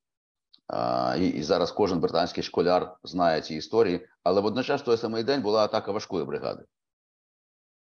І, 1.18 1.28
і 1.28 1.44
зараз 1.44 1.72
кожен 1.72 2.00
британський 2.00 2.44
школяр 2.44 2.98
знає 3.04 3.42
ці 3.42 3.56
історії. 3.56 4.08
Але 4.24 4.42
водночас 4.42 4.82
той 4.82 4.98
самий 4.98 5.24
день 5.24 5.42
була 5.42 5.64
атака 5.64 5.92
важкої 5.92 6.26
бригади. 6.26 6.64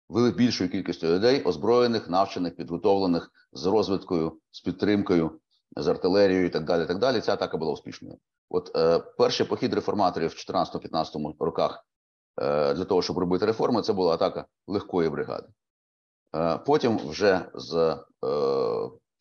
Вели 0.08 0.30
більшою 0.30 0.70
кількістю 0.70 1.06
людей, 1.06 1.42
озброєних, 1.42 2.10
навчених, 2.10 2.56
підготовлених 2.56 3.30
з 3.52 3.66
розвиткою, 3.66 4.40
з 4.50 4.60
підтримкою, 4.60 5.40
з 5.76 5.88
артилерією 5.88 6.46
і 6.46 6.48
так 6.48 6.64
далі. 6.64 6.86
так 6.86 6.98
далі. 6.98 7.20
Ця 7.20 7.32
атака 7.32 7.56
була 7.56 7.72
успішною. 7.72 8.18
От 8.50 8.76
е, 8.76 8.98
перший 8.98 9.46
похід 9.46 9.74
реформаторів 9.74 10.30
в 10.30 10.50
14-15 10.50 11.34
роках 11.40 11.86
е, 12.42 12.74
для 12.74 12.84
того, 12.84 13.02
щоб 13.02 13.18
робити 13.18 13.46
реформи, 13.46 13.82
це 13.82 13.92
була 13.92 14.14
атака 14.14 14.46
легкої 14.66 15.10
бригади. 15.10 15.48
Е, 16.36 16.58
потім, 16.58 16.98
вже 16.98 17.46
з 17.54 17.74
е, 17.76 17.98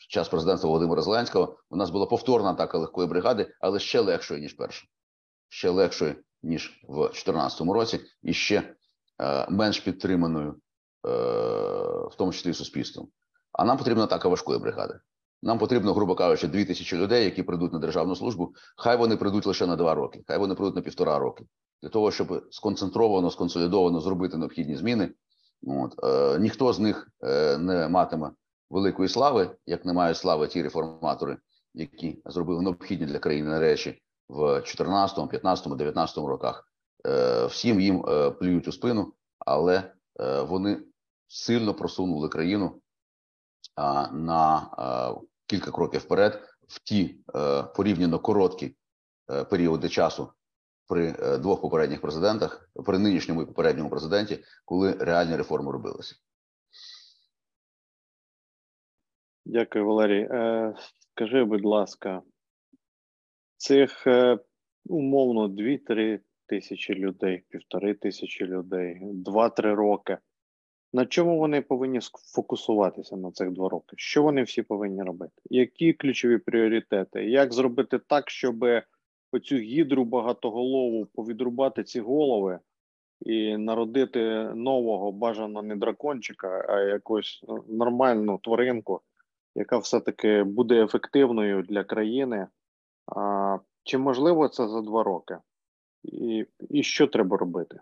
час 0.08 0.30
президентства 0.30 0.68
Володимира 0.68 1.02
Зеленського, 1.02 1.58
у 1.70 1.76
нас 1.76 1.90
була 1.90 2.06
повторна 2.06 2.52
атака 2.52 2.78
легкої 2.78 3.08
бригади, 3.08 3.52
але 3.60 3.80
ще 3.80 4.00
легшої 4.00 4.42
ніж 4.42 4.54
перша, 4.54 4.86
ще 5.50 5.70
легшої 5.70 6.16
ніж 6.44 6.82
в 6.88 6.96
2014 6.96 7.62
році, 7.62 8.00
і 8.24 8.34
ще 8.34 8.76
е, 9.22 9.48
менш 9.50 9.80
підтриманою, 9.80 10.56
в 12.12 12.16
тому 12.18 12.34
числі 12.34 12.50
і 12.50 12.54
суспільством. 12.54 13.08
А 13.52 13.66
нам 13.66 13.78
потрібна 13.78 14.04
атака 14.04 14.30
важкої 14.30 14.60
бригади. 14.60 15.00
Нам 15.42 15.60
потрібно, 15.60 15.94
грубо 15.94 16.16
кажучи, 16.16 16.48
дві 16.48 16.66
тисячі 16.66 16.98
людей, 16.98 17.26
які 17.26 17.44
прийдуть 17.44 17.74
на 17.74 17.80
державну 17.80 18.16
службу. 18.16 18.54
Хай 18.78 18.98
вони 18.98 19.18
прийдуть 19.18 19.46
лише 19.46 19.66
на 19.66 19.76
два 19.76 19.94
роки, 19.94 20.24
хай 20.28 20.38
вони 20.38 20.56
прийдуть 20.56 20.76
на 20.76 20.82
півтора 20.82 21.20
роки, 21.20 21.46
для 21.82 21.90
того, 21.90 22.12
щоб 22.12 22.44
сконцентровано, 22.52 23.32
сконсолідовано 23.32 24.00
зробити 24.00 24.38
необхідні 24.38 24.76
зміни 24.76 25.14
От 25.68 26.04
е, 26.04 26.40
ніхто 26.40 26.74
з 26.74 26.80
них 26.80 27.10
е, 27.24 27.58
не 27.58 27.88
матиме 27.88 28.32
великої 28.70 29.10
слави, 29.10 29.58
як 29.66 29.86
не 29.86 29.94
мають 29.94 30.18
слави 30.18 30.48
ті 30.48 30.64
реформатори, 30.64 31.38
які 31.74 32.22
зробили 32.26 32.62
необхідні 32.62 33.06
для 33.06 33.20
країни 33.20 33.60
речі 33.60 34.02
в 34.30 34.62
14, 34.62 35.30
15, 35.30 35.76
19 35.76 36.18
роках. 36.18 36.70
Е, 37.08 37.46
всім 37.46 37.82
їм 37.82 38.06
е, 38.08 38.32
плюють 38.32 38.68
у 38.68 38.72
спину, 38.72 39.14
але 39.40 39.94
е, 40.20 40.42
вони 40.42 40.82
сильно 41.28 41.74
просунули 41.74 42.30
країну 42.30 42.82
на 44.12 44.68
кілька 45.48 45.72
кроків 45.72 46.02
вперед 46.02 46.44
в 46.68 46.80
ті 46.84 47.20
порівняно 47.76 48.20
короткі 48.20 48.76
періоди 49.50 49.90
часу 49.90 50.30
при 50.88 51.12
двох 51.38 51.62
попередніх 51.62 52.02
президентах, 52.02 52.70
при 52.86 53.00
нинішньому 53.00 53.42
і 53.42 53.46
попередньому 53.46 53.90
президенті, 53.90 54.44
коли 54.66 54.92
реальні 54.92 55.36
реформи 55.36 55.72
робилися. 55.72 56.16
Дякую, 59.46 59.86
Валерій. 59.86 60.30
Скажи, 61.12 61.44
будь 61.44 61.66
ласка, 61.66 62.22
цих 63.58 64.08
умовно 64.86 65.48
2-3 65.48 66.20
тисячі 66.46 66.96
людей, 66.96 67.44
півтори 67.50 67.94
тисячі 67.94 68.46
людей, 68.46 69.00
два-три 69.04 69.74
роки. 69.74 70.18
На 70.94 71.06
чому 71.06 71.40
вони 71.40 71.62
повинні 71.62 72.00
фокусуватися 72.36 73.18
на 73.18 73.32
цих 73.32 73.52
два 73.52 73.70
роки? 73.70 73.96
Що 73.98 74.24
вони 74.24 74.44
всі 74.44 74.62
повинні 74.62 75.04
робити? 75.04 75.34
Які 75.50 75.94
ключові 75.94 76.38
пріоритети? 76.38 77.26
Як 77.26 77.54
зробити 77.54 78.00
так, 78.00 78.30
щоб 78.30 78.66
оцю 79.32 79.56
гідру 79.56 80.06
багатоголову 80.06 81.06
повідрубати 81.06 81.84
ці 81.84 82.00
голови 82.00 82.60
і 83.22 83.58
народити 83.58 84.20
нового 84.56 85.12
бажано 85.12 85.62
не 85.62 85.76
дракончика, 85.76 86.66
а 86.70 86.80
якусь 86.80 87.44
нормальну 87.68 88.40
тваринку, 88.44 89.02
яка 89.56 89.78
все-таки 89.78 90.44
буде 90.44 90.84
ефективною 90.84 91.64
для 91.64 91.84
країни? 91.84 92.48
А, 93.16 93.58
Чи 93.84 93.98
можливо 93.98 94.48
це 94.48 94.68
за 94.68 94.82
два 94.82 95.04
роки? 95.04 95.38
і, 96.06 96.46
і 96.70 96.84
що 96.84 97.08
треба 97.08 97.38
робити? 97.38 97.80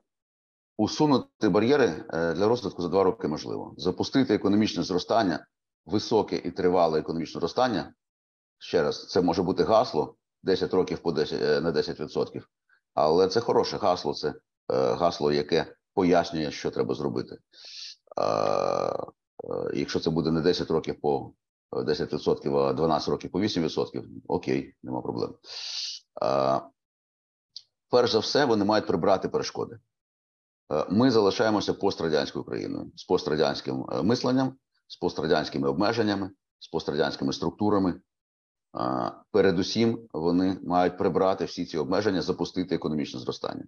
Усунути 0.78 1.50
бар'єри 1.50 2.06
е, 2.14 2.34
для 2.34 2.48
розвитку 2.48 2.82
за 2.82 2.90
два 2.90 3.04
роки 3.04 3.28
можливо. 3.28 3.74
Запустити 3.78 4.36
економічне 4.36 4.84
зростання, 4.84 5.46
високе 5.86 6.36
і 6.36 6.52
тривале 6.52 7.00
економічне 7.00 7.40
зростання. 7.40 7.94
Ще 8.58 8.84
раз, 8.84 9.08
це 9.08 9.22
може 9.22 9.44
бути 9.44 9.64
гасло 9.64 10.16
10 10.44 10.74
років 10.74 11.00
по 11.00 11.12
10, 11.12 11.42
е, 11.42 11.62
на 11.62 11.72
10%. 11.72 12.42
Але 12.94 13.28
це 13.28 13.40
хороше 13.40 13.78
гасло, 13.78 14.14
це 14.14 14.30
е, 14.30 14.34
гасло, 14.94 15.32
яке 15.32 15.76
пояснює, 15.94 16.52
що 16.52 16.72
треба 16.72 16.96
зробити. 16.96 17.38
Якщо 19.74 20.00
це 20.00 20.10
буде 20.10 20.32
не 20.32 20.42
10 20.42 20.72
років 20.72 21.02
по 21.02 21.34
10%, 21.74 22.58
а 22.58 22.74
12 22.74 23.10
років 23.10 23.32
по 23.32 23.40
8%, 23.40 24.04
окей, 24.28 24.76
нема 24.84 25.02
проблем 25.02 25.36
перш 27.94 28.12
за 28.12 28.20
все, 28.20 28.46
вони 28.46 28.66
мають 28.66 28.88
прибрати 28.88 29.30
перешкоди. 29.30 29.80
Ми 30.90 31.12
залишаємося 31.12 31.74
пострадянською 31.74 32.46
країною 32.46 32.92
з 32.96 33.04
пострадянським 33.04 33.86
е, 33.92 34.04
мисленням, 34.04 34.56
з 34.88 34.98
пострадянськими 34.98 35.70
обмеженнями, 35.70 36.32
з 36.60 36.68
пострадянськими 36.68 37.34
структурами. 37.34 38.02
Передусім, 39.32 40.08
вони 40.14 40.58
мають 40.64 40.98
прибрати 40.98 41.46
всі 41.46 41.66
ці 41.66 41.78
обмеження, 41.78 42.22
запустити 42.22 42.76
економічне 42.76 43.20
зростання. 43.20 43.64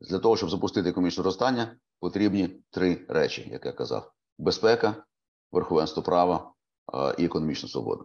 Для 0.00 0.18
того, 0.18 0.36
щоб 0.36 0.50
запустити 0.50 0.88
економічне 0.90 1.22
зростання, 1.22 1.76
потрібні 2.00 2.62
три 2.70 3.06
речі, 3.08 3.48
як 3.52 3.66
я 3.66 3.72
казав: 3.72 4.12
безпека, 4.38 5.04
верховенство 5.52 6.02
права 6.02 6.52
і 7.18 7.24
економічна 7.24 7.68
свобода. 7.68 8.04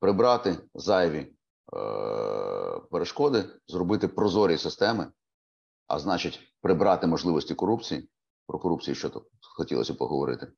Прибрати 0.00 0.58
зайві 0.74 1.34
Е, 1.72 2.80
перешкоди, 2.90 3.44
зробити 3.66 4.08
прозорі 4.08 4.58
системи, 4.58 5.06
а 5.86 5.98
значить, 5.98 6.40
прибрати 6.60 7.06
можливості 7.06 7.54
корупції. 7.54 8.08
Про 8.46 8.58
корупцію, 8.58 8.94
що 8.94 9.10
тут 9.10 9.24
хотілося 9.56 9.94
поговорити. 9.94 10.52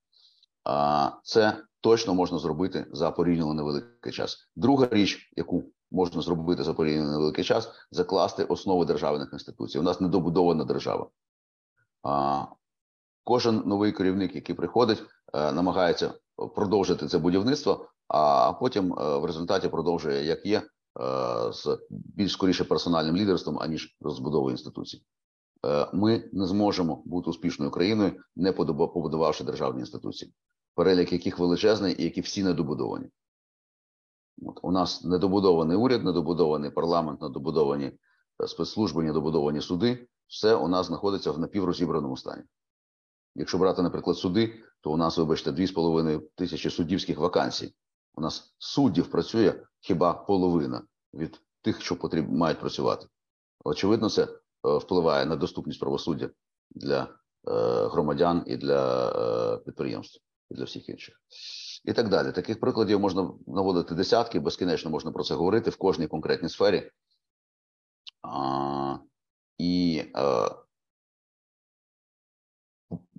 Це 1.22 1.64
точно 1.80 2.14
можна 2.14 2.38
зробити 2.38 2.86
за 2.92 3.10
порівняно 3.10 3.54
невеликий 3.54 4.12
час. 4.12 4.50
Друга 4.56 4.88
річ, 4.90 5.32
яку 5.36 5.64
можна 5.90 6.22
зробити 6.22 6.64
за 6.64 6.74
порівняно 6.74 7.10
невеликий 7.10 7.44
час, 7.44 7.70
закласти 7.90 8.44
основи 8.44 8.84
державних 8.84 9.32
інституцій. 9.32 9.78
У 9.78 9.82
нас 9.82 10.00
недобудована 10.00 10.64
держава. 10.64 11.10
Кожен 13.24 13.62
новий 13.66 13.92
керівник, 13.92 14.34
який 14.34 14.54
приходить, 14.54 15.02
е, 15.02 15.04
намагається 15.34 16.14
продовжити 16.54 17.06
це 17.06 17.18
будівництво, 17.18 17.88
а 18.08 18.52
потім 18.52 18.92
е, 18.92 19.18
в 19.18 19.24
результаті 19.24 19.68
продовжує 19.68 20.24
як 20.24 20.46
є, 20.46 20.62
Е, 21.00 21.52
з 21.52 21.78
більш 21.90 22.32
скоріше 22.32 22.64
персональним 22.64 23.16
лідерством, 23.16 23.58
аніж 23.60 23.96
розбудовою 24.00 24.50
інституцій. 24.50 25.02
Е, 25.66 25.88
ми 25.92 26.30
не 26.32 26.46
зможемо 26.46 27.02
бути 27.04 27.30
успішною 27.30 27.70
країною, 27.70 28.12
не 28.36 28.52
побудувавши 28.52 29.44
державні 29.44 29.80
інституції, 29.80 30.32
перелік 30.74 31.12
яких 31.12 31.38
величезний 31.38 32.02
і 32.02 32.04
які 32.04 32.20
всі 32.20 32.42
недобудовані. 32.42 33.06
От 34.42 34.60
У 34.62 34.70
нас 34.70 35.04
недобудований 35.04 35.76
уряд, 35.76 36.04
недобудований 36.04 36.70
парламент, 36.70 37.22
недобудовані 37.22 37.92
е, 38.42 38.48
спецслужби, 38.48 39.04
недобудовані 39.04 39.60
суди. 39.60 40.08
Все 40.26 40.54
у 40.54 40.68
нас 40.68 40.86
знаходиться 40.86 41.32
в 41.32 41.38
напіврозібраному 41.38 42.16
стані. 42.16 42.42
Якщо 43.34 43.58
брати, 43.58 43.82
наприклад, 43.82 44.16
суди, 44.16 44.54
то 44.86 44.92
у 44.92 44.96
нас, 44.96 45.18
вибачте, 45.18 45.50
2,5 45.50 46.20
тисячі 46.34 46.70
суддівських 46.70 47.18
вакансій. 47.18 47.74
У 48.14 48.20
нас 48.20 48.54
суддів 48.58 49.10
працює 49.10 49.54
хіба 49.80 50.12
половина 50.12 50.82
від 51.14 51.40
тих, 51.62 51.82
що 51.82 51.96
потріб, 51.96 52.32
мають 52.32 52.60
працювати. 52.60 53.06
Очевидно, 53.64 54.10
це 54.10 54.22
е, 54.22 54.28
впливає 54.62 55.26
на 55.26 55.36
доступність 55.36 55.80
правосуддя 55.80 56.30
для 56.70 57.02
е, 57.02 57.08
громадян 57.88 58.44
і 58.46 58.56
для 58.56 59.08
е, 59.08 59.56
підприємств, 59.56 60.20
і 60.50 60.54
для 60.54 60.64
всіх 60.64 60.88
інших. 60.88 61.20
І 61.84 61.92
так 61.92 62.08
далі. 62.08 62.32
Таких 62.32 62.60
прикладів 62.60 63.00
можна 63.00 63.30
наводити 63.46 63.94
десятки, 63.94 64.40
безкінечно 64.40 64.90
можна 64.90 65.12
про 65.12 65.24
це 65.24 65.34
говорити 65.34 65.70
в 65.70 65.76
кожній 65.76 66.06
конкретній 66.06 66.48
сфері. 66.48 66.90
І 69.58 70.02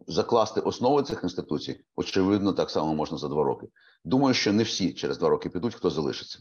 закласти 0.08 0.62
основи 0.62 1.04
цих 1.04 1.24
інституцій, 1.24 1.84
очевидно, 1.96 2.54
так 2.54 2.70
само 2.70 2.96
можна 2.96 3.18
за 3.18 3.28
два 3.28 3.44
роки. 3.44 3.68
Думаю, 4.06 4.34
що 4.34 4.54
не 4.54 4.64
всі 4.64 4.94
через 4.94 5.18
два 5.18 5.30
роки 5.30 5.50
підуть, 5.50 5.76
хто 5.76 5.90
залишиться. 5.90 6.40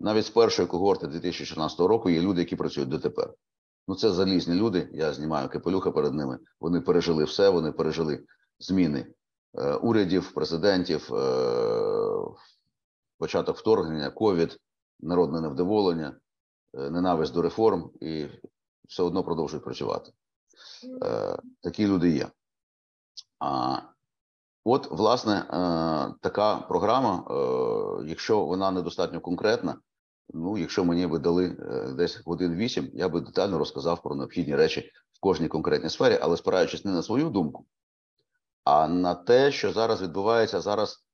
Навіть 0.00 0.26
з 0.26 0.30
першої 0.30 0.68
когорти 0.68 1.06
2014 1.06 1.80
року 1.80 2.10
є 2.10 2.20
люди, 2.20 2.40
які 2.40 2.56
працюють 2.56 2.88
дотепер. 2.88 3.34
Ну 3.88 3.94
це 3.94 4.12
залізні 4.12 4.54
люди. 4.54 4.88
Я 4.92 5.12
знімаю 5.12 5.48
капелюха 5.48 5.90
перед 5.90 6.14
ними. 6.14 6.38
Вони 6.60 6.80
пережили 6.80 7.24
все. 7.24 7.48
Вони 7.48 7.72
пережили 7.72 8.24
зміни 8.58 9.06
е, 9.54 9.74
урядів, 9.74 10.32
президентів, 10.32 11.14
е, 11.14 12.24
початок 13.18 13.56
вторгнення, 13.56 14.10
ковід, 14.10 14.58
народне 15.00 15.40
невдоволення, 15.40 16.16
е, 16.74 16.90
ненависть 16.90 17.34
до 17.34 17.42
реформ 17.42 17.90
і 18.00 18.26
все 18.88 19.02
одно 19.02 19.24
продовжують 19.24 19.64
працювати. 19.64 20.12
Е, 21.04 21.38
такі 21.62 21.86
люди 21.86 22.10
є. 22.10 22.28
От, 24.70 24.90
власне, 24.90 25.34
е, 25.34 25.44
така 26.20 26.56
програма, 26.56 27.24
е, 27.30 28.08
якщо 28.08 28.44
вона 28.44 28.70
недостатньо 28.70 29.20
конкретна, 29.20 29.76
ну 30.34 30.58
якщо 30.58 30.84
мені 30.84 31.06
би 31.06 31.18
дали 31.18 31.46
е, 31.46 31.92
десь 31.92 32.20
годин 32.24 32.54
вісім, 32.54 32.90
я 32.94 33.08
би 33.08 33.20
детально 33.20 33.58
розказав 33.58 34.02
про 34.02 34.14
необхідні 34.14 34.56
речі 34.56 34.90
в 35.12 35.20
кожній 35.20 35.48
конкретній 35.48 35.90
сфері, 35.90 36.18
але 36.22 36.36
спираючись 36.36 36.84
не 36.84 36.92
на 36.92 37.02
свою 37.02 37.30
думку, 37.30 37.66
а 38.64 38.88
на 38.88 39.14
те, 39.14 39.52
що 39.52 39.72
зараз 39.72 40.02
відбувається 40.02 40.60
зараз 40.60 41.04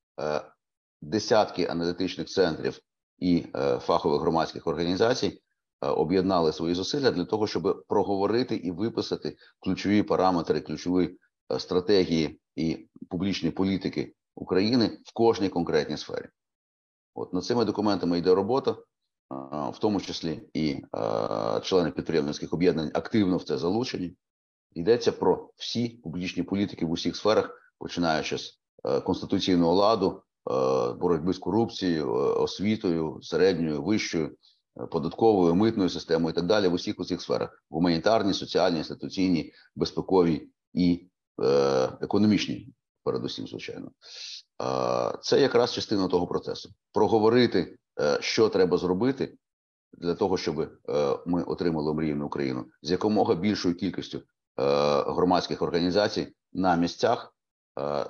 десятки 1.02 1.66
аналітичних 1.66 2.26
центрів 2.26 2.78
і 3.18 3.46
фахових 3.80 4.20
громадських 4.20 4.66
організацій 4.66 5.42
об'єднали 5.80 6.52
свої 6.52 6.74
зусилля 6.74 7.10
для 7.10 7.24
того, 7.24 7.46
щоб 7.46 7.84
проговорити 7.88 8.56
і 8.56 8.70
виписати 8.70 9.36
ключові 9.60 10.02
параметри, 10.02 10.60
ключові 10.60 11.18
стратегії 11.58 12.40
і 12.56 12.88
публічної 13.10 13.52
політики 13.52 14.14
України 14.34 14.98
в 15.04 15.12
кожній 15.12 15.48
конкретній 15.48 15.96
сфері. 15.96 16.28
От 17.14 17.32
над 17.32 17.44
цими 17.44 17.64
документами 17.64 18.18
йде 18.18 18.34
робота, 18.34 18.76
в 19.50 19.78
тому 19.80 20.00
числі 20.00 20.42
і 20.54 20.82
члени 21.62 21.90
підприємницьких 21.90 22.52
об'єднань 22.52 22.90
активно 22.94 23.36
в 23.36 23.44
це 23.44 23.58
залучені. 23.58 24.16
Йдеться 24.74 25.12
про 25.12 25.50
всі 25.56 25.88
публічні 25.88 26.42
політики 26.42 26.86
в 26.86 26.90
усіх 26.90 27.16
сферах, 27.16 27.74
починаючи 27.78 28.38
з 28.38 28.60
е, 28.84 29.00
конституційного 29.00 29.74
ладу, 29.74 30.22
е, 30.50 30.92
боротьби 30.92 31.32
з 31.32 31.38
корупцією, 31.38 32.14
е, 32.14 32.32
освітою, 32.32 33.18
середньою, 33.22 33.82
вищою, 33.82 34.36
податковою, 34.90 35.54
митною 35.54 35.90
системою 35.90 36.32
і 36.32 36.34
так 36.34 36.46
далі 36.46 36.68
в 36.68 36.72
усіх 36.72 36.98
усіх 36.98 37.22
сферах: 37.22 37.64
гуманітарній, 37.70 38.34
соціальній, 38.34 38.78
інституційній, 38.78 39.52
безпековій 39.76 40.48
і 40.72 41.08
Е, 41.42 41.88
економічній 42.00 42.68
передусім, 43.04 43.46
звичайно. 43.46 43.90
Це 45.22 45.40
якраз 45.40 45.72
частина 45.72 46.08
того 46.08 46.26
процесу. 46.26 46.70
Проговорити, 46.92 47.76
що 48.20 48.48
треба 48.48 48.78
зробити 48.78 49.34
для 49.98 50.14
того, 50.14 50.36
щоб 50.36 50.70
ми 51.26 51.42
отримали 51.42 51.94
мрійну 51.94 52.26
Україну 52.26 52.66
з 52.82 52.90
якомога 52.90 53.34
більшою 53.34 53.74
кількістю 53.74 54.22
громадських 55.06 55.62
організацій 55.62 56.32
на 56.52 56.76
місцях 56.76 57.34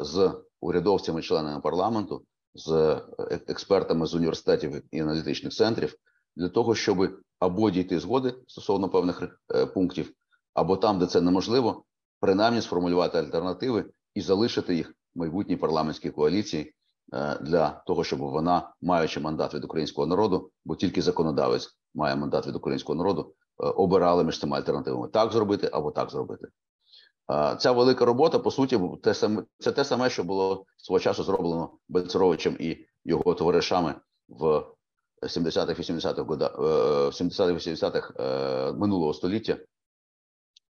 з 0.01 0.33
урядовцями, 0.61 1.23
членами 1.23 1.61
парламенту, 1.61 2.25
з 2.55 3.01
експертами 3.49 4.07
з 4.07 4.15
університетів 4.15 4.83
і 4.91 5.01
аналітичних 5.01 5.53
центрів 5.53 5.95
для 6.37 6.49
того, 6.49 6.75
щоб 6.75 7.11
або 7.39 7.71
дійти 7.71 8.01
згоди 8.01 8.35
стосовно 8.47 8.89
певних 8.89 9.41
е, 9.55 9.67
пунктів, 9.67 10.13
або 10.55 10.77
там, 10.77 10.99
де 10.99 11.07
це 11.07 11.21
неможливо, 11.21 11.85
принаймні 12.25 12.63
сформулювати 12.63 13.19
альтернативи 13.19 13.85
і 14.15 14.21
залишити 14.21 14.75
їх 14.75 14.95
в 15.15 15.19
майбутній 15.19 15.57
парламентській 15.57 16.11
коаліції 16.11 16.75
е, 17.13 17.39
для 17.41 17.83
того, 17.87 18.05
щоб 18.05 18.19
вона, 18.19 18.75
маючи 18.83 19.21
мандат 19.21 19.55
від 19.55 19.65
українського 19.65 20.07
народу, 20.07 20.51
бо 20.65 20.77
тільки 20.77 21.03
законодавець 21.03 21.69
має 21.95 22.17
мандат 22.17 22.47
від 22.47 22.57
українського 22.57 22.97
народу, 22.97 23.35
е, 23.63 23.67
обирали 23.67 24.25
між 24.25 24.41
цими 24.41 24.57
альтернативами 24.57 25.09
так 25.09 25.33
зробити 25.33 25.71
або 25.73 25.91
так 25.91 26.11
зробити. 26.11 26.49
Ця 27.59 27.73
велика 27.73 28.05
робота, 28.05 28.39
по 28.39 28.51
суті, 28.51 28.81
те 29.03 29.15
саме 29.15 29.43
це 29.59 29.73
те 29.73 29.85
саме, 29.85 30.11
що 30.11 30.25
було 30.25 30.65
свого 30.77 31.01
часу 31.01 31.25
зроблено 31.25 31.71
Бельцеровичем 31.89 32.57
і 32.61 32.87
його 33.05 33.35
товаришами 33.35 33.95
в 34.29 34.65
70-х, 35.23 35.81
80-х 35.81 36.23
годах, 36.23 36.59
70-х, 36.59 37.53
80-х 37.53 38.13
минулого 38.73 39.15
століття 39.15 39.57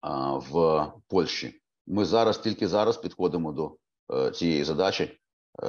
в 0.04 0.86
Польщі. 1.08 1.62
Ми 1.88 2.06
зараз 2.06 2.38
тільки 2.38 2.68
зараз 2.68 2.97
підходимо 2.97 3.51
до 3.51 3.76
е, 4.14 4.32
цієї 4.32 4.64
задачі 4.64 5.04
е, 5.04 5.68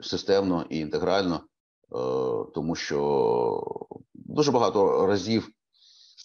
системно 0.00 0.66
і 0.70 0.78
інтегрально, 0.78 1.36
е, 1.36 1.40
тому 2.54 2.74
що 2.74 3.76
дуже 4.14 4.52
багато 4.52 5.06
разів 5.06 5.48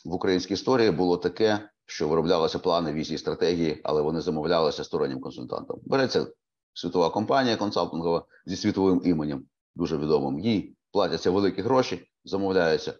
в 0.05 0.13
українській 0.13 0.53
історії 0.53 0.91
було 0.91 1.17
таке, 1.17 1.69
що 1.85 2.07
вироблялися 2.07 2.59
плани, 2.59 2.93
візії, 2.93 3.17
стратегії, 3.17 3.81
але 3.83 4.01
вони 4.01 4.21
замовлялися 4.21 4.83
стороннім 4.83 5.21
консультантом. 5.21 5.79
Береться 5.85 6.27
світова 6.73 7.09
компанія 7.09 7.57
консалтингова 7.57 8.25
зі 8.45 8.55
світовим 8.55 9.01
іменем, 9.05 9.45
дуже 9.75 9.97
відомим. 9.97 10.39
Їй 10.39 10.75
платяться 10.91 11.31
великі 11.31 11.61
гроші, 11.61 12.07
замовляється 12.23 12.93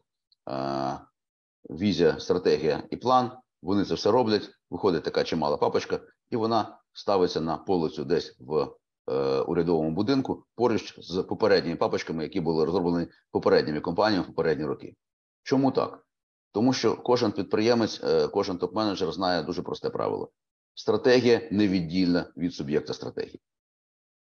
візія, 1.69 2.19
стратегія 2.19 2.83
і 2.89 2.97
план. 2.97 3.31
Вони 3.61 3.85
це 3.85 3.93
все 3.93 4.11
роблять. 4.11 4.49
Виходить 4.69 5.03
така 5.03 5.23
чимала 5.23 5.57
папочка, 5.57 5.99
і 6.29 6.35
вона 6.35 6.79
ставиться 6.93 7.41
на 7.41 7.57
полицю 7.57 8.05
десь 8.05 8.35
в 8.39 8.75
е, 9.07 9.41
урядовому 9.41 9.91
будинку 9.91 10.45
поруч 10.55 10.99
з 10.99 11.23
попередніми 11.23 11.75
папочками, 11.75 12.23
які 12.23 12.39
були 12.39 12.65
розроблені 12.65 13.07
попередніми 13.31 13.79
компаніями 13.79 14.23
в 14.23 14.27
попередні 14.27 14.65
роки. 14.65 14.95
Чому 15.43 15.71
так? 15.71 16.05
Тому 16.51 16.73
що 16.73 16.97
кожен 16.97 17.31
підприємець, 17.31 18.03
е, 18.03 18.27
кожен 18.27 18.57
топ-менеджер 18.57 19.11
знає 19.11 19.43
дуже 19.43 19.61
просте 19.61 19.89
правило: 19.89 20.31
стратегія 20.73 21.47
невіддільна 21.51 22.33
від 22.37 22.53
суб'єкта 22.53 22.93
стратегії. 22.93 23.41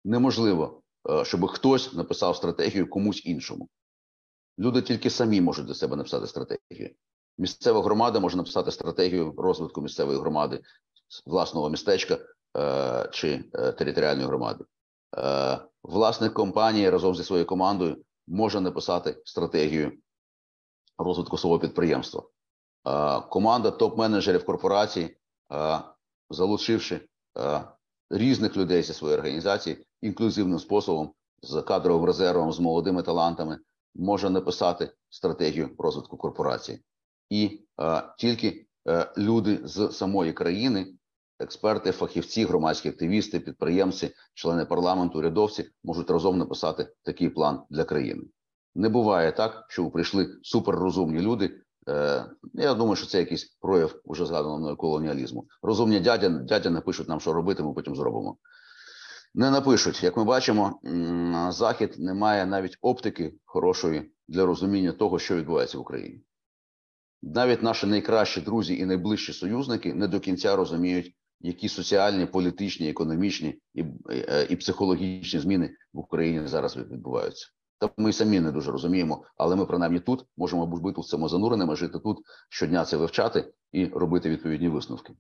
Неможливо, 0.05 0.83
е, 1.11 1.25
щоб 1.25 1.47
хтось 1.47 1.93
написав 1.93 2.37
стратегію 2.37 2.91
комусь 2.91 3.27
іншому. 3.27 3.69
Люди 4.59 4.83
тільки 4.83 5.11
самі 5.11 5.41
можуть 5.41 5.67
для 5.67 5.75
себе 5.75 5.97
написати 5.97 6.27
стратегію. 6.27 6.91
Місцева 7.39 7.83
громада 7.83 8.21
може 8.21 8.37
написати 8.37 8.71
стратегію 8.71 9.35
розвитку 9.39 9.81
місцевої 9.81 10.19
громади, 10.19 10.63
власного 11.27 11.71
містечка 11.71 12.19
е, 12.57 13.09
чи 13.13 13.39
територіальної 13.79 14.27
громади. 14.27 14.65
Власник 15.83 16.33
компанії 16.33 16.91
разом 16.91 17.15
зі 17.15 17.25
своєю 17.25 17.47
командою 17.47 17.97
може 18.27 18.61
написати 18.61 19.23
стратегію 19.25 19.93
розвитку 20.99 21.39
свого 21.39 21.59
підприємства. 21.59 22.23
Команда 23.31 23.69
топ-менеджерів 23.69 24.45
корпорації, 24.45 25.17
залучивши 26.31 27.09
різних 28.11 28.57
людей 28.57 28.83
зі 28.83 28.93
своєї 28.93 29.19
організації 29.19 29.87
інклюзивним 30.01 30.59
способом, 30.59 31.13
з 31.43 31.63
кадровим 31.63 32.05
резервом, 32.05 32.53
з 32.53 32.61
молодими 32.61 33.03
талантами, 33.03 33.59
може 33.95 34.31
написати 34.31 34.93
стратегію 35.09 35.71
розвитку 35.79 36.17
корпорації, 36.17 36.85
і 37.31 37.61
тільки 38.19 38.67
люди 39.19 39.61
з 39.65 39.91
самої 39.93 40.33
країни. 40.33 40.87
Експерти, 41.39 41.93
фахівці, 41.93 42.45
громадські 42.45 42.89
активісти, 42.89 43.41
підприємці, 43.41 44.11
члени 44.35 44.65
парламенту, 44.65 45.19
урядовці 45.19 45.69
можуть 45.85 46.11
разом 46.11 46.39
написати 46.39 46.89
такий 47.03 47.29
план 47.29 47.63
для 47.71 47.85
країни. 47.85 48.23
Не 48.75 48.89
буває 48.89 49.33
так, 49.33 49.65
що 49.69 49.91
прийшли 49.91 50.29
суперрозумні 50.43 51.21
люди. 51.21 51.61
Е, 51.89 52.25
Я 52.55 52.75
думаю, 52.75 52.97
що 52.97 53.07
це 53.07 53.19
якийсь 53.19 53.57
прояв 53.61 53.95
уже 54.05 54.27
згаданого 54.27 54.59
мною 54.59 54.77
колоніалізму. 54.77 55.47
Розумні 55.63 56.01
дядя 56.01 56.29
дядя 56.29 56.71
напишуть 56.71 57.09
нам, 57.09 57.21
що 57.21 57.33
робити, 57.33 57.63
ми 57.63 57.73
потім 57.73 57.97
зробимо. 57.97 58.37
Не 59.35 59.51
напишуть, 59.51 60.03
як 60.03 60.17
ми 60.17 60.25
бачимо, 60.25 60.81
захід 61.49 61.95
не 61.99 62.15
має 62.15 62.47
навіть 62.47 62.79
оптики 62.81 63.35
хорошої 63.45 64.13
для 64.29 64.47
розуміння 64.47 64.93
того, 64.93 65.19
що 65.19 65.37
відбувається 65.37 65.79
в 65.79 65.81
Україні. 65.81 66.23
Навіть 67.35 67.63
наші 67.63 67.87
найкращі 67.87 68.41
друзі 68.41 68.79
і 68.79 68.85
найближчі 68.85 69.33
союзники 69.33 69.95
не 69.95 70.09
до 70.09 70.21
кінця 70.21 70.57
розуміють, 70.57 71.15
які 71.41 71.69
соціальні, 71.69 72.27
політичні, 72.27 72.91
економічні 72.91 73.59
і, 73.75 73.81
і, 73.81 73.87
і 74.49 74.57
психологічні 74.57 75.41
зміни 75.41 75.71
в 75.93 75.99
Україні 75.99 76.47
зараз 76.47 76.77
відбуваються. 76.77 77.47
Та 77.79 77.91
ми 77.97 78.13
самі 78.13 78.41
не 78.41 78.53
дуже 78.53 78.73
розуміємо, 78.73 79.25
але 79.37 79.57
ми 79.57 79.67
принаймні 79.67 80.01
тут 80.01 80.25
можемо 80.37 80.67
бути 80.67 81.01
в 81.01 81.05
цьому 81.05 81.29
зануреними, 81.29 81.77
жити 81.77 81.99
тут 81.99 82.19
щодня 82.49 82.85
це 82.85 82.97
вивчати 82.97 83.53
і 83.73 83.87
робити 83.87 84.31
відповідні 84.31 84.69
висновки. 84.69 85.13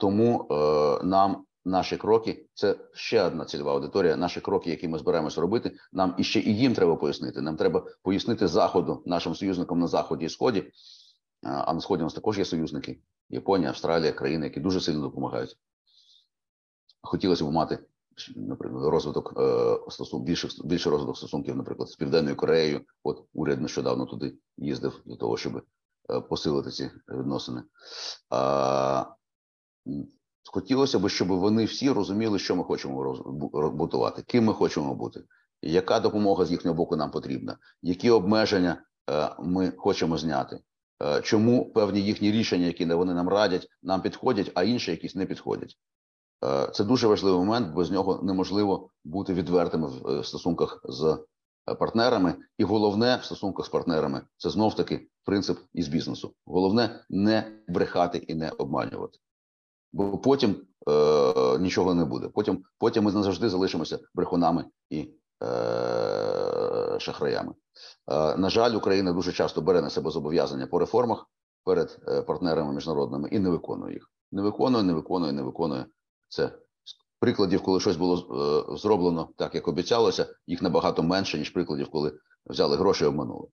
Тому 0.00 0.48
е, 0.50 1.04
нам 1.04 1.44
наші 1.64 1.96
кроки 1.96 2.46
це 2.54 2.76
ще 2.94 3.22
одна 3.22 3.44
цільова 3.44 3.72
аудиторія. 3.72 4.16
Наші 4.16 4.40
кроки, 4.40 4.70
які 4.70 4.88
ми 4.88 4.98
збираємося 4.98 5.40
робити, 5.40 5.72
нам 5.92 6.14
і 6.18 6.24
ще 6.24 6.40
і 6.40 6.56
їм 6.56 6.74
треба 6.74 6.96
пояснити. 6.96 7.40
Нам 7.40 7.56
треба 7.56 7.86
пояснити 8.02 8.48
заходу 8.48 9.02
нашим 9.06 9.34
союзникам 9.34 9.78
на 9.78 9.86
заході 9.86 10.24
і 10.24 10.28
сході. 10.28 10.72
А 11.42 11.72
на 11.74 11.80
сході 11.80 12.02
у 12.02 12.06
нас 12.06 12.14
також 12.14 12.38
є 12.38 12.44
союзники: 12.44 13.00
Японія, 13.28 13.68
Австралія, 13.68 14.12
країни, 14.12 14.46
які 14.46 14.60
дуже 14.60 14.80
сильно 14.80 15.00
допомагають. 15.00 15.56
Хотілося 17.02 17.44
б 17.44 17.52
мати 17.52 17.78
наприклад, 18.36 18.84
розвиток 18.84 19.34
е, 19.36 19.90
стосунків, 19.90 20.26
більше 20.26 20.48
більше 20.64 20.90
розвиток 20.90 21.16
стосунків, 21.16 21.56
наприклад, 21.56 21.88
з 21.88 21.96
Південною 21.96 22.36
Кореєю. 22.36 22.80
От 23.02 23.24
уряд 23.34 23.60
нещодавно 23.60 24.06
туди 24.06 24.34
їздив 24.56 25.02
для 25.06 25.16
того, 25.16 25.36
щоб 25.36 25.62
е, 26.10 26.20
посилити 26.20 26.70
ці 26.70 26.90
відносини. 27.08 27.62
Хотілося 30.52 30.98
б, 30.98 31.08
щоб 31.08 31.28
вони 31.28 31.64
всі 31.64 31.90
розуміли, 31.90 32.38
що 32.38 32.56
ми 32.56 32.64
хочемо 32.64 33.14
будувати, 33.70 34.22
ким 34.22 34.44
ми 34.44 34.54
хочемо 34.54 34.94
бути, 34.94 35.24
яка 35.62 36.00
допомога 36.00 36.44
з 36.46 36.50
їхнього 36.50 36.76
боку 36.76 36.96
нам 36.96 37.10
потрібна, 37.10 37.58
які 37.82 38.10
обмеження 38.10 38.82
е, 39.10 39.30
ми 39.38 39.72
хочемо 39.76 40.18
зняти. 40.18 40.60
Чому 41.22 41.72
певні 41.72 42.00
їхні 42.00 42.32
рішення, 42.32 42.66
які 42.66 42.84
вони 42.84 43.14
нам 43.14 43.28
радять, 43.28 43.68
нам 43.82 44.02
підходять, 44.02 44.50
а 44.54 44.62
інші 44.62 44.90
якісь 44.90 45.14
не 45.14 45.26
підходять. 45.26 45.76
Е, 46.44 46.70
це 46.72 46.84
дуже 46.84 47.06
важливий 47.06 47.38
момент, 47.38 47.74
без 47.74 47.90
нього 47.90 48.20
неможливо 48.22 48.90
бути 49.04 49.34
відвертими 49.34 49.88
в 49.88 50.08
е, 50.08 50.24
стосунках 50.24 50.80
з 50.84 51.18
е, 51.70 51.74
партнерами. 51.74 52.34
І 52.58 52.64
головне 52.64 53.16
в 53.16 53.24
стосунках 53.24 53.66
з 53.66 53.68
партнерами 53.68 54.22
це 54.36 54.50
знов 54.50 54.74
таки 54.74 55.08
принцип 55.24 55.58
із 55.72 55.88
бізнесу. 55.88 56.34
Головне 56.46 57.04
не 57.10 57.52
брехати 57.68 58.18
і 58.18 58.34
не 58.34 58.50
обманювати, 58.50 59.18
бо 59.92 60.18
потім 60.18 60.56
е, 60.88 61.58
нічого 61.58 61.94
не 61.94 62.04
буде. 62.04 62.28
Потім 62.28 62.64
потім 62.78 63.04
ми 63.04 63.12
назавжди 63.12 63.48
залишимося 63.48 63.98
брехунами 64.14 64.64
і 64.90 64.98
е, 65.42 66.39
шахраями. 67.00 67.52
Е, 68.10 68.36
на 68.36 68.50
жаль, 68.50 68.74
Україна 68.74 69.12
дуже 69.12 69.32
часто 69.32 69.62
бере 69.62 69.80
на 69.80 69.90
себе 69.90 70.10
зобов'язання 70.10 70.66
по 70.66 70.78
реформах 70.78 71.26
перед 71.64 71.98
партнерами 72.26 72.74
міжнародними 72.74 73.28
і 73.28 73.38
не 73.38 73.50
виконує 73.50 73.94
їх. 73.94 74.10
Не 74.32 74.42
виконує, 74.42 74.84
не 74.84 74.92
виконує, 74.92 75.32
не 75.32 75.42
виконує. 75.42 75.86
Це 76.28 76.52
прикладів, 77.20 77.62
коли 77.62 77.80
щось 77.80 77.96
було 77.96 78.16
е, 78.16 78.76
зроблено 78.76 79.28
так, 79.36 79.54
як 79.54 79.68
обіцялося, 79.68 80.34
їх 80.46 80.62
набагато 80.62 81.02
менше, 81.02 81.38
ніж 81.38 81.50
прикладів, 81.50 81.90
коли 81.90 82.12
взяли 82.46 82.76
гроші 82.76 83.04
і 83.04 83.06
обманули. 83.06 83.48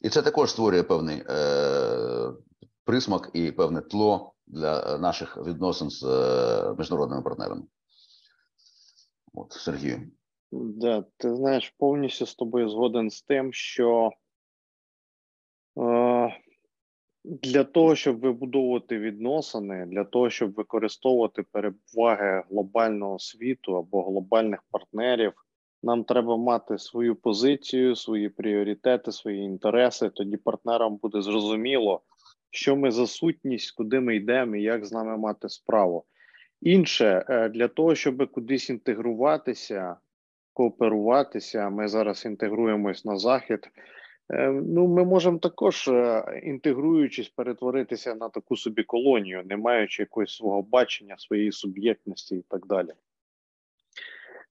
І 0.00 0.08
це 0.08 0.22
також 0.22 0.50
створює 0.50 0.82
певний 0.82 1.24
е, 1.28 2.32
присмак 2.84 3.30
і 3.32 3.52
певне 3.52 3.80
тло 3.80 4.34
для 4.46 4.98
наших 4.98 5.36
відносин 5.36 5.90
з 5.90 6.02
е, 6.02 6.74
міжнародними 6.78 7.22
партнерами. 7.22 7.62
От, 9.34 9.52
Сергію. 9.52 10.10
Да, 10.56 11.04
ти 11.16 11.36
знаєш, 11.36 11.74
повністю 11.78 12.26
з 12.26 12.34
тобою 12.34 12.68
згоден 12.68 13.10
з 13.10 13.22
тим, 13.22 13.52
що 13.52 14.10
е, 15.78 16.36
Для 17.24 17.64
того, 17.64 17.94
щоб 17.94 18.20
вибудовувати 18.20 18.98
відносини, 18.98 19.86
для 19.86 20.04
того, 20.04 20.30
щоб 20.30 20.52
використовувати 20.52 21.42
переваги 21.42 22.42
глобального 22.50 23.18
світу 23.18 23.76
або 23.76 24.02
глобальних 24.02 24.60
партнерів, 24.70 25.32
нам 25.82 26.04
треба 26.04 26.36
мати 26.36 26.78
свою 26.78 27.16
позицію, 27.16 27.96
свої 27.96 28.28
пріоритети, 28.28 29.12
свої 29.12 29.42
інтереси. 29.42 30.10
Тоді 30.10 30.36
партнерам 30.36 30.96
буде 30.96 31.22
зрозуміло, 31.22 32.00
що 32.50 32.76
ми 32.76 32.90
за 32.90 33.06
сутність, 33.06 33.76
куди 33.76 34.00
ми 34.00 34.16
йдемо 34.16 34.56
і 34.56 34.62
як 34.62 34.84
з 34.84 34.92
нами 34.92 35.16
мати 35.16 35.48
справу. 35.48 36.04
Інше 36.60 37.24
е, 37.28 37.48
для 37.48 37.68
того, 37.68 37.94
щоб 37.94 38.30
кудись 38.32 38.70
інтегруватися, 38.70 39.96
кооперуватися. 40.54 41.70
Ми 41.70 41.88
зараз 41.88 42.24
інтегруємось 42.24 43.04
на 43.04 43.16
захід. 43.16 43.68
Е, 44.32 44.48
ну, 44.48 44.86
ми 44.86 45.04
можемо 45.04 45.38
також, 45.38 45.88
е, 45.88 46.24
інтегруючись, 46.44 47.28
перетворитися 47.28 48.14
на 48.14 48.28
таку 48.28 48.56
собі 48.56 48.82
колонію, 48.82 49.42
не 49.44 49.56
маючи 49.56 50.02
якогось 50.02 50.36
свого 50.36 50.62
бачення, 50.62 51.14
своєї 51.18 51.52
суб'єктності 51.52 52.36
і 52.36 52.44
так 52.48 52.66
далі. 52.66 52.90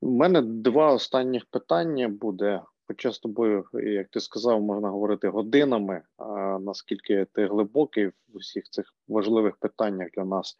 У 0.01 0.11
мене 0.11 0.41
два 0.41 0.93
останніх 0.93 1.45
питання 1.45 2.07
буде. 2.07 2.61
Хоча 2.87 3.11
з 3.11 3.19
тобою, 3.19 3.65
як 3.73 4.07
ти 4.09 4.19
сказав, 4.19 4.61
можна 4.61 4.89
говорити 4.89 5.27
годинами, 5.27 6.01
а 6.17 6.59
наскільки 6.59 7.25
ти 7.33 7.47
глибокий 7.47 8.07
в 8.07 8.13
усіх 8.33 8.63
цих 8.63 8.85
важливих 9.07 9.55
питаннях 9.55 10.09
для 10.17 10.25
нас. 10.25 10.57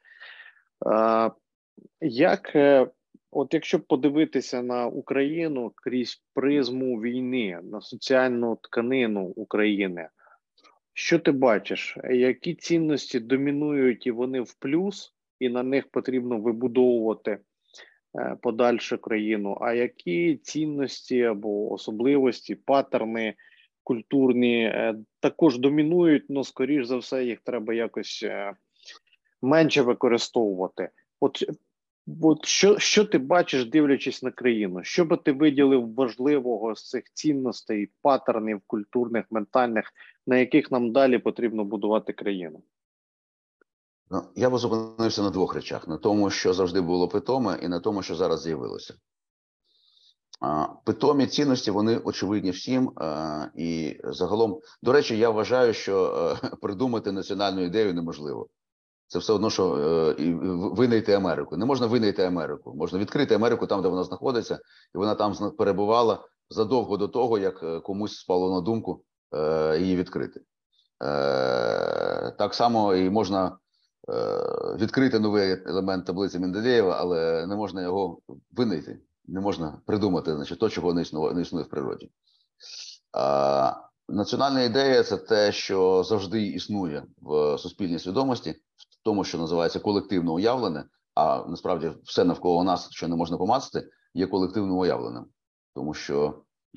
Як 2.02 2.56
е, 2.56 2.88
От 3.36 3.54
якщо 3.54 3.80
подивитися 3.80 4.62
на 4.62 4.88
Україну 4.88 5.72
крізь 5.76 6.24
призму 6.34 7.02
війни, 7.02 7.60
на 7.64 7.82
соціальну 7.82 8.58
тканину 8.62 9.24
України, 9.24 10.10
що 10.94 11.20
ти 11.20 11.32
бачиш? 11.32 11.98
Які 12.12 12.56
цінності 12.56 13.20
домінують 13.20 14.08
і 14.08 14.12
вони 14.12 14.42
в 14.42 14.54
плюс, 14.54 15.14
і 15.40 15.50
на 15.50 15.64
них 15.64 15.88
потрібно 15.92 16.38
вибудовувати 16.38 17.38
е, 18.20 18.38
подальшу 18.42 18.98
країну? 18.98 19.58
А 19.62 19.74
які 19.74 20.36
цінності 20.36 21.22
або 21.22 21.72
особливості, 21.72 22.56
паттерни 22.56 23.34
культурні 23.84 24.64
е, 24.64 24.96
також 25.20 25.58
домінують, 25.58 26.26
але 26.30 26.44
скоріш 26.44 26.86
за 26.86 26.98
все, 26.98 27.24
їх 27.24 27.40
треба 27.40 27.74
якось 27.74 28.24
е, 28.24 28.54
менше 29.42 29.82
використовувати? 29.82 30.90
От 31.20 31.44
От 32.22 32.46
що 32.46 32.80
що 32.80 33.06
ти 33.06 33.18
бачиш, 33.18 33.66
дивлячись 33.66 34.24
на 34.24 34.32
країну? 34.32 34.84
Що 34.84 35.06
би 35.06 35.18
ти 35.18 35.32
виділив 35.32 35.94
важливого 35.94 36.76
з 36.76 36.90
цих 36.90 37.04
цінностей, 37.14 37.92
паттернів 38.02 38.62
культурних, 38.68 39.26
ментальних, 39.32 39.92
на 40.28 40.38
яких 40.38 40.72
нам 40.72 40.92
далі 40.92 41.18
потрібно 41.18 41.64
будувати 41.64 42.14
країну? 42.14 42.64
Ну, 44.12 44.22
я 44.36 44.50
би 44.50 44.58
зупинився 44.58 45.22
на 45.22 45.30
двох 45.30 45.56
речах: 45.56 45.88
на 45.88 45.98
тому, 45.98 46.30
що 46.30 46.54
завжди 46.54 46.82
було 46.82 47.08
питоме, 47.08 47.60
і 47.62 47.68
на 47.68 47.80
тому, 47.80 48.04
що 48.04 48.16
зараз 48.16 48.42
з'явилося. 48.42 48.94
Питомі 50.86 51.28
цінності 51.28 51.72
вони 51.72 51.98
очевидні 51.98 52.52
всім. 52.52 52.92
І 53.56 53.98
загалом, 54.04 54.60
до 54.82 54.92
речі, 54.92 55.18
я 55.18 55.30
вважаю, 55.30 55.74
що 55.74 56.38
е, 56.44 56.56
придумати 56.62 57.12
національну 57.12 57.62
ідею 57.62 57.94
неможливо. 57.94 58.50
Це 59.08 59.20
все 59.20 59.34
одно, 59.34 59.50
що 59.50 59.76
е, 59.76 60.34
винайти 60.76 61.14
Америку. 61.14 61.58
Не 61.58 61.66
можна 61.66 61.88
винайти 61.88 62.24
Америку. 62.24 62.74
Можна 62.76 63.00
відкрити 63.00 63.36
Америку 63.36 63.68
там, 63.68 63.82
де 63.82 63.88
вона 63.88 64.04
знаходиться, 64.04 64.60
і 64.96 64.98
вона 64.98 65.16
там 65.16 65.52
перебувала 65.58 66.26
задовго 66.50 66.98
до 66.98 67.08
того, 67.08 67.38
як 67.38 67.64
е, 67.64 67.80
комусь 67.80 68.16
спало 68.18 68.56
на 68.56 68.62
думку 68.62 69.04
е, 69.36 69.80
її 69.80 69.96
відкрити. 69.96 70.42
Е, 71.04 72.32
Так 72.38 72.54
само 72.54 72.96
і 72.96 73.10
можна 73.10 73.58
е, 74.10 74.76
відкрити 74.80 75.20
новий 75.20 75.52
елемент 75.66 76.06
таблиці 76.06 76.40
Менделєєва, 76.40 76.98
але 77.00 77.48
не 77.48 77.56
можна 77.56 77.82
його 77.82 78.20
винайти. 78.52 79.00
Не 79.26 79.40
можна 79.40 79.82
придумати 79.86 80.36
значить, 80.36 80.60
то, 80.60 80.70
чого 80.70 80.94
не 80.94 81.02
існує, 81.02 81.34
не 81.34 81.42
існує 81.42 81.66
в 81.66 81.70
природі. 81.70 82.12
Е, 83.18 83.74
Національна 84.10 84.62
ідея 84.62 85.04
це 85.04 85.18
те, 85.18 85.52
що 85.52 86.04
завжди 86.04 86.44
існує 86.48 87.04
в 87.22 87.58
суспільній 87.58 88.00
свідомості, 88.00 88.56
тому, 89.04 89.24
що 89.24 89.38
називається 89.38 89.80
колективно 89.80 90.34
уявлене, 90.34 90.84
а 91.16 91.44
насправді 91.48 91.92
все 92.04 92.24
навколо 92.24 92.64
нас, 92.64 92.88
що 92.92 93.08
не 93.08 93.16
можна 93.16 93.38
помацати, 93.38 93.88
є 94.14 94.28
колективно 94.28 94.76
уявленим, 94.76 95.26
тому 95.76 95.94
що 95.94 96.34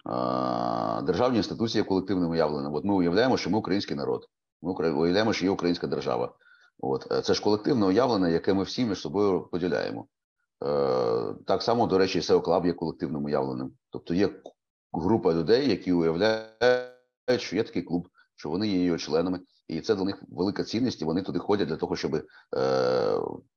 е, 0.07 1.03
державні 1.03 1.37
інституції 1.37 1.83
є 1.83 1.89
колективним 1.89 2.31
уявленим. 2.31 2.75
От 2.75 2.85
ми 2.85 2.95
уявляємо, 2.95 3.37
що 3.37 3.51
ми 3.51 3.59
український 3.59 3.97
народ, 3.97 4.27
ми 4.63 4.73
уявляємо, 4.73 5.33
що 5.33 5.45
є 5.45 5.51
українська 5.51 5.87
держава. 5.87 6.35
От 6.79 7.25
це 7.25 7.35
ж 7.35 7.43
колективне 7.43 7.87
уявлення, 7.87 8.29
яке 8.29 8.55
ми 8.55 8.63
всі 8.63 8.85
між 8.85 9.01
собою 9.01 9.49
поділяємо. 9.53 10.07
Е, 10.65 11.35
Так 11.47 11.63
само, 11.63 11.87
до 11.87 11.99
речі, 11.99 12.21
SEO 12.21 12.41
Club 12.41 12.67
є 12.67 12.73
колективним 12.73 13.25
уявленим. 13.25 13.73
Тобто 13.91 14.15
є 14.15 14.31
група 14.93 15.35
людей, 15.35 15.71
які 15.71 15.93
уявляють 15.93 16.97
що 17.37 17.57
є 17.57 17.63
такий 17.63 17.83
клуб, 17.83 18.09
що 18.37 18.51
вони 18.51 18.69
є 18.69 18.85
його 18.85 18.99
членами, 18.99 19.41
і 19.69 19.81
це 19.81 19.95
для 19.95 20.05
них 20.05 20.23
велика 20.29 20.65
цінність. 20.65 21.03
і 21.03 21.05
Вони 21.05 21.23
туди 21.23 21.39
ходять 21.39 21.69
для 21.69 21.77
того, 21.77 21.97
щоб 21.97 22.15
е, 22.15 22.23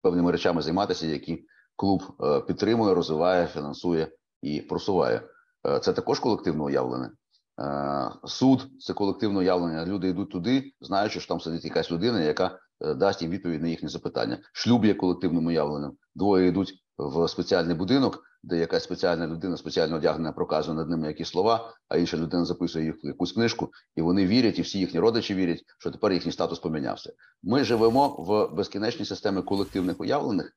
певними 0.01 0.32
речами 0.32 0.61
займатися, 0.61 1.07
які 1.07 1.45
клуб 1.75 2.03
е, 2.23 2.41
підтримує, 2.41 2.93
розвиває, 2.93 3.47
фінансує 3.47 4.11
і 4.41 4.61
просуває. 4.61 5.21
Е, 5.67 5.80
це 5.80 5.93
також 5.93 6.19
колективно 6.19 6.63
уявлене. 6.63 7.11
Е, 7.59 8.11
суд 8.25 8.67
це 8.80 8.93
колективне 8.93 9.39
уявлення. 9.39 9.86
Люди 9.86 10.07
йдуть 10.07 10.32
туди, 10.32 10.71
знаючи, 10.82 11.19
що 11.19 11.27
там 11.27 11.39
сидить 11.39 11.65
якась 11.65 11.91
людина, 11.91 12.21
яка 12.21 12.59
е, 12.82 12.93
дасть 12.93 13.21
їм 13.21 13.32
відповідь 13.32 13.61
на 13.61 13.67
їхні 13.67 13.89
запитання. 13.89 14.39
Шлюб 14.53 14.86
є 14.86 14.93
колективним 14.93 15.45
уявленням. 15.45 15.91
Двоє 16.15 16.47
йдуть 16.47 16.73
в 16.97 17.27
спеціальний 17.27 17.75
будинок, 17.75 18.23
де 18.43 18.57
якась 18.57 18.83
спеціальна 18.83 19.27
людина 19.27 19.57
спеціально 19.57 19.95
одягнена 19.95 20.31
проказує 20.31 20.77
над 20.77 20.89
ними 20.89 21.07
якісь 21.07 21.27
слова, 21.27 21.73
а 21.87 21.97
інша 21.97 22.17
людина 22.17 22.45
записує 22.45 22.85
їх 22.85 22.95
в 23.03 23.07
якусь 23.07 23.31
книжку, 23.31 23.69
і 23.95 24.01
вони 24.01 24.27
вірять, 24.27 24.59
і 24.59 24.61
всі 24.61 24.79
їхні 24.79 24.99
родичі 24.99 25.35
вірять, 25.35 25.63
що 25.79 25.91
тепер 25.91 26.11
їхній 26.11 26.31
статус 26.31 26.59
помінявся. 26.59 27.13
Ми 27.43 27.63
живемо 27.63 28.07
в 28.07 28.55
безкінечній 28.55 29.05
системі 29.05 29.41
колективних 29.41 29.99
уявлених, 29.99 30.51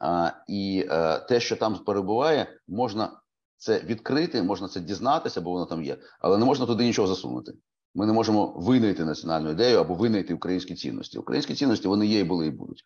а, 0.00 0.30
і 0.48 0.86
а, 0.90 0.94
е, 0.94 1.26
те, 1.28 1.40
що 1.40 1.56
там 1.56 1.74
перебуває, 1.74 2.60
можна 2.68 3.20
це 3.56 3.80
відкрити, 3.80 4.42
можна 4.42 4.68
це 4.68 4.80
дізнатися, 4.80 5.40
бо 5.40 5.50
воно 5.50 5.66
там 5.66 5.82
є, 5.82 5.98
але 6.20 6.38
не 6.38 6.44
можна 6.44 6.66
туди 6.66 6.84
нічого 6.84 7.08
засунути. 7.08 7.52
Ми 7.94 8.06
не 8.06 8.12
можемо 8.12 8.54
винайти 8.56 9.04
національну 9.04 9.50
ідею 9.50 9.78
або 9.78 9.94
винайти 9.94 10.34
українські 10.34 10.74
цінності. 10.74 11.18
Українські 11.18 11.54
цінності 11.54 11.88
вони 11.88 12.06
є 12.06 12.20
і 12.20 12.24
були 12.24 12.46
і 12.46 12.50
будуть. 12.50 12.84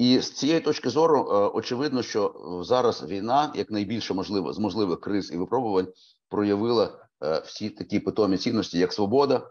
І 0.00 0.20
з 0.20 0.30
цієї 0.30 0.60
точки 0.60 0.90
зору 0.90 1.18
е, 1.18 1.34
очевидно, 1.34 2.02
що 2.02 2.26
е, 2.26 2.64
зараз 2.64 3.04
війна, 3.08 3.52
як 3.54 3.70
найбільше 3.70 4.14
можливо 4.14 4.52
з 4.52 4.58
можливих 4.58 5.00
криз 5.00 5.32
і 5.32 5.36
випробувань, 5.36 5.88
проявила 6.28 7.08
е, 7.24 7.40
всі 7.40 7.70
такі 7.70 8.00
питомі 8.00 8.36
цінності, 8.36 8.78
як 8.78 8.92
свобода, 8.92 9.50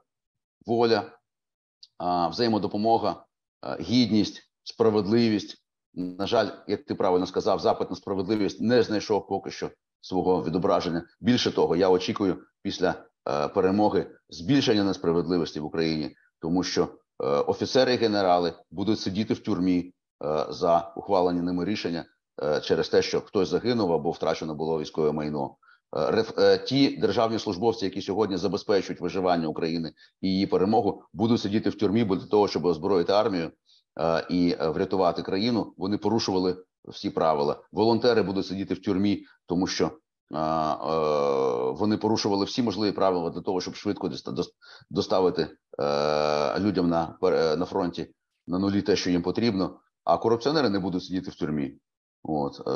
воля, 0.65 1.11
взаємодопомога, 2.29 3.25
гідність, 3.79 4.51
справедливість. 4.63 5.63
На 5.93 6.27
жаль, 6.27 6.49
як 6.67 6.85
ти 6.85 6.95
правильно 6.95 7.25
сказав, 7.27 7.59
запит 7.59 7.89
на 7.89 7.95
справедливість 7.95 8.61
не 8.61 8.83
знайшов 8.83 9.27
поки 9.27 9.51
що 9.51 9.71
свого 10.01 10.43
відображення. 10.43 11.03
Більше 11.21 11.51
того, 11.51 11.75
я 11.75 11.89
очікую 11.89 12.43
після 12.61 13.05
перемоги 13.53 14.11
збільшення 14.29 14.83
несправедливості 14.83 15.59
в 15.59 15.65
Україні, 15.65 16.15
тому 16.39 16.63
що 16.63 16.87
офіцери 17.47 17.93
і 17.93 17.97
генерали 17.97 18.53
будуть 18.71 18.99
сидіти 18.99 19.33
в 19.33 19.39
тюрмі. 19.39 19.93
Е, 20.26 20.45
за 20.49 20.93
ухвалені 20.95 21.41
ними 21.41 21.65
рішення 21.65 22.05
е, 22.43 22.61
через 22.61 22.89
те, 22.89 23.01
що 23.01 23.22
хтось 23.22 23.49
загинув 23.49 23.93
або 23.93 24.11
втрачено 24.11 24.55
було 24.55 24.80
військове 24.80 25.11
майно. 25.11 25.55
Е, 26.38 26.57
ті 26.57 26.97
державні 26.97 27.39
службовці, 27.39 27.86
які 27.86 28.01
сьогодні 28.01 28.38
забезпечують 28.38 29.01
виживання 29.01 29.47
України 29.47 29.93
і 30.22 30.28
її 30.28 30.47
перемогу, 30.47 31.03
будуть 31.13 31.41
сидіти 31.41 31.70
в 31.70 31.78
тюрмі 31.78 32.03
для 32.03 32.28
того, 32.28 32.47
щоб 32.47 32.65
озброїти 32.65 33.13
армію 33.13 33.51
і 34.30 34.55
врятувати 34.59 35.22
країну. 35.22 35.74
Вони 35.78 35.97
порушували 35.97 36.57
всі 36.88 37.09
правила. 37.09 37.61
Волонтери 37.72 38.22
будуть 38.22 38.45
сидіти 38.45 38.74
в 38.74 38.82
тюрмі, 38.82 39.26
тому 39.45 39.67
що 39.67 39.91
вони 41.80 41.97
порушували 41.97 42.45
всі 42.45 42.63
можливі 42.63 42.91
правила 42.91 43.30
для 43.30 43.41
того, 43.41 43.61
щоб 43.61 43.76
швидко 43.76 44.11
доставити 44.89 45.47
людям 46.59 46.89
на 46.89 47.17
на 47.57 47.65
фронті 47.65 48.13
на 48.47 48.59
нулі 48.59 48.82
те, 48.82 48.95
що 48.95 49.09
їм 49.09 49.22
потрібно 49.22 49.80
а 50.03 50.17
корупціонери 50.17 50.69
не 50.69 50.79
будуть 50.79 51.03
сидіти 51.03 51.31
в 51.31 51.35
тюрмі. 51.35 51.79
От 52.23 52.67
е, 52.67 52.71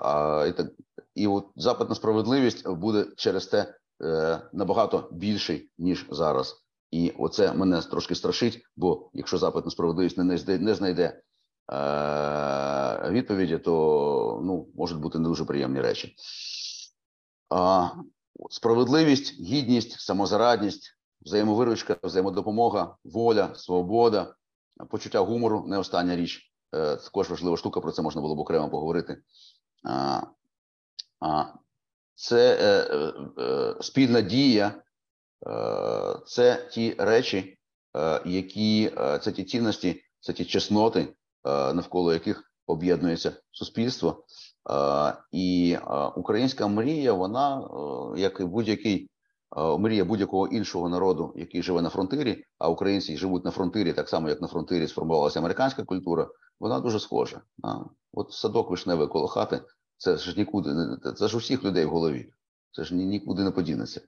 а 0.00 0.46
і 0.48 0.52
так 0.52 0.66
і 1.14 1.26
от 1.26 1.46
запит 1.56 1.88
на 1.88 1.94
справедливість 1.94 2.68
буде 2.68 3.06
через 3.16 3.46
те 3.46 3.74
е, 4.02 4.40
набагато 4.52 5.08
більший 5.12 5.70
ніж 5.78 6.06
зараз. 6.10 6.62
І 6.90 7.12
оце 7.18 7.52
мене 7.52 7.80
трошки 7.80 8.14
страшить. 8.14 8.62
Бо 8.76 9.10
якщо 9.12 9.38
запит 9.38 9.64
на 9.64 9.70
справедливість 9.70 10.18
не 10.18 10.24
не, 10.24 10.58
не 10.58 10.74
знайде 10.74 11.22
е, 11.72 13.10
відповіді, 13.10 13.58
то 13.58 14.40
ну 14.44 14.68
можуть 14.74 14.98
бути 14.98 15.18
не 15.18 15.28
дуже 15.28 15.44
приємні 15.44 15.80
речі. 15.80 16.14
А, 17.50 17.88
Справедливість, 18.50 19.40
гідність, 19.40 20.00
самозарадність 20.00 20.96
взаємовиручка, 21.20 21.96
взаємодопомога, 22.02 22.96
воля, 23.04 23.54
свобода, 23.54 24.34
почуття 24.90 25.20
гумору 25.20 25.64
не 25.66 25.78
остання 25.78 26.16
річ. 26.16 26.52
Е, 26.76 26.96
також 26.96 27.30
важлива 27.30 27.56
штука, 27.56 27.80
про 27.80 27.92
це 27.92 28.02
можна 28.02 28.22
було 28.22 28.34
б 28.34 28.38
окремо 28.38 28.70
поговорити. 28.70 29.18
Це 32.14 33.76
спільна 33.80 34.20
дія, 34.20 34.82
це 36.26 36.68
ті 36.70 36.94
речі, 36.98 37.58
які 38.24 38.90
це 39.20 39.32
ті 39.32 39.44
цінності, 39.44 40.02
це 40.20 40.32
ті 40.32 40.44
чесноти, 40.44 41.14
навколо 41.44 42.12
яких 42.12 42.42
об'єднується 42.66 43.32
суспільство. 43.50 44.24
І 45.32 45.76
українська 46.16 46.66
мрія, 46.66 47.12
вона 47.12 47.68
як 48.16 48.40
і 48.40 48.44
будь-який 48.44 49.10
мрія 49.78 50.04
будь-якого 50.04 50.46
іншого 50.46 50.88
народу, 50.88 51.32
який 51.36 51.62
живе 51.62 51.82
на 51.82 51.90
фронтирі, 51.90 52.44
а 52.58 52.68
українці 52.68 53.16
живуть 53.16 53.44
на 53.44 53.50
фронтирі, 53.50 53.92
так 53.92 54.08
само 54.08 54.28
як 54.28 54.40
на 54.40 54.48
фронтирі 54.48 54.88
сформувалася 54.88 55.38
американська 55.38 55.84
культура. 55.84 56.28
Вона 56.60 56.80
дуже 56.80 57.00
схожа. 57.00 57.40
От 58.12 58.32
садок 58.32 58.70
вишневий 58.70 59.08
коло 59.08 59.28
хати, 59.28 59.60
це 59.96 60.16
ж 60.16 60.34
нікуди 60.36 60.70
це 61.16 61.28
ж 61.28 61.36
усіх 61.36 61.64
людей 61.64 61.84
в 61.84 61.90
голові. 61.90 62.32
Це 62.72 62.84
ж 62.84 62.94
нікуди 62.94 63.44
не 63.44 63.50
подінеться. 63.50 64.00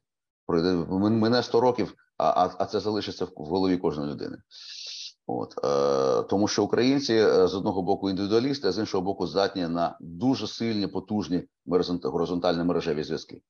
Пройде 0.47 0.73
мене 0.99 1.43
100 1.43 1.61
років, 1.61 1.95
а 2.17 2.51
а, 2.59 2.67
це 2.67 2.81
залишиться 2.81 3.25
в 3.25 3.31
голові 3.37 3.77
кожної 3.77 4.13
людини. 4.13 4.39
От 5.27 5.55
е, 5.65 6.23
тому, 6.23 6.49
що 6.49 6.65
українці 6.65 7.15
е, 7.15 7.49
з 7.49 7.55
одного 7.55 7.83
боку 7.83 8.11
індивідуалісти, 8.11 8.69
а 8.69 8.73
з 8.73 8.79
іншого 8.79 9.05
боку, 9.05 9.27
здатні 9.27 9.69
на 9.69 9.99
дуже 10.01 10.47
сильні, 10.47 10.87
потужні 10.87 11.45
горизонтальні 12.03 12.65
мережеві 12.65 13.05
зв'язки. 13.05 13.43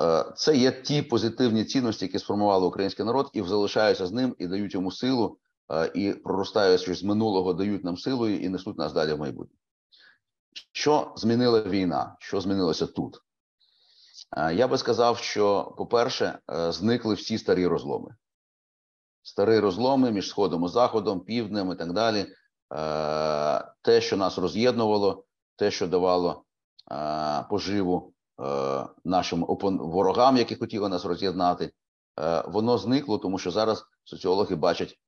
Е, 0.00 0.24
це 0.36 0.56
є 0.56 0.72
ті 0.72 1.02
позитивні 1.02 1.64
цінності, 1.64 2.04
які 2.04 2.18
сформували 2.18 2.66
український 2.66 3.04
народ, 3.04 3.30
і 3.32 3.42
залишаються 3.42 4.06
з 4.06 4.12
ним 4.12 4.36
і 4.38 4.46
дають 4.46 4.74
йому 4.74 4.90
силу, 4.90 5.38
е, 5.72 5.90
і 5.94 6.12
проростаючи 6.12 6.94
з 6.94 7.02
минулого, 7.02 7.52
дають 7.52 7.84
нам 7.84 7.96
силу 7.96 8.28
і 8.28 8.48
несуть 8.48 8.78
нас 8.78 8.92
далі 8.92 9.12
в 9.12 9.18
майбутнє. 9.18 9.56
Що 10.72 11.12
змінила 11.16 11.62
війна? 11.62 12.16
Що 12.18 12.40
змінилося 12.40 12.86
тут? 12.86 13.20
Е, 14.36 14.54
я 14.54 14.68
би 14.68 14.78
сказав, 14.78 15.18
що, 15.18 15.74
по-перше, 15.78 16.38
зникли 16.70 17.14
всі 17.14 17.38
старі 17.38 17.66
розломи 17.66 18.14
старі 19.22 19.58
розломи 19.58 20.12
між 20.12 20.28
сходом 20.28 20.64
і 20.64 20.68
заходом, 20.68 21.20
півднем 21.20 21.72
і 21.72 21.74
так 21.74 21.92
далі. 21.92 22.26
Те, 23.82 24.00
що 24.00 24.16
нас 24.16 24.38
роз'єднувало, 24.38 25.24
те, 25.56 25.70
що 25.70 25.86
давало 25.86 26.44
поживу 27.50 28.12
нашим 29.04 29.46
ворогам, 29.78 30.36
які 30.36 30.54
хотіли 30.54 30.88
нас 30.88 31.04
роз'єднати, 31.04 31.72
воно 32.46 32.78
зникло, 32.78 33.18
тому 33.18 33.38
що 33.38 33.50
зараз 33.50 33.84
соціологи 34.04 34.56
бачать 34.56 34.98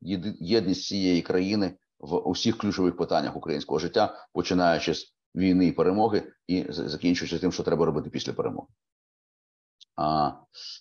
єдність 0.41 0.85
цієї 0.85 1.22
країни 1.22 1.76
в 1.99 2.29
усіх 2.29 2.59
ключових 2.59 2.97
питаннях 2.97 3.37
українського 3.37 3.79
життя, 3.79 4.29
починаючи 4.33 4.95
з 4.95 5.12
війни 5.35 5.66
і 5.66 5.72
перемоги, 5.72 6.33
і 6.47 6.66
закінчуючи 6.68 7.39
тим, 7.39 7.53
що 7.53 7.62
треба 7.62 7.87
робити 7.87 8.11
після 8.11 8.33
перемоги 8.33 8.68
А, 9.97 10.33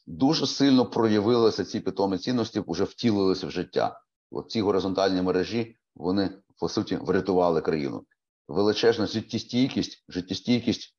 дуже 0.07 0.47
сильно 0.47 0.85
проявилися 0.85 1.65
ці 1.65 1.79
питомі 1.79 2.17
цінності, 2.17 2.63
вже 2.67 2.83
втілилися 2.83 3.47
в 3.47 3.51
життя. 3.51 4.01
От 4.31 4.51
ці 4.51 4.61
горизонтальні 4.61 5.21
мережі 5.21 5.75
вони 5.95 6.29
по 6.59 6.69
суті 6.69 6.95
врятували 6.95 7.61
країну. 7.61 8.05
Величезна 8.47 9.05
життєстійкість, 9.05 10.05
життєстійкість, 10.09 10.96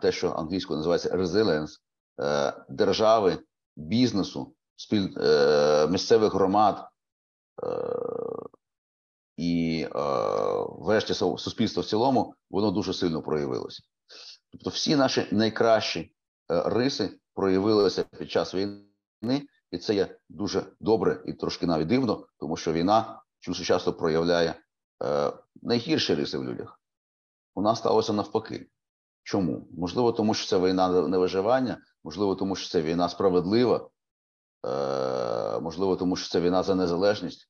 те, 0.00 0.12
що 0.12 0.32
англійською 0.32 0.76
називається 0.76 1.16
resilience, 1.16 1.78
е, 2.20 2.52
держави, 2.68 3.38
бізнесу, 3.76 4.54
спіль 4.76 5.08
е, 5.16 5.86
місцевих 5.86 6.34
громад 6.34 6.88
е, 7.62 7.68
і, 9.36 9.86
врешті, 10.78 11.14
суспільства 11.14 11.82
в 11.82 11.86
цілому, 11.86 12.34
воно 12.50 12.70
дуже 12.70 12.94
сильно 12.94 13.22
проявилося. 13.22 13.82
Тобто, 14.52 14.70
всі 14.70 14.96
наші 14.96 15.26
найкращі 15.32 16.14
риси 16.48 17.20
проявилися 17.34 18.04
під 18.18 18.30
час 18.30 18.54
війни, 18.54 19.48
і 19.70 19.78
це 19.78 19.94
є 19.94 20.18
дуже 20.28 20.66
добре 20.80 21.22
і 21.26 21.32
трошки 21.32 21.66
навіть 21.66 21.86
дивно, 21.86 22.26
тому 22.38 22.56
що 22.56 22.72
війна 22.72 23.22
дуже 23.46 23.64
часто 23.64 23.92
проявляє 23.92 24.54
найгірші 25.62 26.14
риси 26.14 26.38
в 26.38 26.44
людях. 26.44 26.80
У 27.54 27.62
нас 27.62 27.78
сталося 27.78 28.12
навпаки. 28.12 28.66
Чому? 29.26 29.68
Можливо, 29.78 30.12
тому 30.12 30.34
що 30.34 30.46
це 30.46 30.58
війна 30.58 30.88
на 30.88 31.18
виживання, 31.18 31.78
можливо, 32.04 32.34
тому 32.34 32.56
що 32.56 32.70
це 32.70 32.82
війна 32.82 33.08
справедлива, 33.08 33.88
е, 34.66 35.60
можливо, 35.60 35.96
тому 35.96 36.16
що 36.16 36.28
це 36.28 36.40
війна 36.40 36.62
за 36.62 36.74
незалежність. 36.74 37.48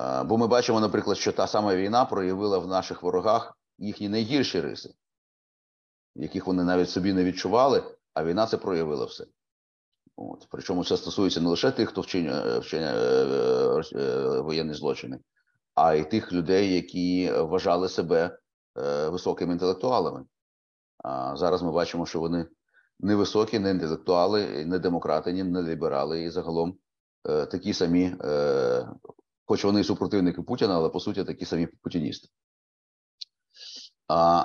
Е, 0.00 0.22
бо 0.22 0.38
ми 0.38 0.46
бачимо, 0.46 0.80
наприклад, 0.80 1.18
що 1.18 1.32
та 1.32 1.46
сама 1.46 1.76
війна 1.76 2.04
проявила 2.04 2.58
в 2.58 2.66
наших 2.66 3.02
ворогах 3.02 3.58
їхні 3.78 4.08
найгірші 4.08 4.60
риси 4.60 4.94
яких 6.14 6.46
вони 6.46 6.64
навіть 6.64 6.90
собі 6.90 7.12
не 7.12 7.24
відчували, 7.24 7.82
а 8.14 8.24
війна 8.24 8.46
це 8.46 8.56
проявила 8.56 9.04
все. 9.04 9.24
От. 10.16 10.46
Причому 10.50 10.84
це 10.84 10.96
стосується 10.96 11.40
не 11.40 11.48
лише 11.48 11.70
тих, 11.70 11.88
хто 11.88 12.00
вчиняє 12.00 12.58
вчиня, 12.58 12.92
е, 12.94 14.40
воєнні 14.40 14.74
злочини, 14.74 15.18
а 15.74 15.94
й 15.94 16.04
тих 16.04 16.32
людей, 16.32 16.74
які 16.74 17.32
вважали 17.32 17.88
себе 17.88 18.38
високими 19.08 19.52
інтелектуалами. 19.52 20.24
А 21.04 21.36
зараз 21.36 21.62
ми 21.62 21.72
бачимо, 21.72 22.06
що 22.06 22.20
вони 22.20 22.46
не 23.00 23.16
високі, 23.16 23.58
не 23.58 23.70
інтелектуали, 23.70 24.64
не 24.64 24.78
демократи, 24.78 25.44
не 25.44 25.62
ліберали, 25.62 26.22
і 26.22 26.30
загалом 26.30 26.78
е, 27.28 27.46
такі 27.46 27.74
самі, 27.74 28.16
е, 28.24 28.88
хоч 29.44 29.64
вони 29.64 29.80
і 29.80 29.84
супротивники 29.84 30.42
Путіна, 30.42 30.74
але 30.74 30.88
по 30.88 31.00
суті 31.00 31.24
такі 31.24 31.44
самі 31.44 31.66
путіністи. 31.66 32.28
А 34.08 34.44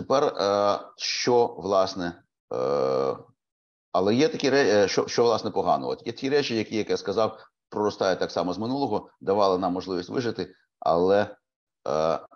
Тепер 0.00 0.24
е, 0.24 0.78
що 0.96 1.46
власне, 1.46 2.22
е, 2.54 3.16
але 3.92 4.14
є 4.14 4.28
такі 4.28 4.50
речі, 4.50 4.70
е, 4.70 4.88
що 4.88 5.06
що 5.06 5.24
власне 5.24 5.50
погано. 5.50 5.88
От 5.88 6.06
є 6.06 6.12
ті 6.12 6.28
речі, 6.28 6.56
які, 6.56 6.76
як 6.76 6.90
я 6.90 6.96
сказав, 6.96 7.38
проростають 7.68 8.18
так 8.18 8.30
само 8.30 8.52
з 8.52 8.58
минулого, 8.58 9.10
давали 9.20 9.58
нам 9.58 9.72
можливість 9.72 10.08
вижити, 10.08 10.54
але 10.78 11.36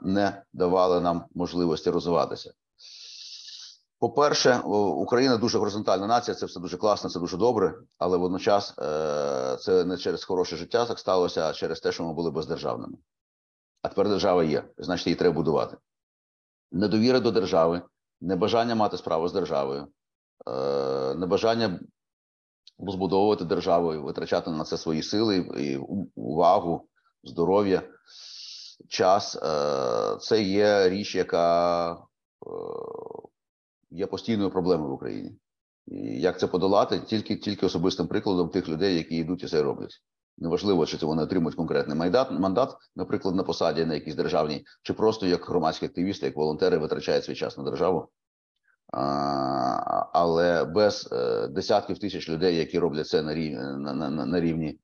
не 0.02 0.42
давали 0.52 1.00
нам 1.00 1.24
можливості 1.34 1.90
розвиватися. 1.90 2.52
По-перше, 3.98 4.58
Україна 4.58 5.36
дуже 5.36 5.58
горизонтальна 5.58 6.06
нація, 6.06 6.34
це 6.34 6.46
все 6.46 6.60
дуже 6.60 6.76
класно, 6.76 7.10
це 7.10 7.20
дуже 7.20 7.36
добре, 7.36 7.74
але 7.98 8.18
водночас 8.18 8.74
це 9.64 9.84
не 9.84 9.96
через 9.96 10.24
хороше 10.24 10.56
життя 10.56 10.86
так 10.86 10.98
сталося, 10.98 11.48
а 11.48 11.52
через 11.52 11.80
те, 11.80 11.92
що 11.92 12.04
ми 12.04 12.12
були 12.12 12.30
бездержавними. 12.30 12.96
А 13.82 13.88
тепер 13.88 14.08
держава 14.08 14.44
є, 14.44 14.64
значить, 14.78 15.06
її 15.06 15.16
треба 15.16 15.34
будувати 15.34 15.76
недовіра 16.74 17.20
до 17.20 17.30
держави, 17.30 17.82
небажання 18.20 18.74
мати 18.74 18.96
справу 18.96 19.28
з 19.28 19.32
державою, 19.32 19.86
е, 20.46 21.14
небажання 21.14 21.80
розбудовувати 22.78 23.44
державу 23.44 24.02
витрачати 24.02 24.50
на 24.50 24.64
це 24.64 24.76
свої 24.76 25.02
сили, 25.02 25.36
і 25.36 25.76
увагу, 26.14 26.88
здоров'я, 27.24 27.82
час. 28.88 29.36
Е, 29.36 30.16
це 30.20 30.42
є 30.42 30.88
річ, 30.88 31.14
яка 31.14 31.92
е, 31.92 31.98
є 33.90 34.06
постійною 34.06 34.50
проблемою 34.50 34.90
в 34.90 34.94
Україні. 34.94 35.38
І 35.86 36.20
як 36.20 36.38
це 36.38 36.46
подолати 36.46 37.00
тільки 37.00 37.36
тільки 37.36 37.66
особистим 37.66 38.06
прикладом 38.06 38.48
тих 38.48 38.68
людей, 38.68 38.96
які 38.96 39.16
йдуть 39.16 39.44
і 39.44 39.48
це 39.48 39.62
роблять. 39.62 40.02
Неважливо, 40.38 40.86
чи 40.86 40.98
це 40.98 41.06
вони 41.06 41.22
отримують 41.22 41.56
конкретний 41.56 41.98
мандат, 41.98 42.30
мандат, 42.30 42.76
наприклад, 42.96 43.34
на 43.34 43.42
посаді 43.42 43.84
на 43.84 43.94
якійсь 43.94 44.14
державній, 44.14 44.64
чи 44.82 44.92
просто 44.92 45.26
як 45.26 45.48
громадські 45.48 45.86
активісти, 45.86 46.26
як 46.26 46.36
волонтери 46.36 46.78
витрачають 46.78 47.24
свій 47.24 47.34
час 47.34 47.58
на 47.58 47.64
державу. 47.64 48.08
Але 50.12 50.64
без 50.64 51.08
е, 51.12 51.48
десятків 51.48 51.98
тисяч 51.98 52.28
людей, 52.28 52.56
які 52.56 52.78
роблять 52.78 53.08
це 53.08 53.22
на 53.22 53.34
рівні 53.34 53.56
на, 53.56 53.94
на, 53.94 54.26
на 54.26 54.40
рівні 54.40 54.78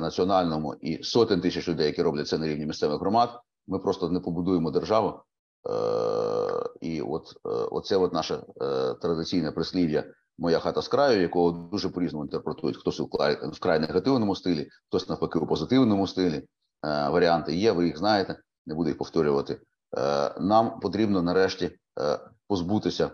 національному, 0.00 0.74
і 0.74 1.02
сотень 1.02 1.40
тисяч 1.40 1.68
людей, 1.68 1.86
які 1.86 2.02
роблять 2.02 2.28
це 2.28 2.38
на 2.38 2.46
рівні 2.46 2.66
місцевих 2.66 3.00
громад, 3.00 3.40
ми 3.66 3.78
просто 3.78 4.08
не 4.08 4.20
побудуємо 4.20 4.70
державу. 4.70 5.22
Е, 5.68 5.72
і 6.80 7.02
от 7.02 7.32
е, 7.46 7.48
оце 7.48 7.96
от 7.96 8.12
наше 8.12 8.34
е, 8.34 8.94
традиційне 8.94 9.52
прислів'я 9.52 10.04
моя 10.38 10.58
хата 10.58 10.82
з 10.82 10.88
краю, 10.88 11.20
якого 11.20 11.50
дуже 11.50 11.88
по 11.88 12.00
різному 12.00 12.24
інтерпретують. 12.24 12.76
Хтось 12.76 13.00
у 13.00 13.04
вкрай, 13.52 13.80
негативному 13.80 14.36
стилі, 14.36 14.68
хтось 14.88 15.08
навпаки 15.08 15.38
у 15.38 15.46
позитивному 15.46 16.06
стилі. 16.06 16.34
Е, 16.34 16.46
варіанти 17.08 17.56
є, 17.56 17.72
ви 17.72 17.86
їх 17.86 17.98
знаєте, 17.98 18.40
не 18.66 18.74
буду 18.74 18.88
їх 18.88 18.98
повторювати. 18.98 19.60
Е, 19.98 20.34
нам 20.40 20.80
потрібно 20.80 21.22
нарешті 21.22 21.78
е, 22.00 22.18
позбутися 22.48 23.10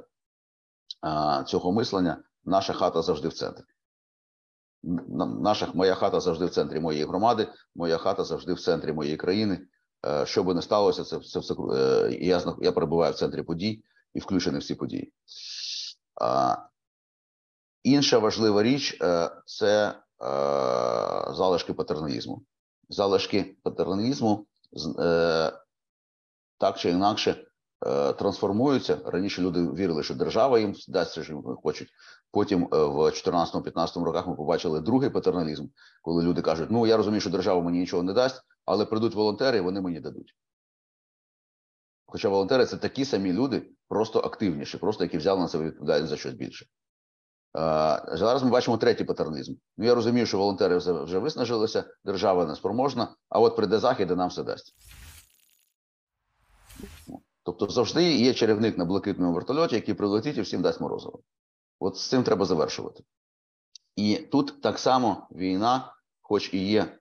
е, 1.06 1.44
цього 1.44 1.72
мислення. 1.72 2.22
Наша 2.44 2.72
хата 2.72 3.02
завжди 3.02 3.28
в 3.28 3.32
центрі. 3.32 3.64
Наша 4.82 5.70
моя 5.74 5.94
хата 5.94 6.20
завжди 6.20 6.46
в 6.46 6.50
центрі 6.50 6.80
моєї 6.80 7.04
громади, 7.04 7.48
моя 7.74 7.98
хата 7.98 8.24
завжди 8.24 8.52
в 8.52 8.60
центрі 8.60 8.92
моєї 8.92 9.16
країни. 9.16 9.66
Е, 10.06 10.26
що 10.26 10.44
би 10.44 10.54
не 10.54 10.62
сталося, 10.62 11.04
це 11.04 11.20
це 11.20 11.38
все 11.38 11.54
е, 11.54 12.18
я 12.20 12.42
я 12.60 12.72
перебуваю 12.72 13.12
в 13.12 13.16
центрі 13.16 13.42
подій 13.42 13.82
і 14.14 14.20
включений 14.20 14.60
в 14.60 14.64
ці 14.64 14.74
події. 14.74 15.12
Інша 17.82 18.18
важлива 18.18 18.62
річ 18.62 18.98
це 19.46 19.94
залишки 21.30 21.74
патерналізму. 21.74 22.42
Залишки 22.88 23.56
патерналізму 23.62 24.46
так 26.58 26.78
чи 26.78 26.90
інакше 26.90 27.47
трансформуються. 28.18 28.98
Раніше 29.04 29.42
люди 29.42 29.62
вірили, 29.62 30.02
що 30.02 30.14
держава 30.14 30.58
їм 30.58 30.74
дасть 30.88 31.22
що 31.22 31.38
вони 31.38 31.56
хочуть. 31.62 31.88
Потім 32.30 32.68
в 32.70 32.98
14-15 32.98 34.04
роках 34.04 34.26
ми 34.26 34.34
побачили 34.34 34.80
другий 34.80 35.10
патерналізм, 35.10 35.66
коли 36.02 36.24
люди 36.24 36.42
кажуть: 36.42 36.70
ну 36.70 36.86
я 36.86 36.96
розумію, 36.96 37.20
що 37.20 37.30
держава 37.30 37.62
мені 37.62 37.78
нічого 37.78 38.02
не 38.02 38.12
дасть, 38.12 38.42
але 38.64 38.84
прийдуть 38.84 39.14
волонтери, 39.14 39.58
і 39.58 39.60
вони 39.60 39.80
мені 39.80 40.00
дадуть. 40.00 40.34
Хоча 42.06 42.28
волонтери 42.28 42.66
це 42.66 42.76
такі 42.76 43.04
самі 43.04 43.32
люди, 43.32 43.70
просто 43.88 44.18
активніші, 44.18 44.78
просто 44.78 45.04
які 45.04 45.18
взяли 45.18 45.40
на 45.40 45.48
себе 45.48 45.64
відповідальність 45.64 46.10
за 46.10 46.16
щось 46.16 46.34
більше. 46.34 46.66
Зараз 48.12 48.42
ми 48.42 48.50
бачимо 48.50 48.78
третій 48.78 49.04
патерналізм. 49.04 49.54
Ну 49.76 49.84
я 49.86 49.94
розумію, 49.94 50.26
що 50.26 50.38
волонтери 50.38 50.76
вже, 50.76 51.18
виснажилися, 51.18 51.84
держава 52.04 52.46
не 52.46 52.56
спроможна, 52.56 53.08
а 53.28 53.40
от 53.40 53.56
прийде 53.56 53.78
захід 53.78 54.10
і 54.10 54.14
нам 54.14 54.28
все 54.28 54.42
дасть. 54.42 54.74
Тобто 57.48 57.68
завжди 57.68 58.12
є 58.14 58.34
чарівник 58.34 58.78
на 58.78 58.84
блакитному 58.84 59.32
вертольоті, 59.32 59.74
який 59.74 59.94
прилетить 59.94 60.38
і 60.38 60.40
всім 60.40 60.62
дасть 60.62 60.80
морозиво. 60.80 61.20
От 61.80 61.96
з 61.96 62.08
цим 62.08 62.22
треба 62.22 62.44
завершувати. 62.44 63.04
І 63.96 64.16
тут 64.16 64.62
так 64.62 64.78
само 64.78 65.26
війна, 65.30 65.94
хоч 66.22 66.54
і 66.54 66.68
є 66.68 66.80
е, 66.80 66.92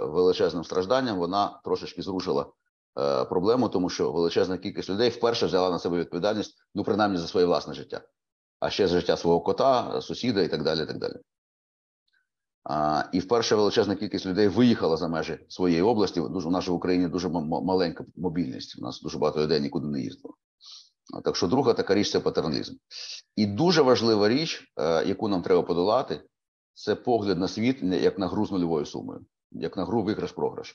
величезним 0.00 0.64
стражданням, 0.64 1.18
вона 1.18 1.60
трошечки 1.64 2.02
зрушила 2.02 2.46
е, 2.98 3.24
проблему, 3.24 3.68
тому 3.68 3.90
що 3.90 4.12
величезна 4.12 4.58
кількість 4.58 4.90
людей 4.90 5.10
вперше 5.10 5.46
взяла 5.46 5.70
на 5.70 5.78
себе 5.78 5.98
відповідальність, 5.98 6.56
ну 6.74 6.84
принаймні 6.84 7.18
за 7.18 7.26
своє 7.26 7.46
власне 7.46 7.74
життя, 7.74 8.00
а 8.60 8.70
ще 8.70 8.88
за 8.88 9.00
життя 9.00 9.16
свого 9.16 9.40
кота, 9.40 10.00
сусіда 10.00 10.42
і 10.42 10.48
так 10.48 10.62
далі. 10.62 10.82
І 10.82 10.86
так 10.86 10.98
далі. 10.98 11.14
І 13.12 13.18
вперше 13.20 13.54
величезна 13.54 13.96
кількість 13.96 14.26
людей 14.26 14.48
виїхала 14.48 14.96
за 14.96 15.08
межі 15.08 15.38
своєї 15.48 15.82
області. 15.82 16.20
Дуже 16.20 16.48
у 16.48 16.50
нас 16.50 16.68
в 16.68 16.72
Україні 16.72 17.08
дуже 17.08 17.28
маленька 17.28 18.04
мобільність. 18.16 18.78
У 18.78 18.82
нас 18.82 19.00
дуже 19.00 19.18
багато 19.18 19.42
людей 19.42 19.60
нікуди 19.60 19.86
не 19.86 20.00
їздило. 20.00 20.34
Так 21.24 21.36
що 21.36 21.46
друга 21.46 21.72
така 21.72 21.94
річ 21.94 22.10
це 22.10 22.20
патерналізм. 22.20 22.74
І 23.36 23.46
дуже 23.46 23.82
важлива 23.82 24.28
річ, 24.28 24.72
е, 24.76 25.04
яку 25.04 25.28
нам 25.28 25.42
треба 25.42 25.62
подолати, 25.62 26.22
це 26.74 26.94
погляд 26.94 27.38
на 27.38 27.48
світ 27.48 27.82
як 27.82 28.18
на 28.18 28.28
гру 28.28 28.46
з 28.46 28.50
нульовою 28.50 28.86
сумою, 28.86 29.26
як 29.52 29.76
на 29.76 29.84
гру 29.84 30.02
виграш-програш. 30.02 30.74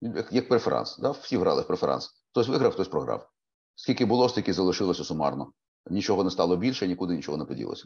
Як, 0.00 0.32
як 0.32 0.48
преферанс. 0.48 0.98
Да? 0.98 1.10
Всі 1.10 1.36
грали 1.36 1.62
в 1.62 1.66
преферанс. 1.66 2.10
Хтось 2.30 2.48
виграв, 2.48 2.72
хтось 2.72 2.88
програв. 2.88 3.28
Скільки 3.74 4.04
було, 4.04 4.28
стільки 4.28 4.52
залишилося 4.52 5.04
сумарно. 5.04 5.52
Нічого 5.90 6.24
не 6.24 6.30
стало 6.30 6.56
більше, 6.56 6.88
нікуди 6.88 7.16
нічого 7.16 7.38
не 7.38 7.44
поділося. 7.44 7.84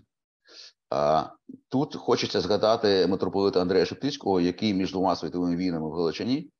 Тут 1.68 1.96
хочеться 1.96 2.40
згадати 2.40 3.06
митрополита 3.06 3.60
Андрея 3.60 3.86
Шептицького, 3.86 4.40
який 4.40 4.74
між 4.74 4.92
двома 4.92 5.16
світовими 5.16 5.56
війнами 5.56 5.88
в 5.88 5.92
Галичині, 5.92 6.50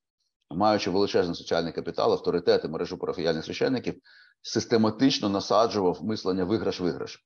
маючи 0.51 0.91
величезний 0.91 1.36
соціальний 1.36 1.72
капітал, 1.72 2.12
авторитети, 2.12 2.68
мережу 2.68 2.99
парафіяльних 2.99 3.45
священників, 3.45 3.95
систематично 4.43 5.28
насаджував 5.28 6.05
мислення 6.05 6.45
виграш-виграш. 6.45 7.18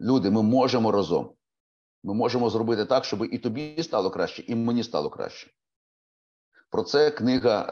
Люди, 0.00 0.30
ми 0.30 0.42
можемо 0.42 0.92
разом. 0.92 1.34
Ми 2.04 2.14
можемо 2.14 2.50
зробити 2.50 2.84
так, 2.84 3.04
щоб 3.04 3.24
і 3.34 3.38
тобі 3.38 3.82
стало 3.82 4.10
краще, 4.10 4.42
і 4.46 4.54
мені 4.54 4.84
стало 4.84 5.10
краще. 5.10 5.50
Про 6.70 6.82
це 6.82 7.10
книга 7.10 7.66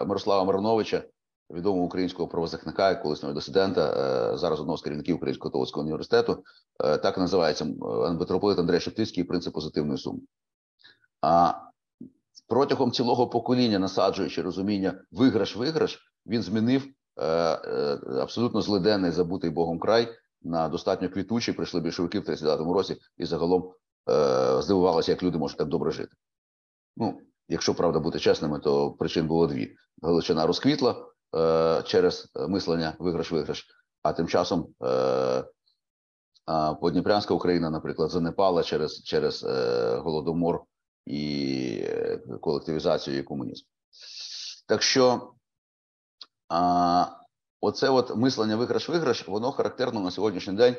е, 0.00 0.04
Мирослава 0.04 0.44
Мироновича, 0.44 1.04
відомого 1.50 1.84
українського 1.84 2.28
правозахисника, 2.28 2.94
колишнього 2.94 3.34
дисидента, 3.34 3.90
е, 4.32 4.38
зараз 4.38 4.60
одного 4.60 4.78
з 4.78 4.82
керівників 4.82 5.16
Українського 5.16 5.50
католицького 5.50 5.82
університету, 5.82 6.44
е, 6.84 6.98
так 6.98 7.18
називається 7.18 7.64
е, 7.64 8.12
митрополит 8.12 8.58
Андрей 8.58 8.80
Шептицький 8.80 9.24
принцип 9.24 9.54
позитивної 9.54 9.98
суми. 9.98 10.20
А 11.20 11.54
протягом 12.48 12.92
цілого 12.92 13.28
покоління, 13.28 13.78
насаджуючи 13.78 14.42
розуміння 14.42 15.04
виграш-виграш, 15.12 15.98
він 16.26 16.42
змінив 16.42 16.84
е, 17.16 17.26
е, 17.26 17.98
абсолютно 18.20 18.62
злиденний 18.62 19.10
забутий 19.10 19.50
Богом 19.50 19.78
край 19.78 20.08
на 20.42 20.68
достатньо 20.68 21.10
квітучий. 21.10 21.54
Прийшли 21.54 21.80
більшовики 21.80 22.20
в 22.20 22.24
39-му 22.24 22.74
році 22.74 22.96
і 23.16 23.24
загалом 23.24 23.72
е, 24.10 24.62
здивувалися, 24.62 25.12
як 25.12 25.22
люди 25.22 25.38
можуть 25.38 25.58
так 25.58 25.68
добре 25.68 25.90
жити. 25.90 26.16
Ну, 26.96 27.20
якщо 27.48 27.74
правда 27.74 28.00
бути 28.00 28.18
чесними, 28.18 28.58
то 28.58 28.90
причин 28.90 29.26
було 29.26 29.46
дві: 29.46 29.76
Галичина 30.02 30.46
розквітла 30.46 31.06
е, 31.34 31.82
через 31.86 32.32
мислення 32.48 32.96
виграш-виграш, 32.98 33.64
а 34.02 34.12
тим 34.12 34.28
часом. 34.28 34.74
Е, 34.84 35.44
Подніпрянська 36.80 37.34
Україна, 37.34 37.70
наприклад, 37.70 38.10
занепала 38.10 38.62
через 38.62 39.02
через 39.02 39.44
е, 39.44 39.96
голодомор 39.96 40.64
і 41.06 41.88
колективізацію 42.40 43.18
і 43.18 43.22
комунізм. 43.22 43.64
Так 44.66 44.82
що 44.82 45.32
оце 47.60 47.90
от 47.90 48.16
мислення 48.16 48.56
виграш-виграш, 48.56 49.28
воно 49.28 49.52
характерно 49.52 50.00
на 50.00 50.10
сьогоднішній 50.10 50.52
день 50.52 50.76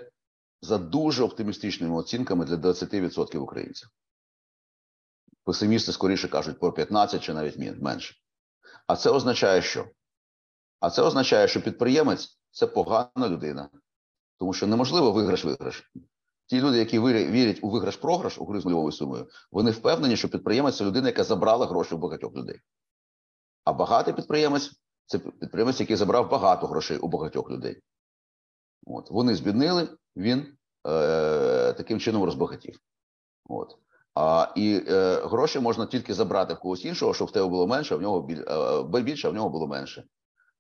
за 0.62 0.78
дуже 0.78 1.24
оптимістичними 1.24 1.96
оцінками 1.96 2.46
для 2.46 2.56
20% 2.56 3.38
українців. 3.38 3.90
Песимісти 5.44 5.92
скоріше 5.92 6.28
кажуть 6.28 6.60
про 6.60 6.74
15 6.74 7.24
чи 7.24 7.34
навіть 7.34 7.82
менше. 7.82 8.16
А 8.88 8.96
це 8.96 9.10
означає, 9.10 9.62
що? 9.62 9.86
А 10.86 10.90
це 10.90 11.02
означає, 11.02 11.48
що 11.48 11.62
підприємець 11.62 12.40
це 12.52 12.68
погана 12.68 13.30
людина, 13.30 13.70
тому 14.40 14.54
що 14.54 14.68
неможливо 14.68 15.12
виграш-виграш. 15.12 15.84
Ті 16.46 16.62
люди, 16.62 16.78
які 16.78 17.00
вірять 17.00 17.60
у 17.62 17.70
виграш-програш 17.70 18.40
у 18.40 18.46
гри 18.46 18.62
з 18.62 18.66
нульовою 18.66 18.92
сумою, 18.92 19.28
вони 19.52 19.72
впевнені, 19.72 20.18
що 20.18 20.30
підприємець 20.30 20.78
це 20.78 20.86
людина, 20.86 21.08
яка 21.08 21.24
забрала 21.24 21.66
гроші 21.66 21.96
у 21.96 21.98
багатьох 21.98 22.36
людей. 22.36 22.60
А 23.64 23.74
багатий 23.74 24.14
підприємець 24.14 24.72
це 25.06 25.20
підприємець, 25.20 25.80
який 25.80 25.96
забрав 25.96 26.30
багато 26.30 26.68
грошей 26.68 26.98
у 26.98 27.08
багатьох 27.08 27.50
людей. 27.50 27.82
От. 28.86 29.12
Вони 29.12 29.36
збіднили, 29.36 29.90
він 30.16 30.58
е, 30.88 31.74
таким 31.74 32.00
чином 32.00 32.24
розбагатів. 32.24 32.80
От. 33.46 33.78
А, 34.14 34.48
І 34.56 34.84
е, 34.88 35.22
гроші 35.24 35.60
можна 35.60 35.86
тільки 35.86 36.14
забрати 36.14 36.54
в 36.54 36.60
когось 36.60 36.86
іншого, 36.86 37.14
щоб 37.14 37.28
в 37.28 37.32
тебе 37.32 37.48
було 37.48 37.68
менше, 37.68 37.94
а 37.94 37.98
в 37.98 38.02
нього 38.02 38.22
біль, 38.22 38.44
е, 38.96 39.02
більше, 39.02 39.28
а 39.28 39.32
в 39.32 39.34
нього 39.34 39.50
було 39.50 39.68
менше. 39.68 40.04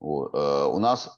Е, 0.05 0.63
У 0.63 0.79
нас 0.79 1.09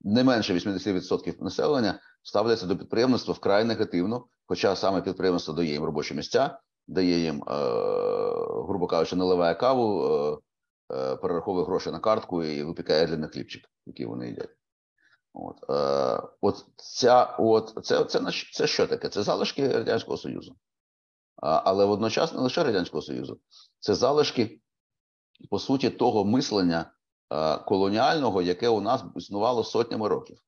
не 0.00 0.24
менше 0.24 0.54
80% 0.54 1.42
населення 1.42 2.00
ставляться 2.22 2.66
до 2.66 2.76
підприємництва 2.76 3.34
вкрай 3.34 3.64
негативно, 3.64 4.26
хоча 4.46 4.76
саме 4.76 5.02
підприємство 5.02 5.54
дає 5.54 5.72
їм 5.72 5.84
робочі 5.84 6.14
місця, 6.14 6.58
дає 6.88 7.18
їм, 7.18 7.42
е, 7.42 7.54
грубо 8.66 8.86
кажучи, 8.86 9.16
наливає 9.16 9.54
каву, 9.54 10.04
е, 10.04 10.38
е, 10.94 11.16
перераховує 11.16 11.64
гроші 11.64 11.90
на 11.90 11.98
картку 11.98 12.44
і 12.44 12.62
випікає 12.62 13.06
для 13.06 13.16
них 13.16 13.30
хлібчик, 13.30 13.64
який 13.86 14.06
вони 14.06 14.28
їдять. 14.28 14.50
От 15.32 15.70
е, 15.70 16.28
от 16.40 16.64
ця, 16.76 17.36
от 17.38 17.72
це, 17.82 18.04
це, 18.04 18.20
це, 18.52 18.66
що 18.66 18.86
таке? 18.86 19.08
Це 19.08 19.22
залишки 19.22 19.68
Радянського 19.68 20.16
Союзу. 20.16 20.56
Але 21.42 21.84
водночас 21.84 22.32
не 22.32 22.40
лише 22.40 22.64
Радянського 22.64 23.02
Союзу, 23.02 23.40
це 23.80 23.94
залишки, 23.94 24.60
по 25.50 25.58
суті, 25.58 25.90
того 25.90 26.24
мислення 26.24 26.80
е, 26.80 26.99
колоніального, 27.66 28.42
яке 28.42 28.68
у 28.68 28.80
нас 28.80 29.04
існувало 29.16 29.64
сотнями 29.64 30.08
років 30.08 30.38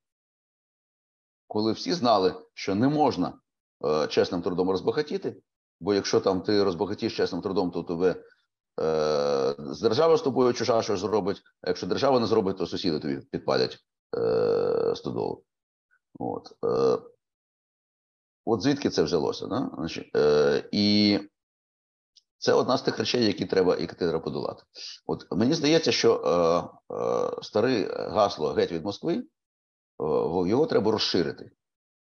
коли 1.53 1.73
всі 1.73 1.93
знали, 1.93 2.35
що 2.55 2.75
не 2.75 2.89
можна 2.89 3.39
е, 3.85 4.07
чесним 4.07 4.43
трудом 4.43 4.71
розбагатіти, 4.71 5.43
бо 5.81 5.95
якщо 5.95 6.21
там 6.21 6.41
ти 6.41 6.65
розбагатіш 6.65 7.17
чесним 7.17 7.43
трудом, 7.43 7.71
то 7.71 7.83
тебе 7.83 8.11
е, 8.11 9.55
з 9.59 9.81
держави 9.81 10.17
з 10.17 10.23
тобою 10.23 10.53
чужа 10.53 10.83
щось 10.83 11.01
зробить, 11.01 11.43
а 11.63 11.69
якщо 11.69 11.87
держава 11.87 12.21
не 12.21 12.27
зробить, 12.27 12.59
то 12.59 12.67
сусіди 12.67 12.99
тобі 12.99 13.17
підпалять 13.31 13.79
е, 14.19 14.93
стодолу. 14.97 15.45
От. 16.19 16.53
Е, 16.65 16.99
От 18.45 18.63
звідки 18.63 18.91
це 18.91 19.03
взялося? 19.03 19.47
Да? 19.47 19.71
Значить, 19.75 20.11
е, 20.17 20.69
І 20.73 21.19
це 22.43 22.53
одна 22.53 22.77
з 22.79 22.83
тих 22.83 22.99
речей, 22.99 23.25
які 23.27 23.47
треба 23.47 23.77
які 23.77 23.95
треба 23.95 24.19
подолати. 24.19 24.63
От 25.07 25.27
мені 25.31 25.55
здається, 25.55 25.93
що 25.93 26.15
е, 26.15 26.95
е, 26.95 27.43
старе 27.43 27.85
гасло 28.11 28.53
геть 28.53 28.73
від 28.73 28.85
Москви 28.85 29.23
Е, 30.03 30.49
його 30.49 30.67
треба 30.67 30.93
розширити. 30.93 31.51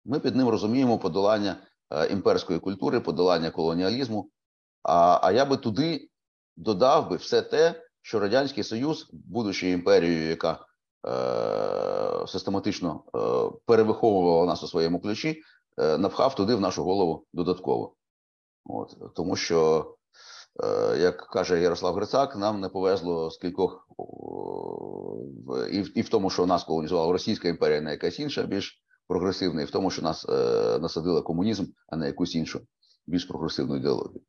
Ми 0.04 0.20
під 0.20 0.36
ним 0.36 0.48
розуміємо 0.48 0.98
подолання 0.98 1.56
е, 1.90 2.06
імперської 2.06 2.58
культури, 2.58 3.00
подолання 3.00 3.50
колоніалізму. 3.50 4.30
А 4.82 5.20
а 5.22 5.32
я 5.32 5.44
би 5.44 5.56
туди 5.56 6.08
додав 6.56 7.10
би 7.10 7.16
все 7.16 7.42
те, 7.42 7.82
що 8.02 8.20
Радянський 8.20 8.64
Союз, 8.64 9.10
будучи 9.12 9.70
імперією, 9.70 10.28
яка 10.28 10.66
е, 11.06 12.26
систематично 12.26 13.04
е, 13.14 13.18
перевиховувала 13.66 14.46
нас 14.46 14.62
у 14.62 14.66
своєму 14.66 15.00
ключі, 15.00 15.42
е, 15.78 15.98
напхав 15.98 16.34
туди 16.34 16.54
в 16.54 16.60
нашу 16.60 16.84
голову 16.84 17.26
додатково. 17.32 17.94
От, 18.64 19.14
Тому 19.14 19.36
що 19.36 19.86
як 20.98 21.16
каже 21.16 21.60
Ярослав 21.60 21.94
Грицак, 21.94 22.36
нам 22.36 22.60
не 22.60 22.68
повезло 22.68 23.30
скількох 23.30 23.88
і 25.72 25.82
в, 25.82 25.98
і 25.98 26.02
в 26.02 26.08
тому, 26.08 26.30
що 26.30 26.46
нас 26.46 26.64
колонізувала 26.64 27.12
Російська 27.12 27.48
імперія, 27.48 27.80
не 27.80 27.90
якась 27.90 28.20
інша, 28.20 28.42
більш 28.42 28.82
прогресивний, 29.08 29.64
в 29.64 29.70
тому, 29.70 29.90
що 29.90 30.02
нас 30.02 30.26
е, 30.28 30.78
насадили 30.78 31.22
комунізм, 31.22 31.64
а 31.88 31.96
не 31.96 32.06
якусь 32.06 32.34
іншу 32.34 32.60
більш 33.06 33.24
прогресивну 33.24 33.76
ідеологію. 33.76 34.20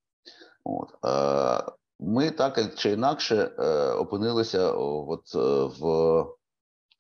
От. 0.64 0.90
Е, 1.06 1.72
ми 2.00 2.32
так 2.32 2.76
чи 2.76 2.92
інакше 2.92 3.52
е, 3.60 3.92
опинилися 3.92 4.72
от, 4.72 5.36
е, 5.36 5.40
в 5.80 5.86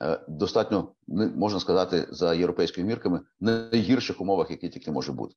е, 0.03 0.25
достатньо, 0.27 0.91
можна 1.35 1.59
сказати, 1.59 2.07
за 2.09 2.33
європейськими 2.33 2.87
мірками, 2.87 3.21
найгірших 3.39 4.21
умовах, 4.21 4.51
які 4.51 4.69
тільки 4.69 4.91
може 4.91 5.11
бути. 5.11 5.35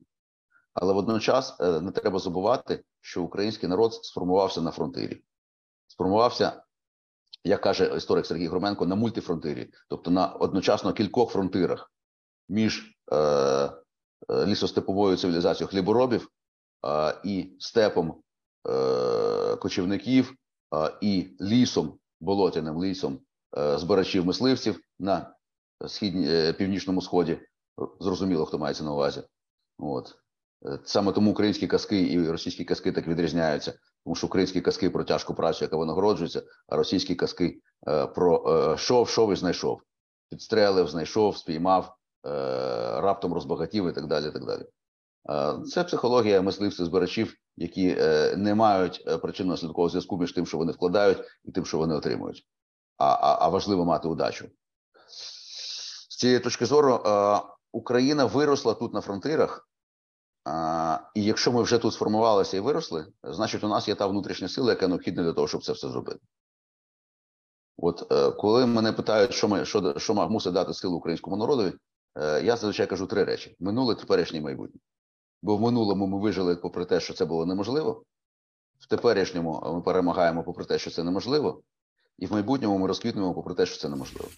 Але 0.74 0.92
водночас 0.92 1.56
е, 1.60 1.80
не 1.80 1.90
треба 1.90 2.18
забувати, 2.18 2.84
що 3.04 3.22
український 3.22 3.68
народ 3.68 3.94
сформувався 3.94 4.60
на 4.60 4.70
фронтирі, 4.70 5.22
сформувався, 5.86 6.62
як 7.44 7.60
каже 7.60 7.96
історик 7.96 8.26
Сергій 8.26 8.48
Громенко, 8.48 8.86
на 8.86 8.94
мультифронтирі, 8.94 9.70
тобто 9.88 10.10
на 10.10 10.26
одночасно 10.26 10.92
кількох 10.92 11.32
фронтирах 11.32 11.92
між 12.48 12.96
е, 13.12 13.16
е, 13.16 13.70
лісостеповою 14.30 15.16
цивілізацією 15.16 15.70
хліборобів 15.70 16.28
е, 16.86 17.20
і 17.24 17.56
степом 17.58 18.22
е, 18.68 19.56
кочівників 19.56 20.34
е, 20.74 20.98
і 21.00 21.36
лісом, 21.40 21.98
болотяним 22.20 22.84
лісом 22.84 23.20
е, 23.58 23.78
збирачів 23.78 24.26
мисливців 24.26 24.80
на 24.98 25.34
східні, 25.86 26.28
е, 26.28 26.52
північному 26.52 27.02
сході. 27.02 27.40
Зрозуміло, 28.00 28.44
хто 28.44 28.58
мається 28.58 28.84
на 28.84 28.92
увазі. 28.92 29.22
От. 29.78 30.23
Е, 30.66 30.78
саме 30.84 31.12
тому 31.12 31.30
українські 31.30 31.66
казки 31.66 32.12
і 32.12 32.30
російські 32.30 32.64
казки 32.64 32.92
так 32.92 33.08
відрізняються, 33.08 33.72
тому 34.04 34.16
що 34.16 34.26
українські 34.26 34.60
казки 34.60 34.90
про 34.90 35.04
тяжку 35.04 35.34
працю, 35.34 35.64
яка 35.64 35.76
винагороджується, 35.76 36.42
а 36.68 36.76
російські 36.76 37.14
казки 37.14 37.60
е, 37.88 38.06
про 38.06 38.44
е, 38.72 38.76
шов, 38.76 39.08
шов 39.08 39.32
і 39.32 39.36
знайшов, 39.36 39.80
підстрелив, 40.30 40.88
знайшов, 40.88 41.36
спіймав, 41.36 41.96
раптом 42.96 43.34
розбагатів 43.34 43.88
і 43.88 43.92
так 43.92 44.06
далі. 44.06 44.30
Так 44.30 44.44
далі. 44.44 44.64
Це 45.66 45.84
психологія 45.84 46.42
мисливців 46.42 46.86
збирачів, 46.86 47.34
які 47.56 47.96
не 48.36 48.54
мають 48.54 49.20
причинно 49.22 49.56
слідкового 49.56 49.88
зв'язку 49.88 50.18
між 50.18 50.32
тим, 50.32 50.46
що 50.46 50.58
вони 50.58 50.72
вкладають, 50.72 51.18
і 51.44 51.52
тим, 51.52 51.66
що 51.66 51.78
вони 51.78 51.94
отримують. 51.94 52.46
А, 52.96 53.06
а, 53.06 53.38
а 53.40 53.48
важливо 53.48 53.84
мати 53.84 54.08
удачу. 54.08 54.48
З 56.08 56.16
цієї 56.16 56.40
точки 56.40 56.66
зору 56.66 57.00
Україна 57.72 58.24
виросла 58.24 58.74
тут 58.74 58.94
на 58.94 59.00
фронтирах. 59.00 59.68
І 61.14 61.24
якщо 61.24 61.52
ми 61.52 61.62
вже 61.62 61.78
тут 61.78 61.94
сформувалися 61.94 62.56
і 62.56 62.60
виросли, 62.60 63.06
значить 63.22 63.64
у 63.64 63.68
нас 63.68 63.88
є 63.88 63.94
та 63.94 64.06
внутрішня 64.06 64.48
сила, 64.48 64.70
яка 64.70 64.88
необхідна 64.88 65.22
для 65.22 65.32
того, 65.32 65.48
щоб 65.48 65.64
це 65.64 65.72
все 65.72 65.88
зробити. 65.88 66.20
От 67.76 68.12
е, 68.12 68.30
коли 68.30 68.66
мене 68.66 68.92
питають, 68.92 69.32
що 69.32 69.48
ми 69.48 69.64
що, 69.64 69.98
що 69.98 70.14
мусить 70.14 70.52
дати 70.52 70.74
силу 70.74 70.96
українському 70.96 71.36
народові, 71.36 71.72
е, 72.14 72.42
я 72.44 72.56
зазвичай 72.56 72.86
кажу 72.86 73.06
три 73.06 73.24
речі: 73.24 73.56
минуле, 73.60 73.94
теперішнє 73.94 74.38
і 74.38 74.42
майбутнє. 74.42 74.80
Бо 75.42 75.56
в 75.56 75.60
минулому 75.60 76.06
ми 76.06 76.20
вижили 76.20 76.56
попри 76.56 76.84
те, 76.84 77.00
що 77.00 77.14
це 77.14 77.24
було 77.24 77.46
неможливо, 77.46 78.04
в 78.78 78.86
теперішньому 78.86 79.72
ми 79.74 79.80
перемагаємо 79.80 80.42
попри 80.44 80.64
те, 80.64 80.78
що 80.78 80.90
це 80.90 81.04
неможливо, 81.04 81.62
і 82.18 82.26
в 82.26 82.32
майбутньому 82.32 82.78
ми 82.78 82.86
розквітнемо 82.86 83.34
попри 83.34 83.54
те, 83.54 83.66
що 83.66 83.78
це 83.78 83.88
неможливо. 83.88 84.28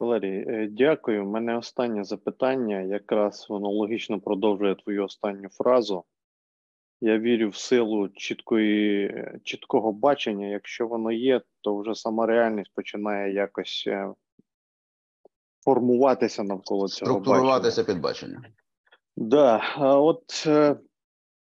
Валерій, 0.00 0.44
е, 0.48 0.68
дякую. 0.70 1.26
У 1.26 1.30
мене 1.30 1.56
останнє 1.56 2.04
запитання. 2.04 2.80
Якраз 2.80 3.46
воно 3.48 3.70
логічно 3.70 4.20
продовжує 4.20 4.74
твою 4.74 5.04
останню 5.04 5.48
фразу. 5.48 6.04
Я 7.00 7.18
вірю 7.18 7.48
в 7.48 7.56
силу 7.56 8.08
чіткої, 8.08 9.14
чіткого 9.44 9.92
бачення. 9.92 10.46
Якщо 10.46 10.86
воно 10.86 11.12
є, 11.12 11.40
то 11.60 11.78
вже 11.78 11.94
сама 11.94 12.26
реальність 12.26 12.74
починає 12.74 13.34
якось 13.34 13.84
е, 13.86 14.12
формуватися 15.64 16.42
навколо 16.42 16.88
цього. 16.88 17.10
Структуруватися 17.10 17.84
під 17.84 18.00
бачення. 18.00 18.42
Да, 19.16 19.62
от, 19.78 20.44
е, 20.46 20.76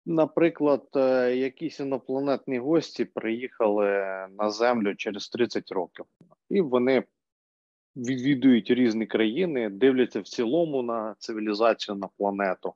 наприклад, 0.06 0.88
якісь 1.34 1.80
інопланетні 1.80 2.58
гості 2.58 3.04
приїхали 3.04 3.88
на 4.38 4.50
Землю 4.50 4.94
через 4.94 5.28
30 5.28 5.72
років, 5.72 6.04
і 6.50 6.60
вони 6.60 7.04
відвідують 7.96 8.70
різні 8.70 9.06
країни, 9.06 9.70
дивляться 9.70 10.20
в 10.20 10.24
цілому 10.24 10.82
на 10.82 11.14
цивілізацію 11.18 11.94
на 11.94 12.08
планету, 12.18 12.74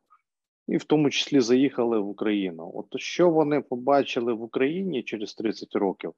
і 0.69 0.77
в 0.77 0.85
тому 0.85 1.11
числі 1.11 1.41
заїхали 1.41 1.99
в 1.99 2.09
Україну. 2.09 2.73
От 2.75 3.01
що 3.01 3.31
вони 3.31 3.61
побачили 3.61 4.33
в 4.33 4.43
Україні 4.43 5.03
через 5.03 5.35
30 5.35 5.77
років, 5.77 6.12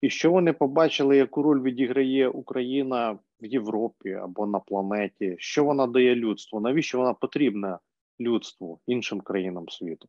і 0.00 0.10
що 0.10 0.30
вони 0.30 0.52
побачили, 0.52 1.16
яку 1.16 1.42
роль 1.42 1.62
відіграє 1.62 2.28
Україна 2.28 3.18
в 3.40 3.46
Європі 3.46 4.12
або 4.12 4.46
на 4.46 4.60
планеті, 4.60 5.36
що 5.38 5.64
вона 5.64 5.86
дає 5.86 6.14
людству? 6.14 6.60
Навіщо 6.60 6.98
вона 6.98 7.14
потрібна 7.14 7.78
людству 8.20 8.80
іншим 8.86 9.20
країнам 9.20 9.68
світу? 9.68 10.08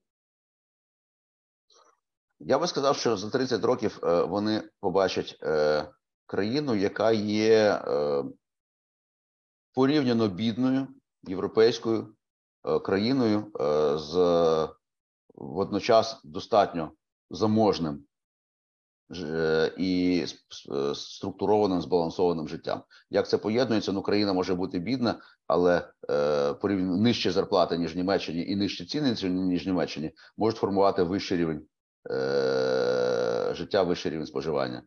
Я 2.39 2.59
би 2.59 2.67
сказав, 2.67 2.95
що 2.95 3.17
за 3.17 3.29
30 3.29 3.63
років 3.63 3.99
е, 4.03 4.23
вони 4.23 4.63
побачать 4.79 5.39
е, 5.43 5.85
країну, 6.25 6.75
яка 6.75 7.11
є 7.11 7.81
е, 7.87 8.23
порівняно 9.73 10.27
бідною 10.27 10.87
європейською 11.23 12.15
е, 12.63 12.79
країною 12.79 13.51
е, 13.59 13.97
з 13.97 14.13
водночас 15.35 16.21
достатньо 16.23 16.91
заможним 17.29 18.05
і 19.77 20.25
структурованим 20.95 21.81
збалансованим 21.81 22.47
життям. 22.47 22.83
Як 23.09 23.29
це 23.29 23.37
поєднується? 23.37 23.91
Ну, 23.91 24.01
країна 24.01 24.33
може 24.33 24.55
бути 24.55 24.79
бідна, 24.79 25.21
але 25.47 25.91
порівняно 26.61 26.97
нижче 26.97 27.31
зарплати 27.31 27.77
ніж 27.77 27.95
Німеччині 27.95 28.45
і 28.47 28.55
нижчі 28.55 28.85
ціни 28.85 29.15
ніж 29.29 29.65
Німеччині 29.65 30.11
можуть 30.37 30.59
формувати 30.59 31.03
вищий 31.03 31.37
рівень 31.37 31.65
життя, 33.55 33.83
вищий 33.83 34.11
рівень 34.11 34.25
споживання. 34.25 34.83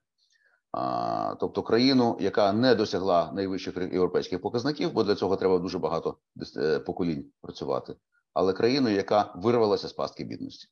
Тобто 1.40 1.62
країну, 1.62 2.16
яка 2.20 2.52
не 2.52 2.74
досягла 2.74 3.32
найвищих 3.32 3.76
європейських 3.76 4.42
показників, 4.42 4.92
бо 4.92 5.04
для 5.04 5.14
цього 5.14 5.36
треба 5.36 5.58
дуже 5.58 5.78
багато 5.78 6.18
е, 6.56 6.78
поколінь 6.78 7.32
працювати, 7.40 7.96
але 8.34 8.52
країну, 8.52 8.88
яка 8.88 9.32
вирвалася 9.36 9.88
з 9.88 9.92
пастки 9.92 10.24
бідності, 10.24 10.68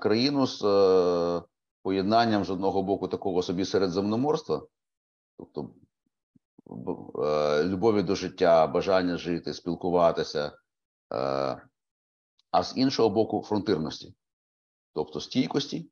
країну 0.00 0.46
з 0.46 0.64
е, 0.64 1.42
поєднанням 1.82 2.44
з 2.44 2.50
одного 2.50 2.82
боку 2.82 3.08
такого 3.08 3.42
собі 3.42 3.64
середземноморства, 3.64 4.66
тобто 5.38 5.70
е, 7.24 7.64
любові 7.64 8.02
до 8.02 8.14
життя, 8.14 8.66
бажання 8.66 9.16
жити, 9.16 9.54
спілкуватися, 9.54 10.52
а 12.50 12.62
з 12.62 12.76
іншого 12.76 13.10
боку, 13.10 13.42
фронтирності, 13.42 14.14
тобто 14.94 15.20
стійкості 15.20 15.90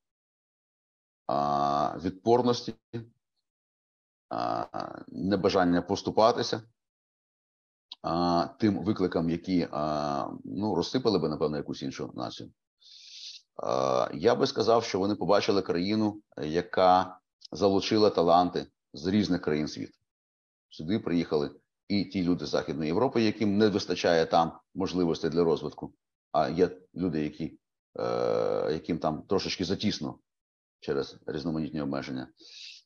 відпорності, 2.03 2.75
небажання 5.09 5.83
поступатися 5.83 6.63
тим 8.59 8.84
викликам, 8.84 9.30
які 9.30 9.68
ну, 10.45 10.75
розсипали 10.75 11.18
би, 11.18 11.29
напевно, 11.29 11.57
якусь 11.57 11.83
іншу 11.83 12.13
націю. 12.14 12.50
Я 14.14 14.34
би 14.34 14.46
сказав, 14.46 14.84
що 14.84 14.99
вони 14.99 15.14
побачили 15.14 15.63
країну, 15.63 16.22
яка 16.42 17.18
залучила 17.53 18.11
таланти 18.11 18.67
з 18.92 19.07
різних 19.07 19.42
країн 19.42 19.68
світу. 19.68 19.99
Сюди 20.68 20.99
приїхали 20.99 21.50
і 21.88 22.05
ті 22.05 22.22
люди 22.22 22.46
з 22.46 22.49
Західної 22.49 22.88
Європи, 22.88 23.22
яким 23.22 23.59
не 23.59 23.68
вистачає 23.68 24.26
там 24.26 24.53
можливостей 24.75 25.30
для 25.30 25.45
розвитку, 25.45 25.92
а 26.33 26.49
є 26.49 26.71
люди, 26.95 27.22
які, 27.22 27.59
е, 27.99 28.72
яким 28.72 28.99
там 28.99 29.22
трошечки 29.22 29.64
затісно 29.64 30.18
через 30.81 31.17
різноманітні 31.27 31.81
обмеження. 31.81 32.29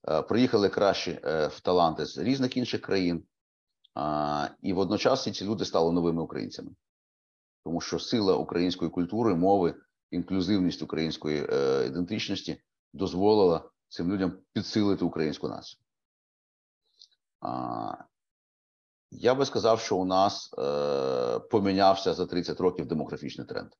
Е, 0.08 0.22
приїхали 0.22 0.68
кращі 0.68 1.20
е, 1.24 1.46
в 1.46 1.60
таланти 1.60 2.06
з 2.06 2.18
різних 2.18 2.56
інших 2.56 2.80
країн, 2.80 3.24
і 4.62 4.72
водночас 4.72 5.24
ці 5.24 5.44
люди 5.44 5.64
стали 5.64 5.92
новими 5.92 6.22
українцями, 6.22 6.70
тому 7.64 7.80
що 7.80 7.98
сила 7.98 8.36
української 8.36 8.90
культури, 8.90 9.34
мови, 9.34 9.74
інклюзивність 10.10 10.82
української 10.82 11.46
е, 11.50 11.86
ідентичності 11.86 12.62
дозволила 12.92 13.70
цим 13.88 14.12
людям 14.12 14.38
підсилити 14.52 15.04
українську 15.04 15.48
націю. 15.48 15.80
Я 19.10 19.34
би 19.34 19.46
сказав, 19.46 19.80
що 19.80 19.96
у 19.96 20.04
нас 20.04 20.54
помінявся 21.50 22.14
за 22.14 22.26
30 22.26 22.60
років 22.60 22.86
демографічний 22.86 23.46
тренд. 23.46 23.70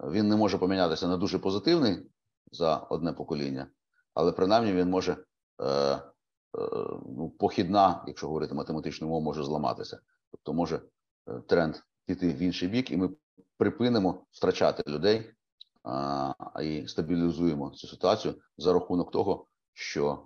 Він 0.00 0.28
не 0.28 0.36
може 0.36 0.58
помінятися 0.58 1.08
на 1.08 1.16
дуже 1.16 1.38
позитивний, 1.38 2.06
за 2.52 2.76
одне 2.76 3.12
покоління, 3.12 3.66
але 4.14 4.32
принаймні 4.32 4.72
він 4.72 4.90
може 4.90 5.16
е, 5.62 5.66
е, 5.66 6.00
ну, 7.06 7.34
похідна, 7.38 8.04
якщо 8.06 8.26
говорити 8.26 8.54
математичною 8.54 9.08
мовою, 9.08 9.24
може 9.24 9.44
зламатися. 9.44 9.98
Тобто 10.30 10.52
може 10.52 10.80
е, 11.28 11.40
тренд 11.48 11.76
піти 12.06 12.28
в 12.32 12.38
інший 12.38 12.68
бік, 12.68 12.90
і 12.90 12.96
ми 12.96 13.10
припинимо 13.56 14.26
втрачати 14.32 14.82
людей 14.86 15.30
а, 15.82 16.32
і 16.62 16.88
стабілізуємо 16.88 17.70
цю 17.70 17.86
ситуацію 17.86 18.34
за 18.58 18.72
рахунок 18.72 19.10
того, 19.10 19.46
що 19.72 20.22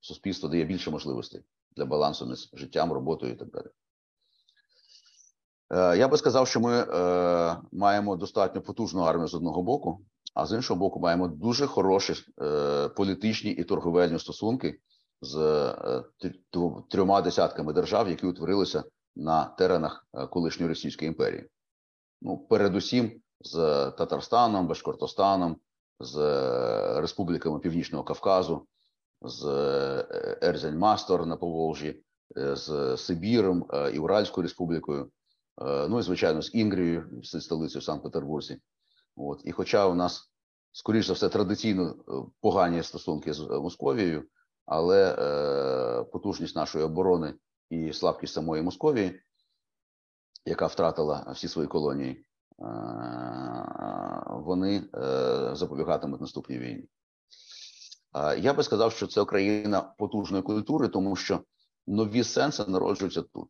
суспільство 0.00 0.48
дає 0.48 0.64
більше 0.64 0.90
можливостей 0.90 1.42
для 1.76 1.84
балансу 1.84 2.26
між 2.26 2.50
життям, 2.52 2.92
роботою 2.92 3.32
і 3.32 3.36
так 3.36 3.48
далі. 3.50 3.66
Я 5.98 6.08
би 6.08 6.16
сказав, 6.16 6.48
що 6.48 6.60
ми 6.60 6.86
маємо 7.72 8.16
достатньо 8.16 8.62
потужну 8.62 9.02
армію 9.02 9.28
з 9.28 9.34
одного 9.34 9.62
боку, 9.62 10.00
а 10.34 10.46
з 10.46 10.52
іншого 10.52 10.80
боку, 10.80 11.00
маємо 11.00 11.28
дуже 11.28 11.66
хороші 11.66 12.14
політичні 12.96 13.50
і 13.50 13.64
торговельні 13.64 14.18
стосунки 14.18 14.78
з 15.20 15.34
трьома 16.90 17.20
десятками 17.22 17.72
держав, 17.72 18.08
які 18.08 18.26
утворилися 18.26 18.84
на 19.16 19.44
теренах 19.44 20.06
колишньої 20.30 20.68
Російської 20.68 21.08
імперії. 21.08 21.48
Ну, 22.22 22.38
передусім, 22.38 23.20
з 23.40 23.56
Татарстаном, 23.90 24.66
Башкортостаном, 24.66 25.56
з 26.00 26.16
республіками 27.00 27.58
Північного 27.58 28.04
Кавказу, 28.04 28.66
з 29.22 29.44
Ерзень-Мастор 30.42 31.26
на 31.26 31.36
Поволжі, 31.36 32.02
з 32.36 32.96
Сибіром 32.96 33.66
і 33.94 33.98
Уральською 33.98 34.42
Республікою, 34.42 35.10
ну 35.88 35.98
і 35.98 36.02
звичайно 36.02 36.42
з 36.42 36.54
Інгрією, 36.54 37.22
столицею 37.22 37.82
Санкт-Петербурзі. 37.82 38.58
От 39.20 39.40
і, 39.44 39.52
хоча 39.52 39.86
у 39.86 39.94
нас, 39.94 40.30
скоріш 40.72 41.06
за 41.06 41.12
все, 41.12 41.28
традиційно 41.28 41.94
погані 42.40 42.82
стосунки 42.82 43.32
з 43.32 43.40
Московією, 43.40 44.24
але 44.66 45.16
е, 45.18 46.04
потужність 46.04 46.56
нашої 46.56 46.84
оборони 46.84 47.34
і 47.70 47.92
слабкість 47.92 48.34
самої 48.34 48.62
Московії, 48.62 49.20
яка 50.44 50.66
втратила 50.66 51.32
всі 51.34 51.48
свої 51.48 51.68
колонії, 51.68 52.24
вони 54.26 54.84
е, 54.94 55.50
запобігатимуть 55.52 56.20
наступній 56.20 56.58
війні. 56.58 56.88
Я 58.38 58.54
би 58.54 58.62
сказав, 58.62 58.92
що 58.92 59.06
це 59.06 59.20
Україна 59.20 59.80
потужної 59.80 60.42
культури, 60.42 60.88
тому 60.88 61.16
що 61.16 61.40
нові 61.86 62.24
сенси 62.24 62.64
народжуються 62.68 63.22
тут. 63.22 63.48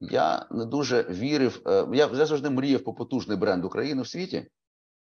Я 0.00 0.46
не 0.50 0.64
дуже 0.64 1.02
вірив. 1.02 1.62
Е, 1.66 1.86
я 1.92 2.26
завжди 2.26 2.50
мріяв 2.50 2.80
по 2.80 2.94
потужний 2.94 3.36
бренд 3.36 3.64
України 3.64 4.02
в 4.02 4.08
світі, 4.08 4.50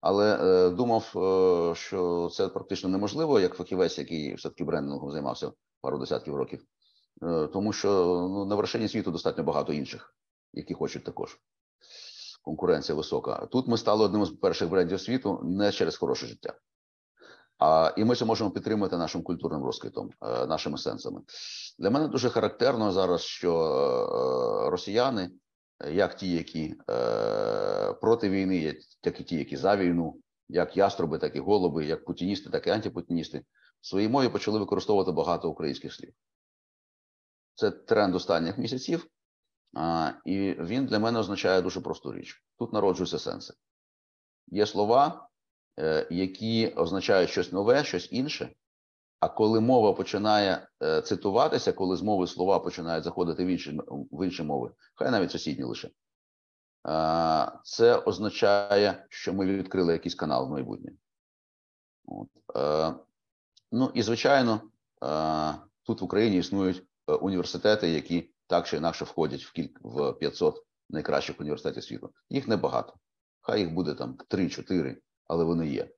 але 0.04 0.38
е, 0.42 0.70
думав, 0.70 1.14
е, 1.16 1.76
що 1.76 2.30
це 2.34 2.48
практично 2.48 2.90
неможливо, 2.90 3.40
як 3.40 3.56
фахівець, 3.56 3.98
який 3.98 4.36
все 4.36 4.50
таки 4.50 4.64
брендингом 4.64 5.12
займався 5.12 5.52
пару 5.82 5.98
десятків 5.98 6.36
років, 6.36 6.66
е, 7.24 7.48
тому 7.48 7.74
що 7.74 7.90
ну, 8.32 8.46
на 8.46 8.56
вершині 8.56 8.88
світу 8.88 9.12
достатньо 9.12 9.44
багато 9.44 9.74
інших, 9.74 10.16
які 10.54 10.74
хочуть 10.74 11.04
також 11.04 11.40
конкуренція 12.42 12.96
висока. 12.96 13.46
Тут 13.52 13.68
ми 13.68 13.78
стали 13.78 14.06
одним 14.06 14.26
з 14.26 14.32
перших 14.32 14.70
брендів 14.70 15.02
світу 15.02 15.40
не 15.44 15.72
через 15.72 15.98
хороше 15.98 16.28
життя. 16.28 16.54
А 17.60 17.94
і 17.98 18.04
ми 18.04 18.16
це 18.16 18.26
можемо 18.26 18.52
підтримати 18.52 18.98
нашим 18.98 19.24
культурним 19.24 19.64
розквітом, 19.64 20.10
е, 20.22 20.46
нашими 20.46 20.78
сенсами. 20.78 21.22
Для 21.80 21.90
мене 21.90 22.08
дуже 22.08 22.30
характерно 22.30 22.92
зараз, 22.92 23.22
що 23.22 23.54
е, 23.56 24.70
росіяни, 24.70 25.32
як 25.92 26.16
ті, 26.16 26.32
які 26.34 26.76
е, 26.90 27.94
проти 27.94 28.30
війни, 28.30 28.80
так 29.02 29.20
і 29.20 29.24
ті, 29.24 29.36
які 29.36 29.58
за 29.58 29.78
війну, 29.78 30.20
як 30.50 30.78
яструби, 30.78 31.18
так 31.18 31.36
і 31.36 31.40
голуби, 31.40 31.86
як 31.86 32.06
путіністи, 32.06 32.50
так 32.50 32.68
і 32.68 32.70
антипутіністи, 32.70 33.46
в 33.82 33.88
своїй 33.88 34.10
мові 34.10 34.30
почали 34.30 34.60
використовувати 34.60 35.12
багато 35.12 35.50
українських 35.50 35.94
слів. 35.94 36.14
Це 37.56 37.72
тренд 37.72 38.16
останніх 38.16 38.58
місяців. 38.58 39.08
А, 39.74 40.12
І 40.26 40.56
він 40.60 40.86
для 40.86 41.00
мене 41.00 41.20
означає 41.20 41.62
дуже 41.62 41.82
просту 41.82 42.14
річ: 42.14 42.44
тут 42.60 42.74
народжуються 42.74 43.20
сенси. 43.20 43.54
Є 44.48 44.66
слова, 44.66 45.30
е, 45.80 46.08
які 46.12 46.68
означають 46.68 47.30
щось 47.30 47.52
нове, 47.52 47.84
щось 47.84 48.12
інше. 48.12 48.56
А 49.24 49.30
коли 49.30 49.60
мова 49.60 49.94
починає 49.94 50.68
е, 50.84 51.02
цитуватися, 51.02 51.74
коли 51.74 51.98
з 51.98 52.02
мови 52.02 52.28
слова 52.28 52.60
починають 52.60 53.04
заходити 53.04 53.46
в 53.46 53.48
інші 53.48 53.80
в 54.12 54.26
інші 54.26 54.44
мови, 54.44 54.72
хай 54.96 55.12
навіть 55.12 55.32
сусідні 55.32 55.64
лише, 55.64 55.90
це 57.64 57.96
означає, 58.06 59.06
що 59.10 59.34
ми 59.34 59.46
відкрили 59.46 59.94
якийсь 59.94 60.16
канал 60.16 60.48
в 60.48 60.50
майбутнє. 60.50 60.92
От. 62.06 62.28
Е, 62.58 62.96
ну 63.72 63.92
і 63.94 64.02
звичайно, 64.02 64.62
тут 65.84 66.02
в 66.02 66.04
Україні 66.04 66.38
існують 66.38 66.84
університети, 67.22 67.90
які 67.90 68.34
так 68.48 68.68
чи 68.68 68.78
інакше 68.78 69.06
входять 69.06 69.44
в 69.44 69.52
кілька 69.52 69.80
в 69.84 70.14
500 70.14 70.66
найкращих 70.90 71.40
університетів 71.40 71.84
світу. 71.84 72.14
Їх 72.30 72.48
небагато. 72.48 72.94
Хай 73.42 73.60
їх 73.60 73.74
буде 73.74 73.94
там 73.94 74.18
3-4, 74.30 74.96
але 75.28 75.44
вони 75.44 75.68
є. 75.68 75.90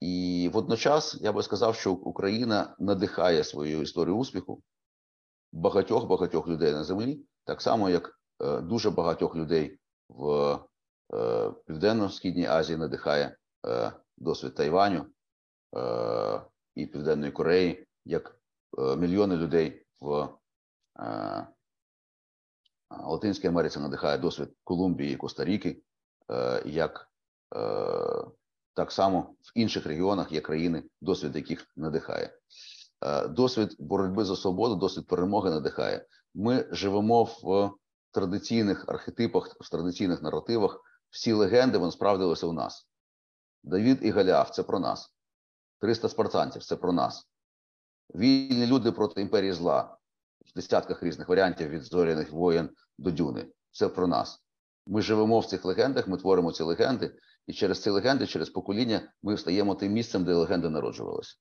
І 0.00 0.50
водночас 0.52 1.18
я 1.20 1.32
би 1.32 1.42
сказав, 1.42 1.74
що 1.74 1.92
Україна 1.92 2.76
надихає 2.78 3.44
свою 3.44 3.82
історію 3.82 4.16
успіху 4.16 4.62
багатьох 5.52 6.06
багатьох 6.06 6.48
людей 6.48 6.72
на 6.72 6.84
землі, 6.84 7.24
так 7.44 7.62
само, 7.62 7.90
як 7.90 8.20
е, 8.42 8.60
дуже 8.60 8.90
багатьох 8.90 9.36
людей 9.36 9.78
в 10.08 10.58
е, 11.14 11.50
Південно-Східній 11.66 12.46
Азії 12.46 12.78
надихає 12.78 13.36
е, 13.66 13.92
досвід 14.16 14.54
Тайваню 14.54 15.06
і 16.74 16.86
Південної 16.86 17.32
Кореї, 17.32 17.86
як 18.04 18.40
мільйони 18.78 19.36
людей 19.36 19.86
в 20.00 20.28
Латинській 22.90 23.48
Америці 23.48 23.78
надихає 23.78 24.18
досвід 24.18 24.48
Колумбії 24.64 25.12
і 25.12 25.16
Коста-Ріки, 25.16 25.82
як 26.64 27.10
так 28.74 28.92
само 28.92 29.20
в 29.20 29.52
інших 29.54 29.86
регіонах 29.86 30.32
є 30.32 30.40
країни, 30.40 30.82
досвід 31.00 31.36
яких 31.36 31.66
надихає. 31.76 32.38
Досвід 33.28 33.76
боротьби 33.78 34.24
за 34.24 34.36
свободу, 34.36 34.74
досвід 34.74 35.06
перемоги 35.06 35.50
надихає. 35.50 36.06
Ми 36.34 36.68
живемо 36.70 37.24
в 37.24 37.70
традиційних 38.10 38.88
архетипах, 38.88 39.56
в 39.60 39.70
традиційних 39.70 40.22
наративах. 40.22 40.80
Всі 41.10 41.32
легенди 41.32 41.78
вони 41.78 41.92
справдилися 41.92 42.46
у 42.46 42.52
нас. 42.52 42.88
Давід 43.62 43.98
і 44.02 44.10
Галіаф 44.10 44.50
це 44.50 44.62
про 44.62 44.78
нас. 44.78 45.14
300 45.80 46.08
спартанців 46.08 46.64
це 46.64 46.76
про 46.76 46.92
нас. 46.92 47.28
Вільні 48.14 48.66
люди 48.66 48.92
проти 48.92 49.20
імперії 49.20 49.52
зла 49.52 49.96
в 50.46 50.54
десятках 50.54 51.02
різних 51.02 51.28
варіантів 51.28 51.68
від 51.68 51.82
зоряних 51.82 52.32
воєн 52.32 52.70
до 52.98 53.10
дюни. 53.10 53.46
Це 53.70 53.88
про 53.88 54.06
нас. 54.06 54.42
Ми 54.86 55.02
живемо 55.02 55.40
в 55.40 55.46
цих 55.46 55.64
легендах, 55.64 56.08
ми 56.08 56.16
творимо 56.16 56.52
ці 56.52 56.62
легенди, 56.62 57.14
і 57.46 57.52
через 57.52 57.82
ці 57.82 57.90
легенди, 57.90 58.26
через 58.26 58.50
покоління, 58.50 59.12
ми 59.22 59.36
стаємо 59.36 59.74
тим 59.74 59.92
місцем, 59.92 60.24
де 60.24 60.34
легенди 60.34 60.70
народжувалися. 60.70 61.36